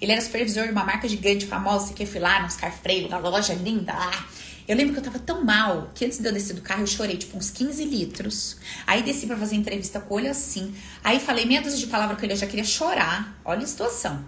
Ele 0.00 0.12
era 0.12 0.20
supervisor 0.20 0.64
de 0.64 0.72
uma 0.72 0.84
marca 0.84 1.08
gigante, 1.08 1.46
famosa, 1.46 1.94
que 1.94 2.02
eu 2.02 2.06
fui 2.06 2.20
lá, 2.20 2.42
nos 2.42 2.56
Carfreiro, 2.56 3.08
uma 3.08 3.18
loja 3.18 3.54
linda 3.54 3.92
lá. 3.92 4.26
Eu 4.68 4.76
lembro 4.76 4.94
que 4.94 4.98
eu 4.98 5.04
tava 5.04 5.20
tão 5.20 5.44
mal 5.44 5.92
que 5.94 6.04
antes 6.04 6.18
de 6.18 6.28
eu 6.28 6.32
descer 6.32 6.54
do 6.54 6.60
carro 6.60 6.82
eu 6.82 6.86
chorei 6.88 7.16
tipo 7.16 7.36
uns 7.38 7.50
15 7.50 7.84
litros. 7.84 8.56
Aí 8.84 9.00
desci 9.02 9.26
para 9.26 9.36
fazer 9.36 9.54
entrevista 9.54 10.00
com 10.00 10.14
o 10.14 10.16
olho 10.16 10.30
assim. 10.30 10.74
Aí 11.04 11.20
falei 11.20 11.46
meia 11.46 11.62
dúzia 11.62 11.78
de 11.78 11.86
palavras 11.86 12.18
com 12.18 12.24
ele, 12.24 12.32
eu 12.32 12.36
já 12.36 12.48
queria 12.48 12.64
chorar. 12.64 13.38
Olha 13.44 13.62
a 13.62 13.66
situação. 13.66 14.24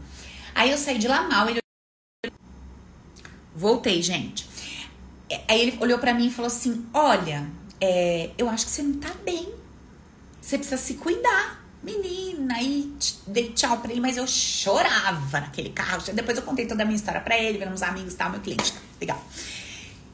Aí 0.55 0.71
eu 0.71 0.79
saí 0.79 0.97
de 0.97 1.09
lá 1.09 1.23
mal, 1.29 1.49
ele 1.49 1.59
Voltei, 3.59 4.01
gente. 4.01 4.49
Aí 5.49 5.61
ele 5.61 5.77
olhou 5.81 5.99
para 5.99 6.15
mim 6.15 6.29
e 6.29 6.31
falou 6.31 6.47
assim: 6.47 6.87
Olha, 6.95 7.45
é, 7.81 8.31
eu 8.39 8.49
acho 8.49 8.67
que 8.67 8.71
você 8.71 8.83
não 8.83 8.95
tá 8.95 9.11
bem. 9.25 9.49
Você 10.41 10.57
precisa 10.57 10.81
se 10.81 10.95
cuidar. 10.95 11.59
Menina, 11.83 12.55
aí 12.55 12.93
dei 13.27 13.51
tchau 13.53 13.79
pra 13.79 13.91
ele, 13.91 14.01
mas 14.01 14.17
eu 14.17 14.27
chorava 14.27 15.41
naquele 15.41 15.71
carro. 15.71 16.03
Depois 16.13 16.37
eu 16.39 16.45
contei 16.45 16.67
toda 16.67 16.83
a 16.83 16.87
minha 16.87 16.97
história 16.97 17.21
pra 17.21 17.37
ele, 17.39 17.65
uns 17.67 17.83
amigos 17.83 18.15
e 18.15 18.17
tal, 18.17 18.31
meu 18.31 18.41
cliente. 18.41 18.73
Tá? 18.73 18.79
Legal. 19.01 19.25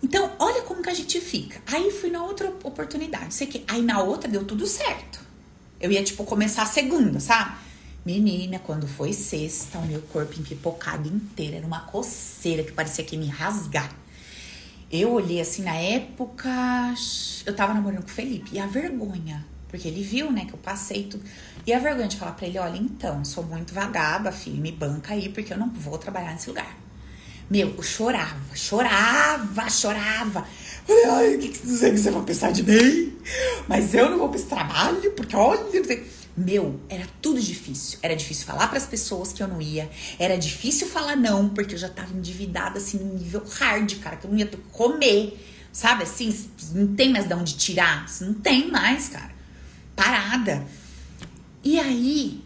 Então, 0.02 0.32
olha 0.38 0.62
como 0.62 0.82
que 0.82 0.90
a 0.90 0.94
gente 0.94 1.20
fica. 1.20 1.60
Aí 1.66 1.90
fui 1.90 2.10
na 2.10 2.22
outra 2.22 2.48
oportunidade. 2.62 3.32
Sei 3.34 3.46
que 3.46 3.64
aí 3.68 3.82
na 3.82 4.00
outra 4.00 4.28
deu 4.28 4.44
tudo 4.44 4.66
certo. 4.66 5.20
Eu 5.80 5.90
ia, 5.92 6.02
tipo, 6.02 6.24
começar 6.24 6.62
a 6.62 6.66
segunda, 6.66 7.20
sabe? 7.20 7.56
Menina, 8.04 8.58
quando 8.58 8.86
foi 8.86 9.14
sexta, 9.14 9.78
o 9.78 9.86
meu 9.86 10.02
corpo 10.02 10.38
empipocado 10.38 11.08
inteiro. 11.08 11.56
Era 11.56 11.66
uma 11.66 11.80
coceira 11.80 12.62
que 12.62 12.70
parecia 12.70 13.02
que 13.02 13.16
ia 13.16 13.20
me 13.20 13.28
rasgar. 13.28 13.90
Eu 14.92 15.12
olhei 15.12 15.40
assim 15.40 15.62
na 15.62 15.74
época. 15.74 16.50
Eu 17.46 17.56
tava 17.56 17.72
namorando 17.72 18.02
com 18.02 18.08
o 18.08 18.12
Felipe. 18.12 18.50
E 18.52 18.58
a 18.58 18.66
vergonha. 18.66 19.46
Porque 19.68 19.88
ele 19.88 20.02
viu, 20.02 20.30
né, 20.30 20.44
que 20.44 20.52
eu 20.52 20.58
passei 20.58 21.04
tudo. 21.04 21.24
E 21.66 21.72
a 21.72 21.78
vergonha 21.78 22.06
de 22.06 22.16
falar 22.18 22.32
pra 22.32 22.46
ele: 22.46 22.58
olha, 22.58 22.76
então, 22.76 23.24
sou 23.24 23.42
muito 23.42 23.72
vagaba, 23.72 24.30
filho, 24.30 24.60
me 24.60 24.70
banca 24.70 25.14
aí, 25.14 25.30
porque 25.30 25.52
eu 25.54 25.58
não 25.58 25.70
vou 25.70 25.96
trabalhar 25.96 26.32
nesse 26.32 26.48
lugar. 26.48 26.76
Meu, 27.50 27.74
eu 27.74 27.82
chorava, 27.82 28.54
chorava, 28.54 29.68
chorava. 29.70 30.46
Ai, 31.08 31.36
o 31.36 31.38
que, 31.38 31.48
que 31.48 31.66
você 31.66 32.10
vai 32.10 32.22
pensar 32.22 32.52
de 32.52 32.62
mim? 32.62 33.16
Mas 33.66 33.94
eu 33.94 34.10
não 34.10 34.18
vou 34.18 34.28
pra 34.28 34.38
esse 34.38 34.46
trabalho, 34.46 35.10
porque 35.12 35.34
olha. 35.34 35.60
Meu, 36.36 36.80
era 36.88 37.06
tudo 37.22 37.40
difícil. 37.40 37.98
Era 38.02 38.16
difícil 38.16 38.44
falar 38.44 38.66
para 38.66 38.78
as 38.78 38.86
pessoas 38.86 39.32
que 39.32 39.42
eu 39.42 39.46
não 39.46 39.62
ia. 39.62 39.88
Era 40.18 40.36
difícil 40.36 40.88
falar 40.88 41.16
não, 41.16 41.48
porque 41.48 41.74
eu 41.74 41.78
já 41.78 41.88
tava 41.88 42.12
endividada 42.12 42.78
assim 42.78 42.98
no 42.98 43.14
nível 43.14 43.44
hard, 43.44 44.00
cara, 44.00 44.16
que 44.16 44.26
eu 44.26 44.30
não 44.30 44.38
ia 44.38 44.50
comer. 44.72 45.38
Sabe 45.72 46.02
assim, 46.02 46.36
não 46.72 46.94
tem 46.94 47.12
mais 47.12 47.28
de 47.28 47.34
onde 47.34 47.54
tirar. 47.56 48.06
Não 48.20 48.34
tem 48.34 48.68
mais, 48.68 49.08
cara. 49.08 49.32
Parada. 49.94 50.66
E 51.62 51.78
aí 51.78 52.42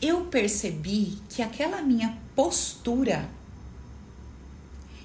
eu 0.00 0.26
percebi 0.26 1.18
que 1.28 1.42
aquela 1.42 1.82
minha 1.82 2.16
postura 2.36 3.28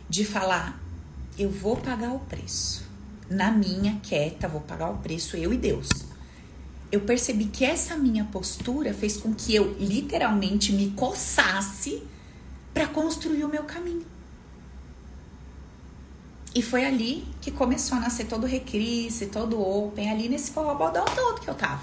de 0.07 0.23
falar, 0.23 0.79
eu 1.37 1.49
vou 1.49 1.77
pagar 1.77 2.11
o 2.11 2.19
preço. 2.19 2.85
Na 3.27 3.49
minha 3.49 3.99
quieta, 4.03 4.47
vou 4.47 4.61
pagar 4.61 4.91
o 4.91 4.97
preço, 4.97 5.35
eu 5.35 5.51
e 5.51 5.57
Deus 5.57 6.10
eu 6.91 7.01
percebi 7.01 7.45
que 7.45 7.63
essa 7.63 7.95
minha 7.95 8.25
postura 8.25 8.93
fez 8.93 9.17
com 9.17 9.33
que 9.33 9.55
eu 9.55 9.75
literalmente 9.79 10.73
me 10.73 10.91
coçasse 10.91 12.03
para 12.73 12.87
construir 12.87 13.43
o 13.43 13.49
meu 13.49 13.63
caminho. 13.63 14.05
E 16.53 16.61
foi 16.61 16.83
ali 16.83 17.25
que 17.39 17.49
começou 17.49 17.97
a 17.97 18.01
nascer 18.01 18.25
todo 18.25 18.43
o 18.43 18.47
Recrisse, 18.47 19.27
todo 19.27 19.57
o 19.57 19.85
Open, 19.85 20.09
ali 20.09 20.27
nesse 20.27 20.51
forrobodão 20.51 21.05
todo 21.05 21.39
que 21.39 21.49
eu 21.49 21.55
tava. 21.55 21.81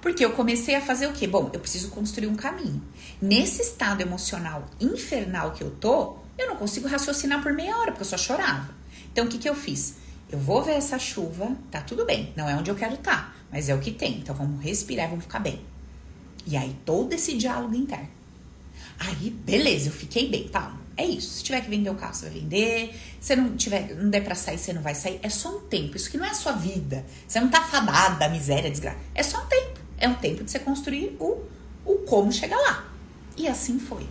Porque 0.00 0.24
eu 0.24 0.30
comecei 0.32 0.76
a 0.76 0.80
fazer 0.80 1.08
o 1.08 1.12
quê? 1.12 1.26
Bom, 1.26 1.50
eu 1.52 1.58
preciso 1.58 1.90
construir 1.90 2.28
um 2.28 2.36
caminho. 2.36 2.80
Nesse 3.20 3.60
estado 3.62 4.00
emocional 4.00 4.64
infernal 4.80 5.50
que 5.50 5.62
eu 5.62 5.72
tô, 5.72 6.16
eu 6.38 6.46
não 6.46 6.56
consigo 6.56 6.86
raciocinar 6.86 7.42
por 7.42 7.52
meia 7.52 7.76
hora, 7.76 7.90
porque 7.90 8.02
eu 8.02 8.08
só 8.08 8.16
chorava. 8.16 8.70
Então, 9.12 9.26
o 9.26 9.28
que, 9.28 9.38
que 9.38 9.48
eu 9.48 9.56
fiz? 9.56 9.96
Eu 10.30 10.38
vou 10.38 10.62
ver 10.62 10.74
essa 10.74 10.98
chuva, 10.98 11.54
tá 11.70 11.80
tudo 11.80 12.06
bem, 12.06 12.32
não 12.36 12.48
é 12.48 12.54
onde 12.54 12.70
eu 12.70 12.76
quero 12.76 12.94
estar, 12.94 13.16
tá, 13.16 13.34
mas 13.50 13.68
é 13.68 13.74
o 13.74 13.80
que 13.80 13.90
tem. 13.90 14.18
Então, 14.18 14.34
vamos 14.34 14.62
respirar 14.62 15.06
e 15.06 15.10
vamos 15.10 15.24
ficar 15.24 15.40
bem. 15.40 15.60
E 16.46 16.56
aí, 16.56 16.76
todo 16.84 17.12
esse 17.12 17.36
diálogo 17.36 17.74
interno. 17.74 18.08
Aí, 18.98 19.30
beleza, 19.30 19.88
eu 19.88 19.92
fiquei 19.92 20.28
bem, 20.28 20.48
tá? 20.48 20.76
É 20.96 21.04
isso. 21.04 21.38
Se 21.38 21.44
tiver 21.44 21.62
que 21.62 21.70
vender 21.70 21.88
o 21.88 21.94
carro, 21.94 22.14
você 22.14 22.28
vai 22.28 22.40
vender. 22.40 22.94
Se 23.18 23.34
não 23.34 23.56
tiver, 23.56 23.94
não 23.94 24.10
der 24.10 24.22
para 24.22 24.34
sair, 24.34 24.58
você 24.58 24.72
não 24.72 24.82
vai 24.82 24.94
sair. 24.94 25.18
É 25.22 25.30
só 25.30 25.56
um 25.56 25.60
tempo. 25.60 25.96
Isso 25.96 26.10
que 26.10 26.18
não 26.18 26.26
é 26.26 26.30
a 26.30 26.34
sua 26.34 26.52
vida. 26.52 27.06
Você 27.26 27.40
não 27.40 27.48
tá 27.48 27.62
fadada, 27.62 28.28
miséria, 28.28 28.70
desgraça. 28.70 28.98
É 29.14 29.22
só 29.22 29.42
um 29.42 29.46
tempo. 29.46 29.80
É 29.96 30.08
um 30.08 30.14
tempo 30.14 30.44
de 30.44 30.50
você 30.50 30.58
construir 30.58 31.16
o, 31.18 31.42
o 31.86 31.94
como 32.06 32.30
chegar 32.30 32.58
lá. 32.58 32.92
E 33.36 33.48
assim 33.48 33.78
foi. 33.78 34.06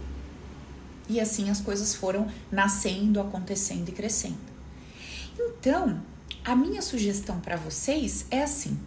E 1.08 1.20
assim 1.20 1.50
as 1.50 1.62
coisas 1.62 1.94
foram 1.94 2.28
nascendo, 2.52 3.20
acontecendo 3.22 3.90
e 3.90 3.92
crescendo. 3.92 4.38
Então, 5.40 6.02
a 6.44 6.56
minha 6.56 6.82
sugestão 6.82 7.40
para 7.40 7.56
vocês 7.56 8.26
é 8.32 8.42
assim: 8.42 8.80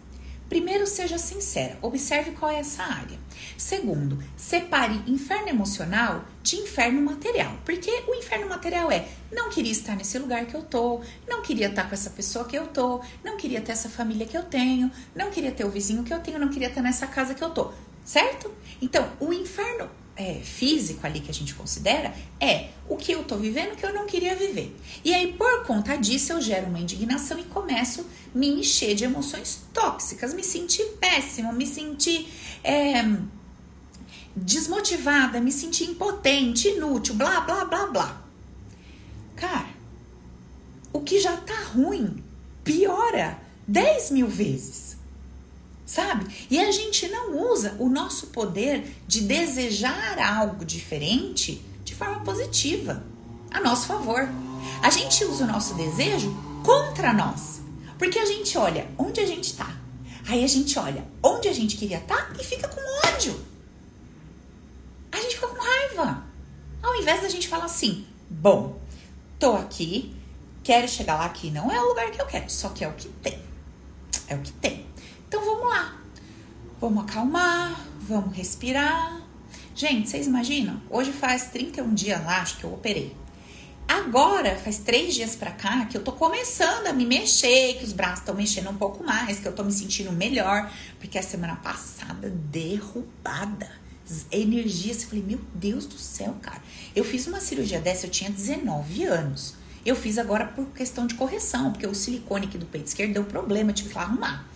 Primeiro, 0.53 0.85
seja 0.85 1.17
sincera, 1.17 1.79
observe 1.81 2.29
qual 2.29 2.51
é 2.51 2.59
essa 2.59 2.83
área. 2.83 3.17
Segundo, 3.57 4.23
separe 4.37 5.01
inferno 5.07 5.49
emocional 5.49 6.25
de 6.43 6.57
inferno 6.57 7.01
material, 7.01 7.57
porque 7.65 7.89
o 8.07 8.13
inferno 8.13 8.47
material 8.47 8.91
é 8.91 9.07
não 9.31 9.49
queria 9.49 9.71
estar 9.71 9.95
nesse 9.95 10.19
lugar 10.19 10.45
que 10.45 10.53
eu 10.53 10.61
tô, 10.61 11.01
não 11.27 11.41
queria 11.41 11.69
estar 11.69 11.89
com 11.89 11.95
essa 11.95 12.11
pessoa 12.11 12.45
que 12.45 12.55
eu 12.55 12.67
tô, 12.67 13.01
não 13.23 13.35
queria 13.35 13.61
ter 13.61 13.71
essa 13.71 13.89
família 13.89 14.27
que 14.27 14.37
eu 14.37 14.43
tenho, 14.43 14.91
não 15.15 15.31
queria 15.31 15.51
ter 15.51 15.65
o 15.65 15.71
vizinho 15.71 16.03
que 16.03 16.13
eu 16.13 16.19
tenho, 16.19 16.37
não 16.37 16.49
queria 16.49 16.67
estar 16.67 16.83
nessa 16.83 17.07
casa 17.07 17.33
que 17.33 17.43
eu 17.43 17.49
tô, 17.49 17.73
certo? 18.05 18.51
Então, 18.79 19.11
o 19.19 19.33
inferno 19.33 19.89
é, 20.15 20.35
físico 20.35 21.05
ali 21.05 21.19
que 21.19 21.31
a 21.31 21.33
gente 21.33 21.55
considera 21.55 22.13
é 22.39 22.69
o 22.87 22.95
que 22.95 23.11
eu 23.11 23.23
tô 23.23 23.37
vivendo 23.37 23.75
que 23.75 23.85
eu 23.85 23.93
não 23.93 24.05
queria 24.05 24.35
viver. 24.35 24.75
E 25.03 25.13
aí, 25.13 25.33
por 25.33 25.65
conta 25.65 25.95
disso, 25.95 26.33
eu 26.33 26.41
gero 26.41 26.67
uma 26.67 26.79
indignação 26.79 27.39
e 27.39 27.43
começo 27.43 28.01
a 28.01 28.37
me 28.37 28.47
encher 28.47 28.93
de 28.95 29.03
emoções 29.03 29.61
tóxicas, 29.73 30.33
me 30.33 30.43
sentir 30.43 30.83
péssimo, 30.99 31.51
me 31.53 31.65
sentir 31.65 32.27
é, 32.63 33.03
desmotivada, 34.35 35.39
me 35.39 35.51
sentir 35.51 35.85
impotente, 35.85 36.67
inútil, 36.67 37.15
blá, 37.15 37.41
blá, 37.41 37.65
blá, 37.65 37.87
blá. 37.87 38.23
Cara, 39.35 39.73
o 40.91 41.01
que 41.01 41.19
já 41.19 41.35
tá 41.37 41.59
ruim 41.73 42.23
piora 42.63 43.39
10 43.67 44.11
mil 44.11 44.27
vezes 44.27 44.92
sabe? 45.93 46.47
E 46.49 46.59
a 46.59 46.71
gente 46.71 47.07
não 47.07 47.51
usa 47.51 47.75
o 47.77 47.87
nosso 47.87 48.27
poder 48.27 48.97
de 49.07 49.21
desejar 49.21 50.17
algo 50.17 50.65
diferente 50.65 51.63
de 51.83 51.93
forma 51.93 52.21
positiva, 52.21 53.05
a 53.51 53.59
nosso 53.59 53.85
favor. 53.85 54.27
A 54.81 54.89
gente 54.89 55.23
usa 55.23 55.43
o 55.43 55.47
nosso 55.47 55.75
desejo 55.75 56.35
contra 56.63 57.13
nós, 57.13 57.61
porque 57.99 58.17
a 58.17 58.25
gente 58.25 58.57
olha 58.57 58.89
onde 58.97 59.19
a 59.19 59.27
gente 59.27 59.51
está, 59.51 59.69
aí 60.27 60.43
a 60.43 60.47
gente 60.47 60.79
olha 60.79 61.05
onde 61.21 61.47
a 61.47 61.53
gente 61.53 61.77
queria 61.77 61.99
estar 61.99 62.33
tá 62.33 62.41
e 62.41 62.43
fica 62.43 62.67
com 62.67 62.81
ódio. 63.07 63.39
A 65.11 65.17
gente 65.17 65.35
fica 65.35 65.47
com 65.47 65.61
raiva. 65.61 66.23
Ao 66.81 66.95
invés 66.95 67.21
da 67.21 67.29
gente 67.29 67.47
falar 67.47 67.65
assim: 67.65 68.07
bom, 68.27 68.81
tô 69.37 69.53
aqui, 69.53 70.15
quero 70.63 70.87
chegar 70.87 71.17
lá 71.17 71.29
que 71.29 71.51
não 71.51 71.71
é 71.71 71.79
o 71.79 71.89
lugar 71.89 72.09
que 72.09 72.19
eu 72.19 72.25
quero, 72.25 72.49
só 72.49 72.69
que 72.69 72.83
é 72.83 72.87
o 72.87 72.93
que 72.93 73.09
tem. 73.09 73.39
É 74.27 74.33
o 74.33 74.39
que 74.39 74.51
tem. 74.53 74.92
Então 75.33 75.43
vamos 75.43 75.67
lá. 75.67 75.97
Vamos 76.79 77.05
acalmar, 77.05 77.87
vamos 78.01 78.37
respirar. 78.37 79.19
Gente, 79.73 80.07
vocês 80.07 80.27
imaginam? 80.27 80.79
Hoje 80.91 81.11
faz 81.11 81.45
31 81.47 81.91
dias 81.95 82.23
lá, 82.23 82.39
acho 82.39 82.57
que 82.59 82.63
eu 82.63 82.71
operei. 82.71 83.17
Agora, 83.87 84.55
faz 84.57 84.77
três 84.77 85.15
dias 85.15 85.35
pra 85.35 85.49
cá, 85.49 85.87
que 85.87 85.97
eu 85.97 86.03
tô 86.03 86.11
começando 86.11 86.85
a 86.85 86.93
me 86.93 87.03
mexer, 87.03 87.79
que 87.79 87.83
os 87.83 87.93
braços 87.93 88.19
estão 88.19 88.35
mexendo 88.35 88.69
um 88.69 88.75
pouco 88.75 89.03
mais, 89.03 89.39
que 89.39 89.47
eu 89.47 89.55
tô 89.55 89.63
me 89.63 89.71
sentindo 89.71 90.11
melhor, 90.11 90.71
porque 90.99 91.17
a 91.17 91.23
semana 91.23 91.55
passada, 91.55 92.29
derrubada. 92.29 93.71
Energia, 94.31 94.93
você 94.93 95.07
falei, 95.07 95.23
meu 95.23 95.39
Deus 95.55 95.87
do 95.87 95.97
céu, 95.97 96.35
cara. 96.43 96.61
Eu 96.95 97.03
fiz 97.03 97.25
uma 97.25 97.39
cirurgia 97.39 97.79
dessa, 97.79 98.05
eu 98.05 98.11
tinha 98.11 98.29
19 98.29 99.03
anos. 99.05 99.55
Eu 99.83 99.95
fiz 99.95 100.19
agora 100.19 100.45
por 100.45 100.67
questão 100.67 101.07
de 101.07 101.15
correção, 101.15 101.71
porque 101.71 101.87
o 101.87 101.95
silicone 101.95 102.45
aqui 102.45 102.59
do 102.59 102.67
peito 102.67 102.85
esquerdo 102.85 103.13
deu 103.13 103.23
problema, 103.23 103.71
eu 103.71 103.73
tive 103.73 103.89
que 103.89 103.97
arrumar. 103.97 104.52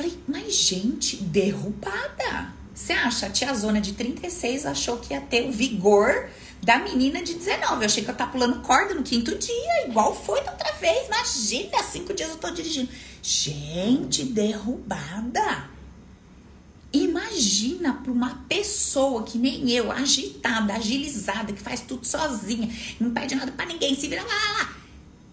Falei, 0.00 0.18
mas 0.26 0.54
gente, 0.54 1.16
derrubada. 1.16 2.54
Você 2.74 2.94
acha? 2.94 3.26
A 3.26 3.30
tia 3.30 3.52
Zona 3.52 3.82
de 3.82 3.92
36 3.92 4.64
achou 4.64 4.96
que 4.96 5.12
ia 5.12 5.20
ter 5.20 5.46
o 5.46 5.52
vigor 5.52 6.30
da 6.62 6.78
menina 6.78 7.22
de 7.22 7.34
19. 7.34 7.82
Eu 7.82 7.84
achei 7.84 8.02
que 8.02 8.10
eu 8.10 8.14
tava 8.14 8.32
pulando 8.32 8.62
corda 8.62 8.94
no 8.94 9.02
quinto 9.02 9.36
dia, 9.36 9.86
igual 9.86 10.16
foi 10.16 10.42
da 10.42 10.52
outra 10.52 10.72
vez. 10.72 11.06
Imagina, 11.06 11.82
cinco 11.82 12.14
dias 12.14 12.30
eu 12.30 12.38
tô 12.38 12.48
dirigindo. 12.48 12.88
Gente, 13.22 14.24
derrubada. 14.24 15.68
Imagina 16.90 17.92
para 17.92 18.10
uma 18.10 18.42
pessoa 18.48 19.22
que 19.24 19.36
nem 19.36 19.70
eu, 19.70 19.92
agitada, 19.92 20.76
agilizada, 20.76 21.52
que 21.52 21.60
faz 21.60 21.82
tudo 21.82 22.06
sozinha, 22.06 22.74
não 22.98 23.10
pede 23.10 23.34
nada 23.34 23.52
para 23.52 23.66
ninguém, 23.66 23.94
se 23.94 24.08
vira 24.08 24.22
lá, 24.22 24.28
lá, 24.28 24.52
lá. 24.60 24.76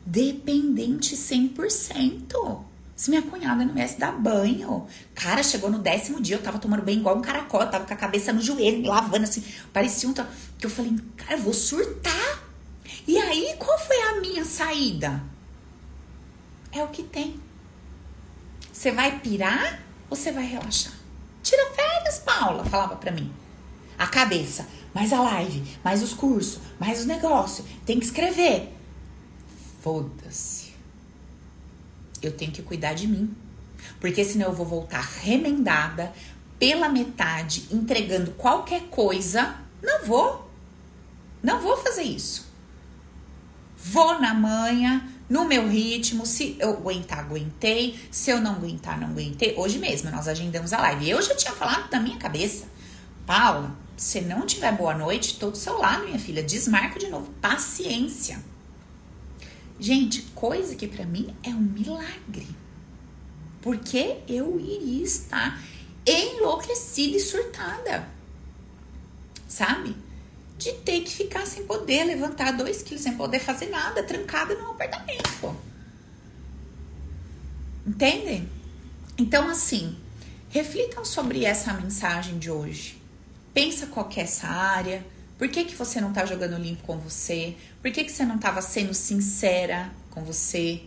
Dependente 0.06 1.16
100%. 1.16 2.68
Se 2.98 3.12
minha 3.12 3.22
cunhada 3.22 3.64
não 3.64 3.76
viesse 3.76 4.00
dar 4.00 4.12
banho. 4.12 4.88
Cara, 5.14 5.44
chegou 5.44 5.70
no 5.70 5.78
décimo 5.78 6.20
dia, 6.20 6.36
eu 6.36 6.42
tava 6.42 6.58
tomando 6.58 6.82
banho 6.82 6.98
igual 6.98 7.16
um 7.16 7.22
caracol, 7.22 7.62
eu 7.62 7.70
tava 7.70 7.86
com 7.86 7.94
a 7.94 7.96
cabeça 7.96 8.34
no 8.34 8.42
joelho, 8.42 8.88
lavando 8.88 9.26
assim. 9.26 9.44
Parecia 9.72 10.10
um. 10.10 10.14
Que 10.14 10.66
eu 10.66 10.70
falei, 10.70 10.96
cara, 11.16 11.34
eu 11.34 11.44
vou 11.44 11.54
surtar. 11.54 12.44
E 13.08 13.16
aí, 13.20 13.56
qual 13.60 13.78
foi 13.78 14.02
a 14.02 14.20
minha 14.20 14.44
saída? 14.44 15.22
É 16.72 16.84
o 16.84 16.88
que 16.88 17.04
tem. 17.04 17.40
Você 18.74 18.92
vai 18.92 19.20
pirar 19.20 19.80
ou 20.10 20.18
você 20.18 20.32
vai 20.32 20.46
relaxar? 20.46 20.94
Tira 21.44 21.70
férias, 21.74 22.18
Paula, 22.18 22.66
falava 22.66 22.96
pra 22.96 23.12
mim. 23.12 23.32
A 23.96 24.08
cabeça, 24.08 24.68
mais 24.92 25.14
a 25.14 25.22
live, 25.22 25.64
mais 25.84 26.02
os 26.02 26.16
cursos, 26.16 26.60
mais 26.80 27.02
os 27.02 27.06
negócios. 27.06 27.68
Tem 27.86 28.00
que 28.00 28.06
escrever. 28.06 28.76
Foda-se 29.84 30.67
eu 32.22 32.32
tenho 32.32 32.52
que 32.52 32.62
cuidar 32.62 32.94
de 32.94 33.08
mim. 33.08 33.36
Porque 34.00 34.24
senão 34.24 34.48
eu 34.48 34.54
vou 34.54 34.66
voltar 34.66 35.02
remendada, 35.02 36.12
pela 36.60 36.90
metade, 36.90 37.68
entregando 37.72 38.32
qualquer 38.32 38.84
coisa. 38.90 39.56
Não 39.82 40.06
vou. 40.06 40.50
Não 41.42 41.62
vou 41.62 41.78
fazer 41.78 42.04
isso. 42.04 42.48
Vou 43.78 44.20
na 44.20 44.34
manhã, 44.34 45.08
no 45.30 45.46
meu 45.46 45.68
ritmo. 45.68 46.26
Se 46.26 46.58
eu 46.60 46.70
aguentar, 46.70 47.20
aguentei. 47.20 48.00
Se 48.12 48.32
eu 48.32 48.42
não 48.42 48.54
aguentar, 48.54 49.00
não 49.00 49.10
aguentei. 49.10 49.54
Hoje 49.56 49.78
mesmo 49.78 50.10
nós 50.10 50.28
agendamos 50.28 50.74
a 50.74 50.82
live. 50.82 51.10
Eu 51.10 51.22
já 51.22 51.36
tinha 51.36 51.54
falado 51.54 51.90
da 51.90 52.00
minha 52.00 52.18
cabeça. 52.18 52.66
Paula, 53.26 53.76
se 53.96 54.22
não 54.22 54.46
tiver 54.46 54.72
boa 54.76 54.96
noite, 54.96 55.38
todo 55.38 55.52
do 55.52 55.58
seu 55.58 55.78
lado, 55.78 56.06
minha 56.06 56.20
filha. 56.20 56.42
Desmarca 56.42 57.00
de 57.00 57.08
novo. 57.08 57.32
Paciência. 57.42 58.44
Gente, 59.80 60.24
coisa 60.34 60.76
que 60.76 60.88
para 60.88 61.06
mim 61.06 61.36
é 61.44 61.50
um 61.50 61.62
milagre. 61.62 62.48
Porque 63.62 64.18
eu 64.28 64.60
iria 64.60 65.04
estar 65.04 65.62
enlouquecida 66.06 67.18
e 67.18 67.20
surtada. 67.20 68.08
Sabe? 69.48 69.96
De 70.58 70.74
ter 70.74 71.02
que 71.02 71.12
ficar 71.12 71.46
sem 71.46 71.66
poder 71.66 72.06
levantar 72.06 72.52
dois 72.52 72.82
quilos, 72.82 73.04
sem 73.04 73.16
poder 73.16 73.40
fazer 73.40 73.68
nada, 73.68 74.04
trancada 74.04 74.56
no 74.56 74.72
apartamento. 74.72 75.56
Entendem? 77.86 78.50
Então, 79.18 79.48
assim, 79.48 79.98
reflitam 80.50 81.06
sobre 81.06 81.46
essa 81.46 81.74
mensagem 81.74 82.40
de 82.40 82.50
hoje. 82.50 83.02
Pensa 83.54 83.88
qual 83.88 84.10
é 84.16 84.22
essa 84.22 84.48
área 84.48 85.06
por 85.38 85.48
que, 85.50 85.66
que 85.66 85.76
você 85.76 86.02
não 86.02 86.12
tá 86.12 86.26
jogando 86.26 86.58
limpo 86.58 86.84
com 86.84 86.98
você? 86.98 87.56
Por 87.82 87.92
que, 87.92 88.04
que 88.04 88.12
você 88.12 88.26
não 88.26 88.40
tava 88.40 88.62
sendo 88.62 88.94
sincera 88.94 89.92
com 90.10 90.24
você? 90.24 90.82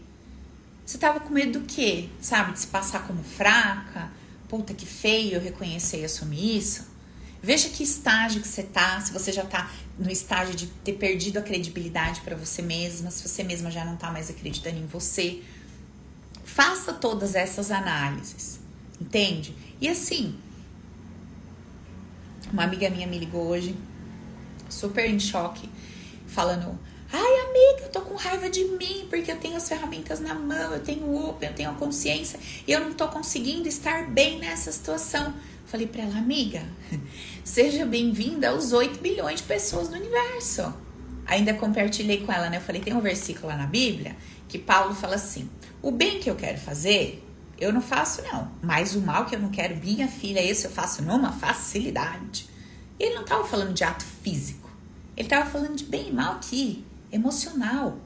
Você 0.84 0.98
tava 0.98 1.20
com 1.20 1.30
medo 1.30 1.61
do 1.61 1.66
quê? 1.66 2.09
Sabe? 2.20 2.53
De 2.53 2.61
se 2.61 2.66
passar 2.66 3.07
como 3.07 3.22
fraca? 3.22 4.11
Puta 4.48 4.74
que 4.74 4.84
feio, 4.84 5.34
eu 5.34 5.40
reconhecer 5.40 6.01
e 6.01 6.05
assumir 6.05 6.59
isso. 6.59 6.90
Veja 7.40 7.68
que 7.68 7.84
estágio 7.84 8.42
que 8.42 8.48
você 8.48 8.64
tá, 8.64 9.01
se 9.01 9.12
você 9.12 9.32
já 9.32 9.44
tá 9.44 9.70
no 9.96 10.11
estágio 10.11 10.55
de 10.55 10.66
ter 10.66 10.94
perdido 10.94 11.38
a 11.38 11.42
credibilidade 11.42 12.20
para 12.22 12.34
você 12.34 12.61
mesma, 12.61 13.11
se 13.11 13.26
você 13.26 13.44
mesma 13.44 13.70
já 13.70 13.84
não 13.84 13.96
tá 13.96 14.11
mais 14.11 14.28
acreditando 14.28 14.78
em 14.78 14.86
você. 14.86 15.42
Faça 16.44 16.92
todas 16.92 17.36
essas 17.36 17.70
análises, 17.70 18.59
entende? 19.01 19.55
E 19.80 19.88
assim, 19.88 20.34
uma 22.53 22.64
amiga 22.64 22.90
minha 22.90 23.07
me 23.07 23.16
ligou 23.16 23.46
hoje 23.46 23.76
super 24.70 25.08
em 25.08 25.18
choque, 25.18 25.68
falando: 26.26 26.78
Ai, 27.12 27.40
amiga, 27.40 27.86
eu 27.86 27.88
tô 27.90 28.00
com 28.02 28.14
raiva 28.14 28.48
de 28.48 28.64
mim 28.64 29.06
porque 29.10 29.32
eu 29.32 29.36
tenho 29.36 29.56
as 29.56 29.68
ferramentas 29.68 30.20
na 30.20 30.34
mão, 30.34 30.72
eu 30.72 30.80
tenho 30.80 31.04
o 31.04 31.36
eu 31.40 31.52
tenho 31.52 31.70
a 31.70 31.74
consciência 31.74 32.38
e 32.66 32.72
eu 32.72 32.80
não 32.80 32.92
tô 32.92 33.08
conseguindo 33.08 33.68
estar 33.68 34.08
bem 34.08 34.38
nessa 34.38 34.70
situação. 34.70 35.34
Falei 35.66 35.86
para 35.86 36.02
ela, 36.02 36.18
amiga, 36.18 36.62
seja 37.44 37.84
bem-vinda 37.84 38.50
aos 38.50 38.72
8 38.72 39.00
bilhões 39.00 39.40
de 39.40 39.46
pessoas 39.46 39.88
do 39.88 39.96
universo. 39.96 40.72
Ainda 41.26 41.54
compartilhei 41.54 42.24
com 42.24 42.32
ela, 42.32 42.50
né? 42.50 42.56
Eu 42.56 42.60
falei, 42.60 42.80
tem 42.80 42.94
um 42.94 43.00
versículo 43.00 43.48
lá 43.48 43.56
na 43.56 43.66
Bíblia 43.66 44.16
que 44.48 44.58
Paulo 44.58 44.94
fala 44.94 45.14
assim: 45.14 45.48
o 45.80 45.90
bem 45.90 46.18
que 46.18 46.28
eu 46.28 46.34
quero 46.34 46.58
fazer, 46.58 47.24
eu 47.58 47.72
não 47.72 47.80
faço, 47.80 48.22
não. 48.22 48.50
Mas 48.62 48.94
o 48.94 49.00
mal 49.00 49.26
que 49.26 49.34
eu 49.34 49.40
não 49.40 49.50
quero, 49.50 49.76
minha 49.76 50.08
filha, 50.08 50.42
esse 50.42 50.66
eu 50.66 50.70
faço 50.70 51.02
numa 51.02 51.32
facilidade. 51.32 52.48
Ele 53.01 53.14
não 53.14 53.22
estava 53.22 53.44
falando 53.44 53.72
de 53.72 53.82
ato 53.82 54.05
físico. 54.05 54.70
Ele 55.16 55.26
estava 55.26 55.48
falando 55.48 55.74
de 55.74 55.84
bem 55.84 56.09
e 56.09 56.12
mal 56.12 56.34
aqui 56.34 56.84
emocional. 57.11 57.96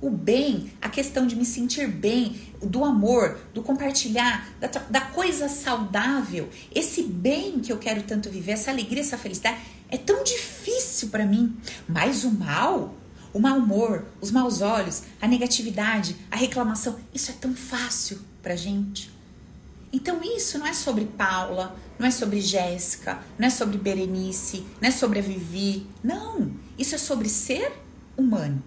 O 0.00 0.08
bem, 0.08 0.70
a 0.80 0.88
questão 0.88 1.26
de 1.26 1.34
me 1.34 1.44
sentir 1.44 1.88
bem, 1.88 2.40
do 2.62 2.84
amor, 2.84 3.38
do 3.52 3.62
compartilhar, 3.62 4.48
da, 4.60 4.68
da 4.68 5.00
coisa 5.00 5.48
saudável. 5.48 6.48
Esse 6.72 7.02
bem 7.02 7.58
que 7.58 7.72
eu 7.72 7.78
quero 7.78 8.02
tanto 8.02 8.30
viver, 8.30 8.52
essa 8.52 8.70
alegria, 8.70 9.00
essa 9.00 9.18
felicidade, 9.18 9.58
é 9.88 9.96
tão 9.96 10.22
difícil 10.22 11.08
para 11.08 11.26
mim. 11.26 11.56
Mas 11.88 12.22
o 12.22 12.30
mal, 12.30 12.94
o 13.32 13.40
mau 13.40 13.58
humor, 13.58 14.04
os 14.20 14.30
maus 14.30 14.60
olhos, 14.60 15.02
a 15.20 15.26
negatividade, 15.26 16.14
a 16.30 16.36
reclamação, 16.36 16.96
isso 17.12 17.32
é 17.32 17.34
tão 17.34 17.54
fácil 17.54 18.20
pra 18.40 18.54
gente. 18.54 19.10
Então 19.92 20.20
isso 20.22 20.58
não 20.58 20.66
é 20.66 20.72
sobre 20.72 21.06
Paula, 21.06 21.76
não 21.98 22.06
é 22.06 22.10
sobre 22.10 22.40
Jéssica, 22.40 23.22
não 23.38 23.46
é 23.46 23.50
sobre 23.50 23.78
Berenice, 23.78 24.66
não 24.80 24.88
é 24.88 24.92
sobre 24.92 25.18
a 25.18 25.22
Vivi. 25.22 25.86
Não, 26.02 26.52
isso 26.78 26.94
é 26.94 26.98
sobre 26.98 27.28
ser 27.28 27.72
humano. 28.16 28.62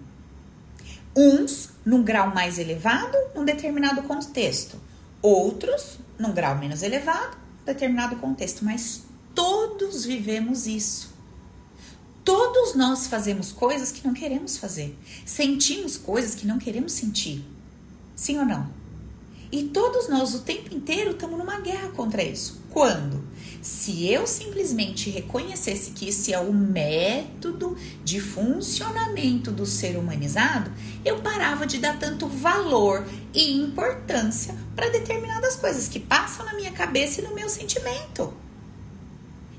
Uns 1.16 1.70
num 1.84 2.02
grau 2.02 2.34
mais 2.34 2.58
elevado, 2.58 3.16
num 3.34 3.44
determinado 3.44 4.02
contexto. 4.02 4.80
Outros 5.20 5.98
num 6.18 6.32
grau 6.32 6.56
menos 6.56 6.82
elevado, 6.82 7.36
determinado 7.64 8.16
contexto. 8.16 8.64
Mas 8.64 9.02
todos 9.34 10.04
vivemos 10.04 10.66
isso. 10.66 11.16
Todos 12.24 12.74
nós 12.74 13.06
fazemos 13.06 13.52
coisas 13.52 13.90
que 13.90 14.06
não 14.06 14.12
queremos 14.12 14.58
fazer. 14.58 14.96
Sentimos 15.24 15.96
coisas 15.96 16.34
que 16.34 16.46
não 16.46 16.58
queremos 16.58 16.92
sentir. 16.92 17.42
Sim 18.14 18.38
ou 18.38 18.44
não? 18.44 18.77
E 19.50 19.64
todos 19.64 20.08
nós 20.08 20.34
o 20.34 20.40
tempo 20.40 20.74
inteiro 20.74 21.12
estamos 21.12 21.38
numa 21.38 21.60
guerra 21.60 21.88
contra 21.88 22.22
isso. 22.22 22.60
Quando? 22.70 23.26
Se 23.62 24.06
eu 24.10 24.26
simplesmente 24.26 25.10
reconhecesse 25.10 25.90
que 25.90 26.08
esse 26.08 26.32
é 26.32 26.38
o 26.38 26.52
método 26.52 27.76
de 28.04 28.20
funcionamento 28.20 29.50
do 29.50 29.66
ser 29.66 29.96
humanizado, 29.96 30.70
eu 31.04 31.20
parava 31.20 31.66
de 31.66 31.78
dar 31.78 31.98
tanto 31.98 32.28
valor 32.28 33.06
e 33.34 33.52
importância 33.52 34.54
para 34.76 34.90
determinadas 34.90 35.56
coisas 35.56 35.88
que 35.88 35.98
passam 35.98 36.46
na 36.46 36.54
minha 36.54 36.72
cabeça 36.72 37.20
e 37.20 37.24
no 37.24 37.34
meu 37.34 37.48
sentimento. 37.48 38.32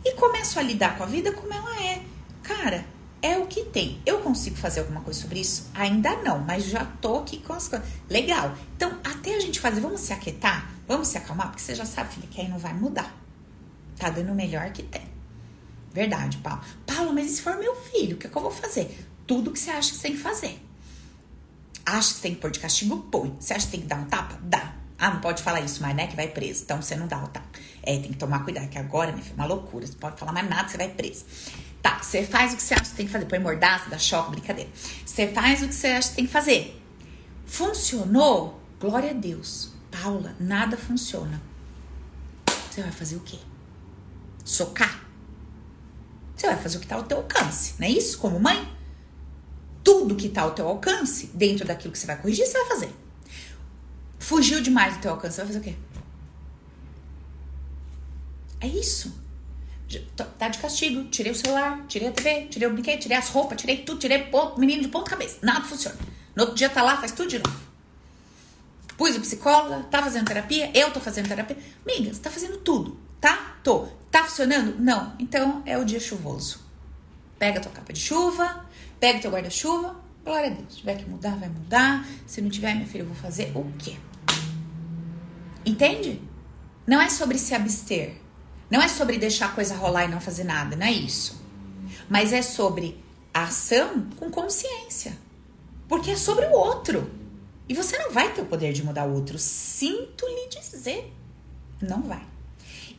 E 0.06 0.14
começo 0.14 0.60
a 0.60 0.62
lidar 0.62 0.98
com 0.98 1.04
a 1.04 1.08
vida 1.08 1.32
como 1.32 1.54
ela 1.54 1.84
é. 1.84 2.02
Cara, 2.42 2.86
é 3.22 3.38
o 3.38 3.48
que 3.48 3.66
tem. 3.66 4.02
Eu 4.06 4.20
consigo 4.20 4.56
fazer 4.56 4.82
alguma 4.82 5.02
coisa 5.02 5.20
sobre 5.20 5.40
isso? 5.40 5.70
Ainda 5.74 6.16
não, 6.18 6.40
mas 6.40 6.66
já 6.66 6.86
tô 6.86 7.20
aqui 7.20 7.40
com 7.40 7.54
as 7.54 7.68
coisas. 7.68 7.88
Legal. 8.10 8.56
Então, 8.76 8.98
até 9.04 9.36
a 9.36 9.40
gente 9.40 9.60
fazer, 9.60 9.82
vamos 9.82 10.02
se 10.02 10.14
aquietar? 10.14 10.72
Vamos 10.88 11.08
se 11.10 11.18
acalmar? 11.18 11.48
Porque 11.48 11.62
você 11.62 11.76
já 11.76 11.86
sabe, 11.86 12.14
filha, 12.14 12.28
que 12.28 12.42
aí 12.42 12.48
não 12.48 12.58
vai 12.58 12.74
mudar. 12.74 13.16
Tá 13.98 14.10
dando 14.10 14.32
o 14.32 14.36
melhor 14.36 14.72
que 14.72 14.84
tem. 14.84 15.08
Verdade, 15.94 16.38
Paulo. 16.38 16.62
Paulo, 16.86 17.14
mas 17.14 17.26
e 17.26 17.36
se 17.36 17.42
for 17.42 17.58
meu 17.58 17.76
filho? 17.76 18.16
O 18.16 18.20
que, 18.20 18.28
é 18.28 18.30
que 18.30 18.38
eu 18.38 18.42
vou 18.42 18.52
fazer? 18.52 19.08
Tudo 19.28 19.52
que 19.52 19.60
você 19.60 19.72
acha 19.72 19.92
que 19.92 19.98
você 19.98 20.04
tem 20.04 20.12
que 20.14 20.22
fazer. 20.22 20.60
Acha 21.86 22.10
que 22.10 22.16
você 22.16 22.22
tem 22.22 22.36
que 22.36 22.42
pôr 22.42 22.52
de 22.52 22.60
castigo? 22.60 22.98
Põe. 23.12 23.36
Você 23.40 23.54
acha 23.54 23.66
que 23.66 23.72
tem 23.72 23.82
que 23.82 23.88
dar 23.88 23.98
um 23.98 24.06
tapa? 24.06 24.40
Dá. 24.42 24.76
Ah, 24.98 25.12
não 25.12 25.22
pode 25.22 25.42
falar 25.42 25.62
isso, 25.62 25.82
mas 25.82 25.96
né, 25.96 26.08
que 26.08 26.16
vai 26.16 26.28
preso. 26.28 26.64
Então 26.64 26.82
você 26.82 26.96
não 26.96 27.08
dá 27.08 27.24
o 27.24 27.28
tapa. 27.28 27.48
É, 27.82 27.98
tem 27.98 28.12
que 28.12 28.18
tomar 28.18 28.44
cuidado, 28.44 28.68
que 28.68 28.78
agora, 28.78 29.12
minha 29.12 29.24
filha, 29.24 29.34
é 29.34 29.36
uma 29.36 29.46
loucura. 29.46 29.88
Você 29.88 29.94
pode 29.94 30.20
falar 30.20 30.32
mais 30.32 30.50
nada, 30.50 30.68
você 30.68 30.78
vai 30.78 30.90
preso. 30.90 31.26
Tá, 31.82 32.00
você 32.02 32.24
faz 32.24 32.54
o 32.54 32.58
que 32.58 32.64
você 32.64 32.74
acha 32.74 32.86
que 32.92 32.96
tem 32.96 33.06
que 33.06 33.12
fazer. 33.12 33.26
Põe 33.26 33.40
mordaça, 33.40 33.90
dá 33.90 33.98
choque, 33.98 34.32
brincadeira. 34.32 34.70
Você 35.06 35.28
faz 35.28 35.62
o 35.64 35.68
que 35.68 35.76
você 35.76 35.88
acha 35.88 36.10
que 36.10 36.16
tem 36.16 36.26
que 36.26 36.32
fazer. 36.32 36.82
Funcionou? 37.46 38.62
Glória 38.80 39.12
a 39.12 39.14
Deus. 39.14 39.72
Paula, 39.92 40.36
nada 40.40 40.78
funciona. 40.78 41.42
Você 42.70 42.82
vai 42.82 42.92
fazer 42.92 43.16
o 43.16 43.22
quê? 43.22 43.38
Socar? 44.44 45.06
Você 46.36 46.48
vai 46.48 46.58
fazer 46.58 46.78
o 46.78 46.80
que 46.80 46.86
está 46.86 46.96
ao 46.96 47.04
teu 47.04 47.18
alcance, 47.18 47.74
não 47.78 47.86
é 47.86 47.92
isso? 47.92 48.18
Como 48.18 48.40
mãe? 48.40 48.72
Tudo 49.84 50.16
que 50.16 50.28
está 50.28 50.44
ao 50.44 50.52
teu 50.52 50.68
alcance, 50.68 51.28
dentro 51.34 51.66
daquilo 51.66 51.92
que 51.92 52.00
você 52.00 52.08
vai 52.08 52.18
corrigir, 52.18 52.46
você 52.46 52.58
vai 52.60 52.68
fazer. 52.68 52.96
Fugiu 54.18 54.62
demais 54.62 54.96
do 54.96 55.02
teu 55.02 55.12
alcance, 55.12 55.36
você 55.36 55.42
vai 55.42 55.48
fazer 55.48 55.60
o 55.60 55.64
quê? 55.64 55.76
É 58.62 58.68
isso. 58.68 59.14
Tá 60.38 60.48
de 60.48 60.60
castigo. 60.60 61.06
Tirei 61.10 61.32
o 61.32 61.36
celular, 61.36 61.86
tirei 61.88 62.08
a 62.08 62.12
TV, 62.12 62.48
tirei 62.50 62.68
o 62.68 62.74
brinquedo, 62.74 63.00
tirei 63.00 63.18
as 63.18 63.30
roupas, 63.30 63.60
tirei 63.60 63.78
tudo, 63.78 64.00
tirei 64.00 64.30
o 64.32 64.60
menino 64.60 64.84
de 64.84 64.88
ponta 64.88 65.10
cabeça. 65.10 65.40
Nada 65.42 65.66
funciona. 65.66 65.98
No 66.36 66.44
outro 66.44 66.56
dia 66.56 66.70
tá 66.70 66.84
lá, 66.84 66.98
faz 66.98 67.12
tudo 67.12 67.30
de 67.30 67.40
novo. 67.40 67.60
Pus 68.96 69.16
a 69.16 69.20
psicóloga, 69.20 69.84
tá 69.90 70.04
fazendo 70.04 70.28
terapia, 70.28 70.70
eu 70.74 70.92
tô 70.92 71.00
fazendo 71.00 71.28
terapia. 71.28 71.58
Amiga, 71.88 72.14
você 72.14 72.20
tá 72.20 72.30
fazendo 72.30 72.58
tudo, 72.58 73.00
tá? 73.20 73.58
Tô. 73.64 73.88
Tá 74.12 74.24
funcionando? 74.24 74.78
Não. 74.80 75.16
Então 75.18 75.64
é 75.66 75.78
o 75.78 75.86
dia 75.86 76.00
chuvoso. 76.00 76.60
Pega 77.38 77.62
tua 77.62 77.72
capa 77.72 77.94
de 77.94 78.00
chuva, 78.00 78.66
pega 79.00 79.20
o 79.20 79.22
teu 79.22 79.32
guarda-chuva. 79.32 79.96
Glória 80.24 80.48
a 80.48 80.54
Deus. 80.54 80.74
Se 80.74 80.80
tiver 80.80 80.98
que 80.98 81.10
mudar, 81.10 81.38
vai 81.38 81.48
mudar. 81.48 82.06
Se 82.28 82.42
não 82.42 82.50
tiver, 82.50 82.76
minha 82.76 82.86
filha, 82.86 83.04
eu 83.04 83.08
vou 83.08 83.16
fazer 83.16 83.52
o 83.56 83.72
quê? 83.80 83.96
Entende? 85.66 86.22
Não 86.86 87.02
é 87.02 87.10
sobre 87.10 87.38
se 87.38 87.56
abster. 87.56 88.16
Não 88.70 88.82
é 88.82 88.88
sobre 88.88 89.18
deixar 89.18 89.48
a 89.48 89.52
coisa 89.52 89.76
rolar 89.76 90.06
e 90.06 90.08
não 90.08 90.22
fazer 90.22 90.44
nada, 90.44 90.76
não 90.76 90.86
é 90.86 90.92
isso. 90.92 91.42
Mas 92.08 92.34
é 92.34 92.42
sobre 92.42 93.04
a 93.34 93.44
ação 93.44 94.08
com 94.18 94.30
consciência. 94.30 95.18
Porque 95.88 96.12
é 96.12 96.16
sobre 96.16 96.46
o 96.46 96.52
outro. 96.52 97.10
E 97.68 97.74
você 97.74 97.98
não 97.98 98.12
vai 98.12 98.34
ter 98.34 98.42
o 98.42 98.46
poder 98.46 98.74
de 98.74 98.84
mudar 98.84 99.06
o 99.06 99.14
outro. 99.14 99.38
Sinto 99.40 100.26
lhe 100.26 100.48
dizer. 100.50 101.14
Não 101.82 102.02
vai. 102.04 102.24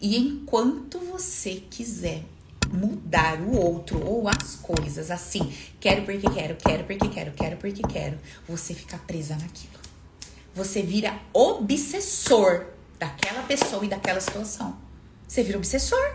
E 0.01 0.17
enquanto 0.17 0.99
você 0.99 1.63
quiser 1.71 2.25
mudar 2.73 3.41
o 3.41 3.57
outro 3.57 4.05
ou 4.07 4.29
as 4.29 4.57
coisas 4.57 5.11
assim, 5.11 5.53
quero 5.79 6.03
porque 6.05 6.29
quero, 6.31 6.57
quero 6.57 6.85
porque 6.85 7.09
quero, 7.09 7.33
quero 7.33 7.57
porque 7.57 7.83
quero, 7.83 8.19
você 8.49 8.75
fica 8.75 8.97
presa 8.99 9.35
naquilo. 9.37 9.81
Você 10.55 10.83
vira 10.83 11.19
obsessor 11.33 12.67
daquela 12.99 13.43
pessoa 13.43 13.85
e 13.85 13.89
daquela 13.89 14.21
situação. 14.21 14.77
Você 15.31 15.45
vira 15.45 15.59
obsessor. 15.59 16.13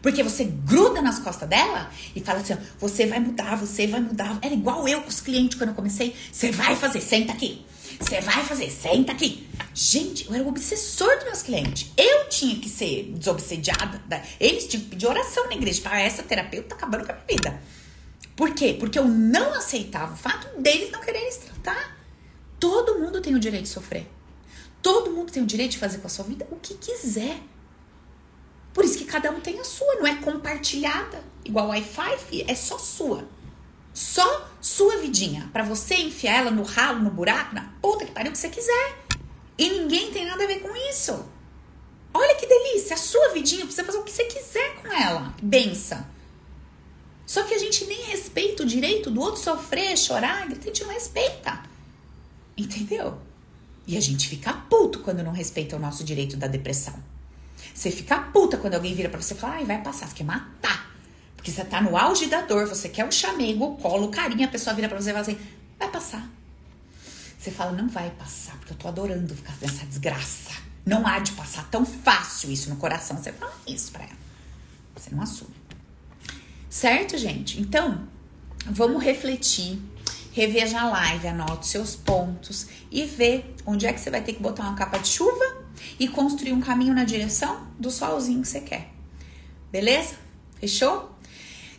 Porque 0.00 0.22
você 0.22 0.44
gruda 0.44 1.02
nas 1.02 1.18
costas 1.18 1.46
dela 1.46 1.90
e 2.14 2.20
fala 2.22 2.40
assim: 2.40 2.56
você 2.78 3.06
vai 3.06 3.20
mudar, 3.20 3.54
você 3.54 3.86
vai 3.86 4.00
mudar. 4.00 4.38
Era 4.40 4.54
igual 4.54 4.88
eu 4.88 5.02
com 5.02 5.08
os 5.08 5.20
clientes 5.20 5.58
quando 5.58 5.70
eu 5.70 5.76
comecei. 5.76 6.16
Você 6.32 6.50
vai 6.50 6.74
fazer, 6.74 7.02
senta 7.02 7.32
aqui. 7.32 7.66
Você 8.00 8.18
vai 8.22 8.42
fazer, 8.44 8.70
senta 8.70 9.12
aqui. 9.12 9.46
Gente, 9.74 10.26
eu 10.26 10.34
era 10.34 10.42
o 10.42 10.48
obsessor 10.48 11.14
dos 11.16 11.24
meus 11.24 11.42
clientes. 11.42 11.92
Eu 11.98 12.30
tinha 12.30 12.58
que 12.58 12.70
ser 12.70 13.12
desobsediada. 13.14 14.00
Eles 14.40 14.66
tinham 14.66 14.84
que 14.84 14.90
pedir 14.90 15.06
oração 15.06 15.46
na 15.48 15.54
igreja. 15.54 15.82
Para 15.82 16.00
essa 16.00 16.22
terapeuta 16.22 16.70
tá 16.70 16.76
acabando 16.76 17.04
com 17.04 17.12
a 17.12 17.14
minha 17.14 17.26
vida. 17.28 17.60
Por 18.34 18.54
quê? 18.54 18.74
Porque 18.78 18.98
eu 18.98 19.06
não 19.06 19.52
aceitava 19.52 20.14
o 20.14 20.16
fato 20.16 20.58
deles 20.58 20.90
não 20.90 21.02
quererem 21.02 21.30
se 21.30 21.40
tratar. 21.40 21.94
Todo 22.58 22.98
mundo 22.98 23.20
tem 23.20 23.34
o 23.34 23.38
direito 23.38 23.64
de 23.64 23.70
sofrer. 23.70 24.06
Todo 24.80 25.10
mundo 25.10 25.30
tem 25.30 25.42
o 25.42 25.46
direito 25.46 25.72
de 25.72 25.78
fazer 25.78 25.98
com 25.98 26.06
a 26.06 26.10
sua 26.10 26.24
vida 26.24 26.46
o 26.50 26.56
que 26.56 26.72
quiser. 26.74 27.38
Por 28.76 28.84
isso 28.84 28.98
que 28.98 29.06
cada 29.06 29.30
um 29.30 29.40
tem 29.40 29.58
a 29.58 29.64
sua, 29.64 29.94
não 29.94 30.06
é 30.06 30.16
compartilhada. 30.16 31.24
Igual 31.42 31.68
Wi-Fi, 31.68 32.44
é 32.46 32.54
só 32.54 32.78
sua. 32.78 33.26
Só 33.94 34.50
sua 34.60 34.98
vidinha. 34.98 35.48
para 35.50 35.64
você 35.64 35.94
enfiar 35.94 36.40
ela 36.40 36.50
no 36.50 36.62
ralo, 36.62 37.00
no 37.00 37.10
buraco, 37.10 37.54
na 37.54 37.72
puta 37.80 38.04
que 38.04 38.12
pariu 38.12 38.32
que 38.32 38.36
você 38.36 38.50
quiser. 38.50 38.98
E 39.56 39.70
ninguém 39.70 40.10
tem 40.10 40.26
nada 40.26 40.44
a 40.44 40.46
ver 40.46 40.60
com 40.60 40.76
isso. 40.90 41.24
Olha 42.12 42.34
que 42.34 42.46
delícia, 42.46 42.92
a 42.92 42.98
sua 42.98 43.30
vidinha, 43.30 43.64
você 43.64 43.82
fazer 43.82 43.96
o 43.96 44.02
que 44.02 44.12
você 44.12 44.24
quiser 44.24 44.74
com 44.74 44.88
ela. 44.92 45.34
Benção. 45.42 46.06
Só 47.24 47.44
que 47.44 47.54
a 47.54 47.58
gente 47.58 47.86
nem 47.86 48.02
respeita 48.02 48.62
o 48.62 48.66
direito 48.66 49.10
do 49.10 49.22
outro 49.22 49.40
sofrer, 49.40 49.96
chorar, 49.96 50.42
a 50.42 50.54
gente 50.54 50.84
não 50.84 50.92
respeita. 50.92 51.62
Entendeu? 52.54 53.18
E 53.86 53.96
a 53.96 54.00
gente 54.02 54.28
fica 54.28 54.52
puto 54.52 54.98
quando 54.98 55.22
não 55.22 55.32
respeita 55.32 55.76
o 55.76 55.78
nosso 55.78 56.04
direito 56.04 56.36
da 56.36 56.46
depressão. 56.46 57.15
Você 57.76 57.90
fica 57.90 58.18
puta 58.18 58.56
quando 58.56 58.72
alguém 58.72 58.94
vira 58.94 59.10
para 59.10 59.20
você 59.20 59.34
e 59.34 59.36
fala, 59.36 59.56
ai, 59.56 59.66
vai 59.66 59.82
passar, 59.82 60.08
você 60.08 60.14
quer 60.14 60.24
matar. 60.24 60.90
Porque 61.36 61.50
você 61.50 61.62
tá 61.62 61.78
no 61.78 61.94
auge 61.94 62.24
da 62.24 62.40
dor, 62.40 62.66
você 62.66 62.88
quer 62.88 63.06
o 63.06 63.12
chamego, 63.12 63.66
o 63.66 63.76
colo, 63.76 64.06
o 64.06 64.10
carinho, 64.10 64.46
a 64.46 64.50
pessoa 64.50 64.74
vira 64.74 64.88
pra 64.88 64.98
você 64.98 65.10
e 65.10 65.12
fala 65.12 65.20
assim, 65.20 65.38
vai 65.78 65.90
passar. 65.90 66.26
Você 67.38 67.50
fala, 67.50 67.72
não 67.72 67.86
vai 67.86 68.08
passar, 68.12 68.56
porque 68.56 68.72
eu 68.72 68.78
tô 68.78 68.88
adorando 68.88 69.34
ficar 69.34 69.54
nessa 69.60 69.84
desgraça. 69.84 70.52
Não 70.86 71.06
há 71.06 71.18
de 71.18 71.32
passar 71.32 71.68
tão 71.68 71.84
fácil 71.84 72.50
isso 72.50 72.70
no 72.70 72.76
coração. 72.76 73.18
Você 73.18 73.30
fala 73.30 73.52
isso 73.66 73.92
pra 73.92 74.04
ela. 74.04 74.16
Você 74.96 75.14
não 75.14 75.22
assume. 75.22 75.54
Certo, 76.70 77.18
gente? 77.18 77.60
Então, 77.60 78.08
vamos 78.64 79.04
refletir 79.04 79.78
reveja 80.32 80.80
a 80.80 80.88
live, 80.88 81.28
anote 81.28 81.66
seus 81.66 81.94
pontos 81.94 82.68
e 82.90 83.04
vê 83.04 83.44
onde 83.66 83.86
é 83.86 83.92
que 83.92 84.00
você 84.00 84.10
vai 84.10 84.22
ter 84.22 84.32
que 84.32 84.42
botar 84.42 84.62
uma 84.62 84.74
capa 84.74 84.98
de 84.98 85.08
chuva 85.08 85.65
e 85.98 86.08
construir 86.08 86.52
um 86.52 86.60
caminho 86.60 86.94
na 86.94 87.04
direção 87.04 87.66
do 87.78 87.90
solzinho 87.90 88.42
que 88.42 88.48
você 88.48 88.60
quer. 88.60 88.90
Beleza? 89.70 90.14
Fechou? 90.60 91.16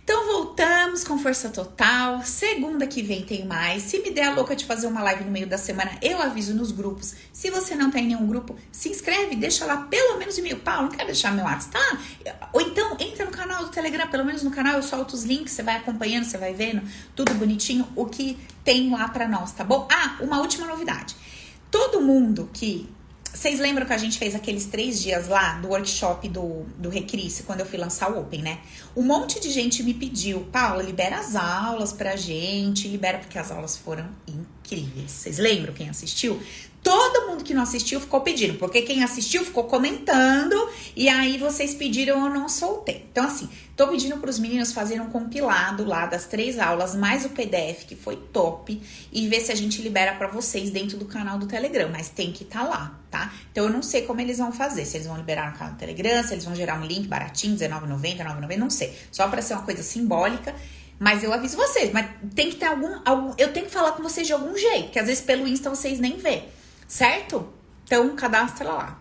Então 0.08 0.26
voltamos 0.26 1.04
com 1.04 1.18
força 1.18 1.50
total. 1.50 2.24
Segunda 2.24 2.88
que 2.88 3.02
vem 3.02 3.24
tem 3.24 3.46
mais. 3.46 3.84
Se 3.84 4.00
me 4.00 4.10
der 4.10 4.28
a 4.28 4.34
louca 4.34 4.56
de 4.56 4.64
fazer 4.64 4.88
uma 4.88 5.04
live 5.04 5.26
no 5.26 5.32
meio 5.32 5.46
da 5.46 5.58
semana, 5.58 5.92
eu 6.02 6.22
aviso 6.22 6.54
nos 6.54 6.72
grupos. 6.72 7.14
Se 7.34 7.50
você 7.50 7.76
não 7.76 7.92
tem 7.92 8.08
nenhum 8.08 8.26
grupo, 8.26 8.56
se 8.72 8.88
inscreve, 8.88 9.36
deixa 9.36 9.66
lá 9.66 9.76
pelo 9.76 10.18
menos 10.18 10.38
e-mail. 10.38 10.60
Paulo, 10.60 10.84
não 10.84 10.92
quero 10.92 11.08
deixar 11.08 11.34
meu 11.34 11.44
WhatsApp, 11.44 11.72
tá? 11.72 12.48
Ou 12.54 12.62
então 12.62 12.96
entra 13.02 13.26
no 13.26 13.32
canal 13.32 13.66
do 13.66 13.70
Telegram, 13.70 14.08
pelo 14.08 14.24
menos 14.24 14.44
no 14.44 14.50
canal 14.50 14.76
eu 14.76 14.84
solto 14.84 15.14
os 15.14 15.26
links, 15.26 15.52
você 15.52 15.62
vai 15.62 15.76
acompanhando, 15.76 16.24
você 16.24 16.38
vai 16.38 16.54
vendo 16.54 16.84
tudo 17.14 17.34
bonitinho, 17.34 17.86
o 17.94 18.06
que 18.06 18.38
tem 18.64 18.90
lá 18.90 19.10
para 19.10 19.28
nós, 19.28 19.52
tá 19.52 19.66
bom? 19.66 19.90
Ah, 19.92 20.16
uma 20.22 20.40
última 20.40 20.66
novidade. 20.66 21.18
Todo 21.70 22.00
mundo 22.00 22.50
que 22.54 22.90
vocês 23.34 23.60
lembram 23.60 23.86
que 23.86 23.94
a 23.94 23.98
gente 23.98 24.18
fez 24.18 24.36
aqueles 24.36 24.66
três 24.66 25.02
dias 25.02 25.28
lá 25.28 25.54
do 25.60 25.70
workshop 25.70 26.28
do, 26.30 26.66
do 26.78 26.90
Recrisse, 26.90 27.44
quando 27.44 27.62
eu 27.62 27.66
fui 27.66 27.78
lançar 27.78 28.12
o 28.12 28.20
Open, 28.20 28.42
né? 28.42 28.60
Um 28.96 29.04
monte 29.04 29.40
de 29.40 29.50
gente 29.50 29.84
me 29.84 29.94
pediu, 29.94 30.42
Paula, 30.52 30.82
libera 30.82 31.18
as 31.18 31.36
aulas 31.36 31.92
pra 31.92 32.16
gente, 32.16 32.88
libera 32.88 33.20
porque 33.20 33.38
as 33.38 33.52
aulas 33.52 33.78
foram 33.78 34.08
incríveis. 34.28 35.12
Vocês 35.12 35.38
lembram 35.38 35.74
quem 35.74 35.90
assistiu? 35.90 36.42
Todo 36.88 37.28
mundo 37.28 37.44
que 37.44 37.54
não 37.54 37.64
assistiu 37.64 38.00
ficou 38.00 38.22
pedindo, 38.22 38.58
porque 38.58 38.82
quem 38.82 39.04
assistiu 39.04 39.44
ficou 39.44 39.66
comentando 39.66 40.56
e 40.96 41.10
aí 41.10 41.38
vocês 41.38 41.74
pediram 41.74 42.26
eu 42.26 42.34
não 42.34 42.48
soltei. 42.48 43.06
Então, 43.12 43.26
assim, 43.26 43.50
tô 43.76 43.90
pedindo 43.90 44.18
para 44.20 44.30
os 44.30 44.40
meninos 44.40 44.72
fazerem 44.72 45.04
um 45.04 45.10
compilado 45.10 45.84
lá 45.84 46.06
das 46.06 46.28
três 46.28 46.58
aulas, 46.58 46.96
mais 46.96 47.26
o 47.26 47.30
PDF, 47.32 47.84
que 47.86 47.94
foi 47.98 48.16
top, 48.16 48.82
e 49.12 49.28
ver 49.28 49.42
se 49.42 49.52
a 49.52 49.56
gente 49.56 49.82
libera 49.82 50.16
para 50.16 50.30
vocês 50.30 50.70
dentro 50.70 50.98
do 50.98 51.04
canal 51.04 51.38
do 51.38 51.46
Telegram, 51.46 51.90
mas 51.92 52.08
tem 52.08 52.32
que 52.32 52.44
estar 52.44 52.64
tá 52.64 52.70
lá, 52.70 53.00
tá? 53.12 53.34
Então, 53.52 53.66
eu 53.66 53.70
não 53.70 53.82
sei 53.84 54.04
como 54.04 54.22
eles 54.22 54.38
vão 54.38 54.54
fazer, 54.54 54.86
se 54.86 54.96
eles 54.96 55.08
vão 55.08 55.18
liberar 55.18 55.52
no 55.52 55.58
canal 55.58 55.74
do 55.74 55.80
Telegram, 55.80 56.24
se 56.24 56.36
eles 56.36 56.46
vão 56.46 56.56
gerar 56.56 56.80
um 56.80 56.86
link 56.86 57.06
baratinho, 57.06 57.60
R$19,90, 57.60 58.18
R$9,90, 58.18 58.58
não 58.58 58.70
sei. 58.70 58.98
Só 59.12 59.28
para 59.28 59.42
ser 59.42 59.56
uma 59.56 59.64
coisa 59.64 59.84
simbólica. 59.84 60.56
Mas 60.98 61.22
eu 61.22 61.32
aviso 61.32 61.58
vocês, 61.58 61.92
mas 61.92 62.08
tem 62.34 62.50
que 62.50 62.56
ter 62.56 62.66
algum, 62.66 63.02
algum. 63.06 63.34
Eu 63.38 63.54
tenho 63.54 63.68
que 63.68 63.72
falar 63.72 63.92
com 63.92 64.02
vocês 64.02 64.26
de 64.26 64.34
algum 64.34 64.58
jeito, 64.58 64.86
porque 64.86 64.98
às 64.98 65.06
vezes 65.06 65.22
pelo 65.22 65.48
Insta 65.48 65.70
vocês 65.70 66.00
nem 66.00 66.18
vê 66.18 66.46
certo? 66.88 67.48
Então, 67.84 68.16
cadastra 68.16 68.72
lá. 68.72 69.00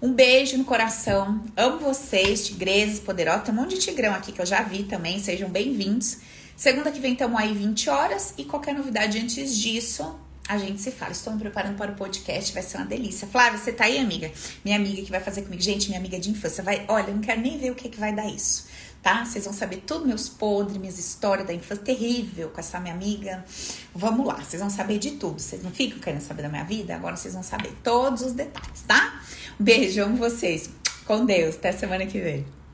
Um 0.00 0.12
beijo 0.12 0.58
no 0.58 0.64
coração. 0.64 1.42
Amo 1.56 1.78
vocês, 1.78 2.46
tigresas 2.46 3.00
poderosas. 3.00 3.44
Tem 3.44 3.54
um 3.54 3.56
monte 3.56 3.74
de 3.74 3.80
tigrão 3.80 4.12
aqui 4.14 4.32
que 4.32 4.40
eu 4.40 4.46
já 4.46 4.62
vi 4.62 4.82
também. 4.84 5.18
Sejam 5.18 5.48
bem-vindos. 5.48 6.18
Segunda 6.56 6.90
que 6.90 7.00
vem 7.00 7.12
estamos 7.12 7.40
aí 7.40 7.54
20 7.54 7.88
horas. 7.88 8.34
E 8.36 8.44
qualquer 8.44 8.74
novidade 8.74 9.18
antes 9.18 9.56
disso, 9.56 10.18
a 10.48 10.58
gente 10.58 10.80
se 10.80 10.90
fala. 10.90 11.12
Estou 11.12 11.32
me 11.32 11.38
preparando 11.38 11.76
para 11.76 11.92
o 11.92 11.94
podcast, 11.94 12.52
vai 12.52 12.62
ser 12.62 12.78
uma 12.78 12.86
delícia. 12.86 13.28
Flávia, 13.28 13.58
você 13.58 13.72
tá 13.72 13.84
aí, 13.84 13.98
amiga? 13.98 14.30
Minha 14.64 14.76
amiga 14.76 15.02
que 15.02 15.10
vai 15.10 15.20
fazer 15.20 15.42
comigo. 15.42 15.62
Gente, 15.62 15.86
minha 15.88 16.00
amiga 16.00 16.18
de 16.18 16.30
infância. 16.30 16.64
Vai, 16.64 16.84
olha, 16.88 17.08
eu 17.08 17.14
não 17.14 17.22
quero 17.22 17.40
nem 17.40 17.58
ver 17.58 17.70
o 17.70 17.74
que, 17.74 17.88
que 17.88 18.00
vai 18.00 18.12
dar 18.12 18.26
isso 18.26 18.66
tá? 19.02 19.24
Vocês 19.24 19.44
vão 19.44 19.52
saber 19.52 19.78
tudo, 19.86 20.06
meus 20.06 20.28
podres, 20.28 20.76
minhas 20.78 20.98
histórias 20.98 21.46
da 21.46 21.52
infância 21.52 21.84
terrível 21.84 22.50
com 22.50 22.60
essa 22.60 22.78
minha 22.78 22.94
amiga. 22.94 23.44
Vamos 23.94 24.26
lá, 24.26 24.36
vocês 24.36 24.60
vão 24.60 24.70
saber 24.70 24.98
de 24.98 25.12
tudo. 25.12 25.40
Vocês 25.40 25.62
não 25.62 25.70
ficam 25.70 25.98
querendo 25.98 26.22
saber 26.22 26.42
da 26.42 26.48
minha 26.48 26.64
vida? 26.64 26.94
Agora 26.94 27.16
vocês 27.16 27.34
vão 27.34 27.42
saber 27.42 27.72
todos 27.82 28.22
os 28.22 28.32
detalhes, 28.32 28.82
tá? 28.86 29.20
Um 29.60 29.64
beijo, 29.64 30.02
amo 30.02 30.16
vocês. 30.16 30.70
Com 31.04 31.26
Deus. 31.26 31.56
Até 31.56 31.72
semana 31.72 32.06
que 32.06 32.20
vem. 32.20 32.61